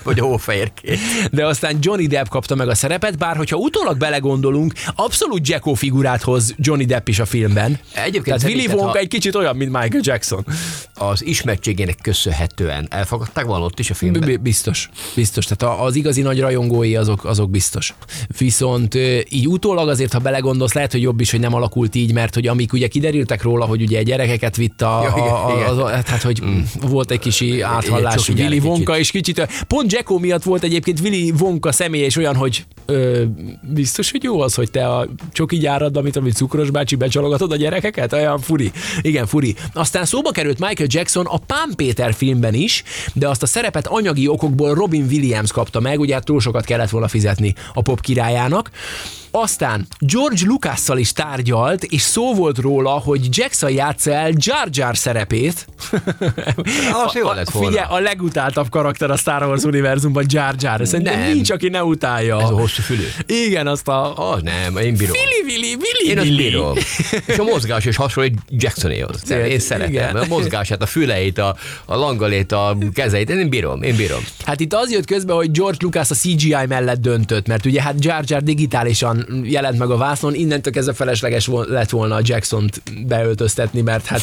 Vagy 0.02 0.18
hófehérként. 0.18 0.98
De 1.30 1.46
aztán 1.46 1.76
Johnny 1.80 2.06
Depp 2.06 2.26
kapta 2.28 2.54
meg 2.54 2.68
a 2.68 2.74
szerepet, 2.74 3.18
bár 3.18 3.36
hogyha 3.36 3.56
utólag 3.56 3.96
belegondolunk, 3.96 4.72
abszolút 4.94 5.48
Jacko 5.48 5.74
figurát 5.74 6.22
hoz 6.22 6.54
Johnny 6.58 6.84
Depp 6.84 7.08
is 7.08 7.18
a 7.18 7.24
filmben. 7.24 7.78
Egyébként 7.94 8.24
Tehát 8.24 8.42
Willy 8.42 8.66
Wonka 8.66 8.84
ha- 8.84 8.98
egy 8.98 9.08
kicsit 9.08 9.34
olyan, 9.34 9.56
mint 9.56 9.70
Michael 9.70 10.00
Jackson. 10.02 10.46
Az 10.94 11.24
ismertségének 11.24 11.98
köszönhetően 12.02 12.86
elfogadták 12.90 13.44
volna 13.44 13.64
ott 13.64 13.78
is 13.78 13.90
a 13.90 13.94
filmben? 13.94 14.40
Biztos, 14.42 14.88
biztos. 15.14 15.46
Tehát 15.46 15.80
az 15.80 15.94
igazi 15.94 16.22
nagy 16.22 16.40
rajongói 16.40 16.96
azok, 16.96 17.24
azok 17.24 17.50
biztos. 17.50 17.94
Viszont 18.38 18.94
így 19.28 19.48
utólag 19.48 19.88
azért, 19.88 20.12
ha 20.12 20.18
belegondolsz, 20.18 20.72
lehet, 20.72 20.92
hogy 20.92 21.02
jobb 21.02 21.20
is, 21.20 21.30
hogy 21.30 21.40
nem 21.40 21.54
alakult 21.54 21.94
így, 21.94 22.12
mert 22.12 22.34
hogy 22.34 22.46
amik 22.46 22.72
ugye 22.72 22.88
kiderültek 22.88 23.42
róla, 23.42 23.64
hogy 23.64 23.82
ugye 23.82 24.02
gyerekeket 24.02 24.56
vitt 24.56 24.82
a, 24.82 25.00
Ja, 25.02 25.12
igen, 25.16 25.28
a, 25.28 25.46
a, 25.46 25.56
igen. 25.56 25.68
az, 25.68 26.04
tehát 26.04 26.22
hogy 26.22 26.42
mm. 26.44 26.60
volt 26.80 27.10
egy 27.10 27.18
kisi 27.18 27.60
áthallás 27.60 28.28
Willy 28.28 28.58
Wonka, 28.58 28.98
és 28.98 29.10
kicsit, 29.10 29.64
pont 29.66 29.92
Jacko 29.92 30.18
miatt 30.18 30.42
volt 30.42 30.62
egyébként 30.62 31.00
Willy 31.02 31.32
Wonka 31.40 31.72
személye 31.72 32.06
is 32.06 32.16
olyan, 32.16 32.36
hogy 32.36 32.64
ö, 32.86 33.24
biztos, 33.62 34.10
hogy 34.10 34.22
jó 34.22 34.40
az, 34.40 34.54
hogy 34.54 34.70
te 34.70 34.88
a 34.88 35.08
csoki 35.32 35.58
gyárad, 35.58 35.96
amit, 35.96 36.16
amit 36.16 36.34
cukros 36.34 36.70
bácsi 36.70 36.94
becsalogatod 36.94 37.52
a 37.52 37.56
gyerekeket? 37.56 38.12
Olyan 38.12 38.38
furi. 38.38 38.72
Igen, 39.00 39.26
furi. 39.26 39.54
Aztán 39.74 40.04
szóba 40.04 40.30
került 40.30 40.58
Michael 40.58 40.88
Jackson 40.92 41.26
a 41.26 41.38
Pán 41.38 41.72
Péter 41.76 42.14
filmben 42.14 42.54
is, 42.54 42.82
de 43.14 43.28
azt 43.28 43.42
a 43.42 43.46
szerepet 43.46 43.86
anyagi 43.86 44.28
okokból 44.28 44.74
Robin 44.74 45.06
Williams 45.10 45.52
kapta 45.52 45.80
meg, 45.80 46.00
ugye 46.00 46.14
hát 46.14 46.24
túl 46.24 46.40
sokat 46.40 46.64
kellett 46.64 46.90
volna 46.90 47.08
fizetni 47.08 47.54
a 47.74 47.82
pop 47.82 48.00
királyának. 48.00 48.70
Aztán 49.34 49.86
George 49.98 50.40
Lucasszal 50.44 50.98
is 50.98 51.12
tárgyalt, 51.12 51.84
és 51.84 52.00
szó 52.00 52.34
volt 52.34 52.58
róla, 52.58 52.90
hogy 52.90 53.28
Jackson 53.30 53.70
játsza 53.70 54.12
el 54.12 54.30
Jar 54.36 54.68
Jar 54.70 54.96
szerepét. 54.96 55.66
Az 57.06 57.14
jó 57.14 57.32
lett 57.32 57.50
volna. 57.50 57.68
Figyelj, 57.68 57.86
a 57.90 57.98
legutáltabb 57.98 58.68
karakter 58.68 59.10
a 59.10 59.16
Star 59.16 59.42
Wars 59.42 59.62
univerzumban 59.62 60.24
Jar 60.28 60.54
Jar. 60.58 60.80
Szerintem 60.86 61.18
Nem. 61.18 61.32
nincs, 61.32 61.50
aki 61.50 61.68
ne 61.68 61.84
utálja. 61.84 62.40
Ez 62.40 62.48
a 62.48 62.52
hosszú 62.52 62.82
fülű. 62.82 63.06
Igen, 63.26 63.66
azt 63.66 63.88
a... 63.88 64.30
Az 64.32 64.42
nem, 64.42 64.76
én 64.76 64.96
bírom. 64.96 65.16
Willy, 65.16 65.54
Willy, 65.54 65.74
Willy, 65.74 66.10
Én 66.10 66.18
azt 66.18 66.36
bírom. 66.36 66.76
És 67.26 67.38
a 67.38 67.44
mozgás 67.44 67.84
is 67.84 67.96
hasonlít 67.96 68.38
Jacksonéhoz. 68.48 69.22
Igen. 69.24 69.44
Én 69.44 69.58
szeretem. 69.58 69.92
Igen. 69.92 70.16
A 70.16 70.24
mozgását, 70.28 70.82
a 70.82 70.86
füleit, 70.86 71.38
a, 71.38 71.56
a 71.84 71.96
langalét, 71.96 72.52
a 72.52 72.76
kezeit, 72.92 73.30
én 73.30 73.48
bírom, 73.48 73.82
én 73.82 73.96
bírom. 73.96 74.20
Hát 74.44 74.60
itt 74.60 74.74
az 74.74 74.90
jött 74.90 75.06
közben, 75.06 75.36
hogy 75.36 75.50
George 75.50 75.78
Lucas 75.80 76.10
a 76.10 76.14
CGI 76.14 76.66
mellett 76.68 77.00
döntött, 77.00 77.46
mert 77.46 77.66
ugye 77.66 77.82
hát 77.82 77.94
Jar 77.98 78.22
Jar 78.26 78.42
digitálisan 78.42 79.21
jelent 79.42 79.78
meg 79.78 79.90
a 79.90 79.96
vásznon, 79.96 80.34
innentől 80.34 80.72
kezdve 80.72 80.92
felesleges 80.92 81.48
lett 81.68 81.90
volna 81.90 82.14
a 82.14 82.20
Jackson-t 82.22 82.82
beöltöztetni, 83.06 83.80
mert 83.80 84.06
hát 84.06 84.22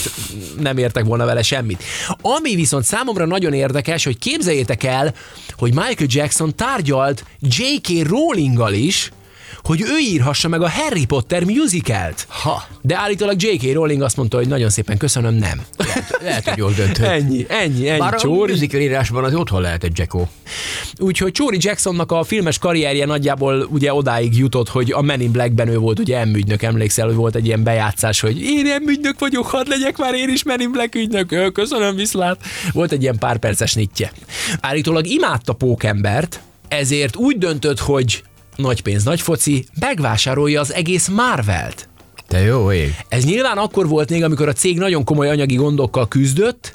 nem 0.59 0.77
értek 0.77 1.05
volna 1.05 1.25
vele 1.25 1.41
semmit. 1.41 1.83
Ami 2.21 2.55
viszont 2.55 2.83
számomra 2.83 3.25
nagyon 3.25 3.53
érdekes, 3.53 4.03
hogy 4.03 4.17
képzeljétek 4.17 4.83
el, 4.83 5.13
hogy 5.57 5.73
Michael 5.73 6.07
Jackson 6.09 6.55
tárgyalt 6.55 7.23
J.K. 7.39 8.07
Rowlinggal 8.07 8.73
is, 8.73 9.11
hogy 9.63 9.81
ő 9.81 9.97
írhassa 9.97 10.47
meg 10.47 10.61
a 10.61 10.69
Harry 10.69 11.05
Potter 11.05 11.43
musicalt. 11.43 12.25
Ha. 12.29 12.63
De 12.81 12.97
állítólag 12.97 13.41
J.K. 13.41 13.73
Rowling 13.73 14.01
azt 14.01 14.17
mondta, 14.17 14.37
hogy 14.37 14.47
nagyon 14.47 14.69
szépen 14.69 14.97
köszönöm, 14.97 15.33
nem. 15.33 15.61
Lehet, 16.21 16.49
hogy 16.49 16.57
jól 16.57 16.71
döntött. 16.71 17.05
Ennyi, 17.19 17.45
ennyi, 17.49 17.87
ennyi. 17.89 17.99
Bár 17.99 18.13
a 18.13 18.17
Csóri. 18.17 18.51
musical 18.51 18.81
írásban 18.81 19.23
az 19.23 19.33
otthon 19.33 19.61
lehet 19.61 19.83
egy 19.83 19.97
Jacko. 19.97 20.25
Úgyhogy 20.97 21.31
Csóri 21.31 21.57
Jacksonnak 21.59 22.11
a 22.11 22.23
filmes 22.23 22.57
karrierje 22.57 23.05
nagyjából 23.05 23.67
ugye 23.71 23.93
odáig 23.93 24.37
jutott, 24.37 24.69
hogy 24.69 24.91
a 24.91 25.01
Men 25.01 25.21
in 25.21 25.31
Blackben 25.31 25.67
ő 25.67 25.77
volt 25.77 25.99
ugye 25.99 26.25
M-ügynök, 26.25 26.61
emlékszel, 26.61 27.05
hogy 27.05 27.15
volt 27.15 27.35
egy 27.35 27.45
ilyen 27.45 27.63
bejátszás, 27.63 28.19
hogy 28.19 28.41
én 28.41 28.81
M-ügynök 28.85 29.19
vagyok, 29.19 29.45
hadd 29.45 29.69
legyek 29.69 29.97
már 29.97 30.13
én 30.13 30.29
is 30.29 30.43
Men 30.43 30.61
in 30.61 30.71
Black 30.71 30.95
ügynök, 30.95 31.51
köszönöm 31.53 31.95
viszlát. 31.95 32.37
Volt 32.71 32.91
egy 32.91 33.01
ilyen 33.01 33.17
pár 33.17 33.37
perces 33.37 33.75
nyitje. 33.75 34.11
Állítólag 34.61 35.07
imádta 35.07 35.53
pókembert, 35.53 36.39
ezért 36.67 37.15
úgy 37.15 37.37
döntött, 37.37 37.79
hogy 37.79 38.23
nagy 38.59 38.81
pénz, 38.81 39.03
nagy 39.03 39.21
foci, 39.21 39.65
megvásárolja 39.79 40.59
az 40.59 40.73
egész 40.73 41.07
Marvelt. 41.07 41.87
Te 42.27 42.39
jó 42.39 42.71
ég. 42.71 42.95
Ez 43.07 43.23
nyilván 43.25 43.57
akkor 43.57 43.87
volt 43.87 44.09
még, 44.09 44.23
amikor 44.23 44.47
a 44.47 44.53
cég 44.53 44.77
nagyon 44.77 45.03
komoly 45.03 45.29
anyagi 45.29 45.55
gondokkal 45.55 46.07
küzdött, 46.07 46.73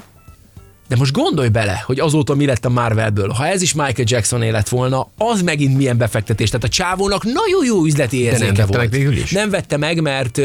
De 0.89 0.97
most 0.97 1.13
gondolj 1.13 1.49
bele, 1.49 1.83
hogy 1.87 2.01
azóta 2.01 2.35
mi 2.35 2.47
lett 2.47 2.65
a 2.65 2.69
Marvelből. 2.69 3.29
Ha 3.29 3.47
ez 3.47 3.63
is 3.63 3.73
Michael 3.73 4.07
Jackson 4.07 4.43
élet 4.43 4.69
volna, 4.69 5.09
az 5.19 5.43
megint 5.43 5.77
milyen 5.77 5.97
befektetés. 5.97 6.49
Tehát 6.49 6.65
a 6.65 6.69
csávónak 6.69 7.25
nagyon 7.25 7.65
jó 7.67 7.85
üzleti 7.85 8.21
érzéke 8.21 8.45
nem 8.45 8.55
vette 8.55 8.67
volt. 8.67 8.79
meg 8.79 8.91
végül 8.91 9.13
is? 9.17 9.31
Nem 9.31 9.51
vette 9.51 9.77
meg, 9.77 10.01
mert, 10.01 10.41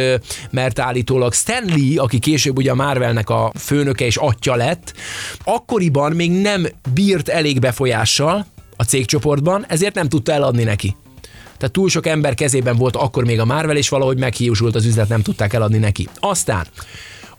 mert 0.51 0.79
állítólag 0.79 1.33
Stan 1.33 1.63
Lee, 1.65 2.01
aki 2.01 2.19
később 2.19 2.57
ugye 2.57 2.71
a 2.71 2.75
Marvelnek 2.75 3.29
a 3.29 3.51
főnöke 3.55 4.05
és 4.05 4.15
atya 4.15 4.55
lett, 4.55 4.93
akkoriban 5.43 6.11
még 6.11 6.31
nem 6.31 6.67
bírt 6.93 7.29
elég 7.29 7.59
befolyással 7.59 8.45
a 8.77 8.83
cégcsoportban, 8.83 9.65
ezért 9.67 9.95
nem 9.95 10.09
tudta 10.09 10.31
eladni 10.31 10.63
neki. 10.63 10.95
Tehát 11.59 11.73
túl 11.73 11.89
sok 11.89 12.07
ember 12.07 12.33
kezében 12.33 12.77
volt 12.77 12.95
akkor 12.95 13.25
még 13.25 13.39
a 13.39 13.45
Marvel, 13.45 13.77
és 13.77 13.89
valahogy 13.89 14.17
meghiúsult 14.17 14.75
az 14.75 14.85
üzlet, 14.85 15.09
nem 15.09 15.21
tudták 15.21 15.53
eladni 15.53 15.77
neki. 15.77 16.07
Aztán 16.19 16.65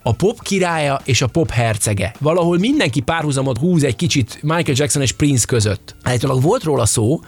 a 0.02 0.12
pop 0.14 0.42
királya 0.42 1.00
és 1.04 1.22
a 1.22 1.26
pop 1.26 1.50
hercege. 1.50 2.14
Valahol 2.18 2.58
mindenki 2.58 3.00
párhuzamot 3.00 3.58
húz 3.58 3.84
egy 3.84 3.96
kicsit 3.96 4.38
Michael 4.42 4.76
Jackson 4.76 5.02
és 5.02 5.12
Prince 5.12 5.46
között. 5.46 5.94
Állítólag 6.02 6.42
volt 6.42 6.62
róla 6.62 6.86
szó, 6.86 7.20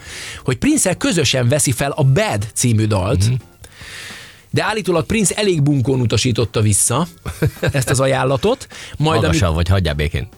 hogy 0.44 0.58
prince 0.58 0.94
közösen 0.94 1.48
veszi 1.48 1.72
fel 1.72 1.90
a 1.90 2.04
Bad 2.04 2.46
című 2.54 2.86
dalt, 2.86 3.24
mm-hmm. 3.24 3.34
De 4.52 4.64
állítólag 4.64 5.06
Prince 5.06 5.34
elég 5.34 5.62
bunkón 5.62 6.00
utasította 6.00 6.60
vissza 6.60 7.06
ezt 7.72 7.90
az 7.90 8.00
ajánlatot. 8.00 8.66
Majd 8.96 9.20
Magasabb 9.20 9.54
vagy, 9.54 9.68
hagyjál 9.68 9.94
békén. 9.94 10.28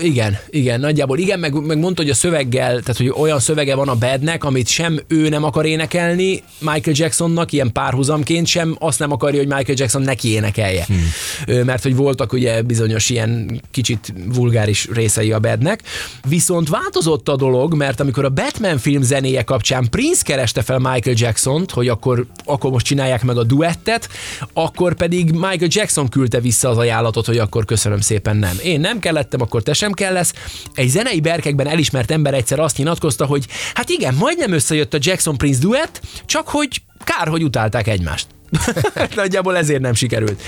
Igen, 0.00 0.38
igen, 0.50 0.80
nagyjából 0.80 1.18
igen, 1.18 1.38
meg, 1.38 1.52
meg 1.52 1.78
mondta, 1.78 2.02
hogy 2.02 2.10
a 2.10 2.14
szöveggel, 2.14 2.80
tehát 2.80 2.96
hogy 2.96 3.08
olyan 3.08 3.40
szövege 3.40 3.74
van 3.74 3.88
a 3.88 3.94
Badnek, 3.94 4.44
amit 4.44 4.68
sem 4.68 5.00
ő 5.08 5.28
nem 5.28 5.44
akar 5.44 5.66
énekelni 5.66 6.42
Michael 6.58 6.96
Jacksonnak, 6.96 7.52
ilyen 7.52 7.72
párhuzamként, 7.72 8.46
sem 8.46 8.76
azt 8.78 8.98
nem 8.98 9.12
akarja, 9.12 9.38
hogy 9.38 9.46
Michael 9.46 9.76
Jackson 9.78 10.02
neki 10.02 10.28
énekelje. 10.28 10.86
Hmm. 10.86 11.64
Mert 11.64 11.82
hogy 11.82 11.96
voltak 11.96 12.32
ugye 12.32 12.62
bizonyos 12.62 13.10
ilyen 13.10 13.60
kicsit 13.70 14.14
vulgáris 14.26 14.88
részei 14.92 15.32
a 15.32 15.38
Badnek. 15.38 15.82
Viszont 16.28 16.68
változott 16.68 17.28
a 17.28 17.36
dolog, 17.36 17.74
mert 17.74 18.00
amikor 18.00 18.24
a 18.24 18.28
Batman 18.28 18.78
film 18.78 19.02
zenéje 19.02 19.42
kapcsán 19.42 19.86
Prince 19.90 20.22
kereste 20.24 20.62
fel 20.62 20.78
Michael 20.78 21.16
Jackson-t, 21.18 21.70
hogy 21.70 21.88
akkor, 21.88 22.26
akkor 22.44 22.70
most 22.70 22.86
csinálják 22.86 23.24
meg 23.24 23.36
a 23.36 23.44
duettet, 23.48 24.08
akkor 24.52 24.94
pedig 24.94 25.30
Michael 25.30 25.68
Jackson 25.68 26.08
küldte 26.08 26.40
vissza 26.40 26.68
az 26.68 26.76
ajánlatot, 26.76 27.26
hogy 27.26 27.38
akkor 27.38 27.64
köszönöm 27.64 28.00
szépen 28.00 28.36
nem. 28.36 28.56
Én 28.62 28.80
nem 28.80 28.98
kellettem, 28.98 29.40
akkor 29.40 29.62
te 29.62 29.72
sem 29.72 29.92
kell 29.92 30.12
lesz. 30.12 30.32
Egy 30.74 30.88
zenei 30.88 31.20
berkekben 31.20 31.66
elismert 31.66 32.10
ember 32.10 32.34
egyszer 32.34 32.58
azt 32.58 32.76
nyilatkozta, 32.76 33.26
hogy 33.26 33.46
hát 33.74 33.88
igen, 33.88 34.14
majdnem 34.14 34.52
összejött 34.52 34.94
a 34.94 34.98
Jackson 35.00 35.36
Prince 35.36 35.60
duett, 35.60 36.00
csak 36.24 36.48
hogy 36.48 36.82
kár, 37.04 37.28
hogy 37.28 37.42
utálták 37.42 37.88
egymást. 37.88 38.26
Nagyjából 39.14 39.56
ezért 39.56 39.80
nem 39.80 39.94
sikerült. 39.94 40.42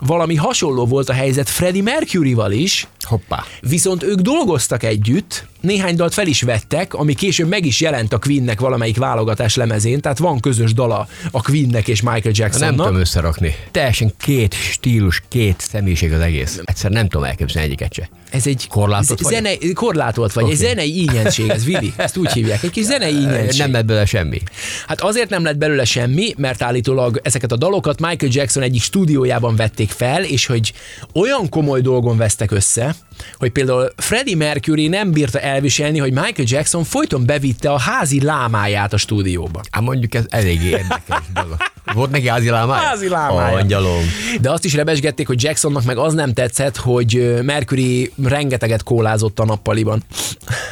Valami 0.00 0.34
hasonló 0.34 0.86
volt 0.86 1.08
a 1.08 1.12
helyzet 1.12 1.48
Freddie 1.48 1.82
Mercury-val 1.82 2.52
is, 2.52 2.86
Hoppá. 3.00 3.44
Viszont 3.60 4.02
ők 4.02 4.20
dolgoztak 4.20 4.82
együtt, 4.82 5.46
néhány 5.60 5.96
dalt 5.96 6.14
fel 6.14 6.26
is 6.26 6.42
vettek, 6.42 6.94
ami 6.94 7.14
később 7.14 7.48
meg 7.48 7.64
is 7.64 7.80
jelent 7.80 8.12
a 8.12 8.18
Queennek 8.18 8.60
valamelyik 8.60 8.96
válogatás 8.96 9.54
lemezén, 9.54 10.00
tehát 10.00 10.18
van 10.18 10.40
közös 10.40 10.72
dala 10.72 11.08
a 11.30 11.42
Queennek 11.42 11.88
és 11.88 12.00
Michael 12.00 12.20
Nem 12.22 12.32
Jacksonnak. 12.34 12.86
tudom 12.86 13.00
összerakni. 13.00 13.54
Teljesen 13.70 14.12
két 14.18 14.54
stílus, 14.54 15.22
két 15.28 15.60
személyiség 15.60 16.12
az 16.12 16.20
egész. 16.20 16.60
Egyszer 16.64 16.90
nem 16.90 17.08
tudom 17.08 17.26
elképzelni 17.26 17.68
egyiket 17.68 17.92
se. 17.92 18.08
Ez 18.30 18.46
egy 18.46 18.66
Korlátolt 18.68 19.20
vagy? 19.20 19.32
zene, 19.32 19.50
korlátolt 19.74 20.32
vagy, 20.32 20.42
okay. 20.42 20.54
egy 20.54 20.60
zenei 20.60 21.00
ínyenség, 21.00 21.48
ez 21.48 21.64
Vili, 21.64 21.92
ezt 21.96 22.16
úgy 22.16 22.32
hívják, 22.32 22.62
egy 22.62 22.70
kis 22.70 22.84
zenei 22.84 23.14
ínyenség. 23.14 23.60
Nem 23.60 23.72
lett 23.72 23.84
belőle 23.84 24.04
semmi. 24.04 24.40
Hát 24.86 25.00
azért 25.00 25.30
nem 25.30 25.44
lett 25.44 25.56
belőle 25.56 25.84
semmi, 25.84 26.34
mert 26.36 26.62
állítólag 26.62 27.20
ezeket 27.22 27.52
a 27.52 27.56
dalokat 27.56 28.00
Michael 28.00 28.32
Jackson 28.34 28.62
egyik 28.62 28.82
stúdiójában 28.82 29.56
vették 29.56 29.90
fel, 29.90 30.24
és 30.24 30.46
hogy 30.46 30.72
olyan 31.14 31.48
komoly 31.48 31.80
dolgon 31.80 32.16
vesztek 32.16 32.50
össze, 32.50 32.94
hogy 33.38 33.50
például 33.50 33.92
Freddie 33.96 34.36
Mercury 34.36 34.88
nem 34.88 35.10
bírta 35.10 35.40
elviselni, 35.58 35.98
hogy 35.98 36.12
Michael 36.12 36.46
Jackson 36.46 36.84
folyton 36.84 37.26
bevitte 37.26 37.70
a 37.70 37.78
házi 37.78 38.22
lámáját 38.22 38.92
a 38.92 38.96
stúdióba. 38.96 39.60
Hát 39.70 39.82
mondjuk 39.82 40.14
ez 40.14 40.24
eléggé 40.28 40.68
érdekes 40.68 41.22
dolog. 41.34 41.56
Volt 41.94 42.10
neki 42.10 42.28
házi 42.28 42.48
lámája? 42.48 42.82
Házi 42.82 43.08
lámája. 43.08 43.56
Angyalom. 43.56 44.02
De 44.40 44.50
azt 44.50 44.64
is 44.64 44.74
rebesgették, 44.74 45.26
hogy 45.26 45.42
Jacksonnak 45.42 45.84
meg 45.84 45.96
az 45.96 46.14
nem 46.14 46.32
tetszett, 46.32 46.76
hogy 46.76 47.38
Mercury 47.42 48.12
rengeteget 48.24 48.82
kólázott 48.82 49.38
a 49.38 49.44
nappaliban. 49.44 50.02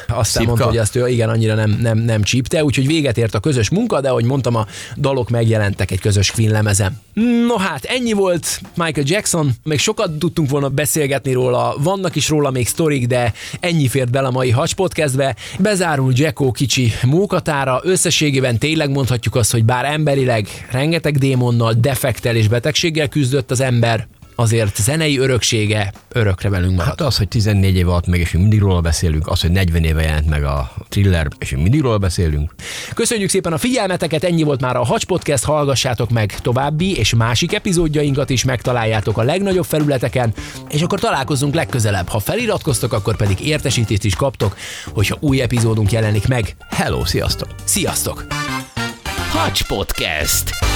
Aztán 0.08 0.24
Csípka? 0.24 0.46
mondta, 0.46 0.66
hogy 0.66 0.76
ezt 0.76 0.96
ő 0.96 1.08
igen, 1.08 1.28
annyira 1.28 1.54
nem, 1.54 1.78
nem, 1.80 1.98
nem 1.98 2.22
csípte, 2.22 2.64
úgyhogy 2.64 2.86
véget 2.86 3.18
ért 3.18 3.34
a 3.34 3.40
közös 3.40 3.70
munka, 3.70 4.00
de 4.00 4.08
ahogy 4.08 4.24
mondtam, 4.24 4.54
a 4.54 4.66
dalok 4.96 5.30
megjelentek 5.30 5.90
egy 5.90 6.00
közös 6.00 6.30
Queen 6.30 6.52
lemezen. 6.52 7.00
No 7.46 7.56
hát, 7.56 7.84
ennyi 7.84 8.12
volt 8.12 8.60
Michael 8.74 9.06
Jackson, 9.08 9.50
még 9.62 9.78
sokat 9.78 10.18
tudtunk 10.18 10.50
volna 10.50 10.68
beszélgetni 10.68 11.32
róla, 11.32 11.74
vannak 11.78 12.16
is 12.16 12.28
róla 12.28 12.50
még 12.50 12.68
sztorik, 12.68 13.06
de 13.06 13.32
ennyi 13.60 13.88
fért 13.88 14.10
bele 14.10 14.26
a 14.26 14.30
mai 14.30 14.50
Hacs 14.66 14.74
Podcastbe. 14.74 15.36
Bezárul 15.58 16.12
Jacko 16.14 16.50
kicsi 16.50 16.92
mókatára, 17.02 17.80
összességében 17.82 18.58
tényleg 18.58 18.90
mondhatjuk 18.90 19.34
azt, 19.34 19.52
hogy 19.52 19.64
bár 19.64 19.84
emberileg 19.84 20.48
rengeteg 20.70 21.18
démonnal, 21.18 21.72
defektel 21.72 22.36
és 22.36 22.48
betegséggel 22.48 23.08
küzdött 23.08 23.50
az 23.50 23.60
ember, 23.60 24.06
azért 24.36 24.76
zenei 24.76 25.18
öröksége 25.18 25.92
örökre 26.12 26.48
velünk 26.48 26.70
marad. 26.70 26.86
Hát 26.86 27.00
az, 27.00 27.16
hogy 27.16 27.28
14 27.28 27.76
év 27.76 27.88
alatt 27.88 28.06
meg, 28.06 28.20
és 28.20 28.32
mindig 28.32 28.60
róla 28.60 28.80
beszélünk, 28.80 29.28
az, 29.28 29.40
hogy 29.40 29.50
40 29.50 29.84
éve 29.84 30.02
jelent 30.02 30.28
meg 30.28 30.44
a 30.44 30.72
thriller, 30.88 31.28
és 31.38 31.50
mindig 31.50 31.80
róla 31.80 31.98
beszélünk. 31.98 32.54
Köszönjük 32.94 33.30
szépen 33.30 33.52
a 33.52 33.58
figyelmeteket, 33.58 34.24
ennyi 34.24 34.42
volt 34.42 34.60
már 34.60 34.76
a 34.76 34.84
Hacs 34.84 35.04
Podcast, 35.04 35.44
hallgassátok 35.44 36.10
meg 36.10 36.40
további 36.40 36.96
és 36.96 37.14
másik 37.14 37.54
epizódjainkat 37.54 38.30
is 38.30 38.44
megtaláljátok 38.44 39.18
a 39.18 39.22
legnagyobb 39.22 39.64
felületeken, 39.64 40.34
és 40.68 40.82
akkor 40.82 41.00
találkozzunk 41.00 41.54
legközelebb. 41.54 42.08
Ha 42.08 42.18
feliratkoztok, 42.18 42.92
akkor 42.92 43.16
pedig 43.16 43.40
értesítést 43.40 44.04
is 44.04 44.14
kaptok, 44.14 44.56
hogyha 44.92 45.16
új 45.20 45.40
epizódunk 45.40 45.92
jelenik 45.92 46.28
meg. 46.28 46.56
Hello, 46.70 47.04
sziasztok! 47.04 47.48
Sziasztok! 47.64 48.26
Hacs 49.30 49.66
Podcast. 49.66 50.75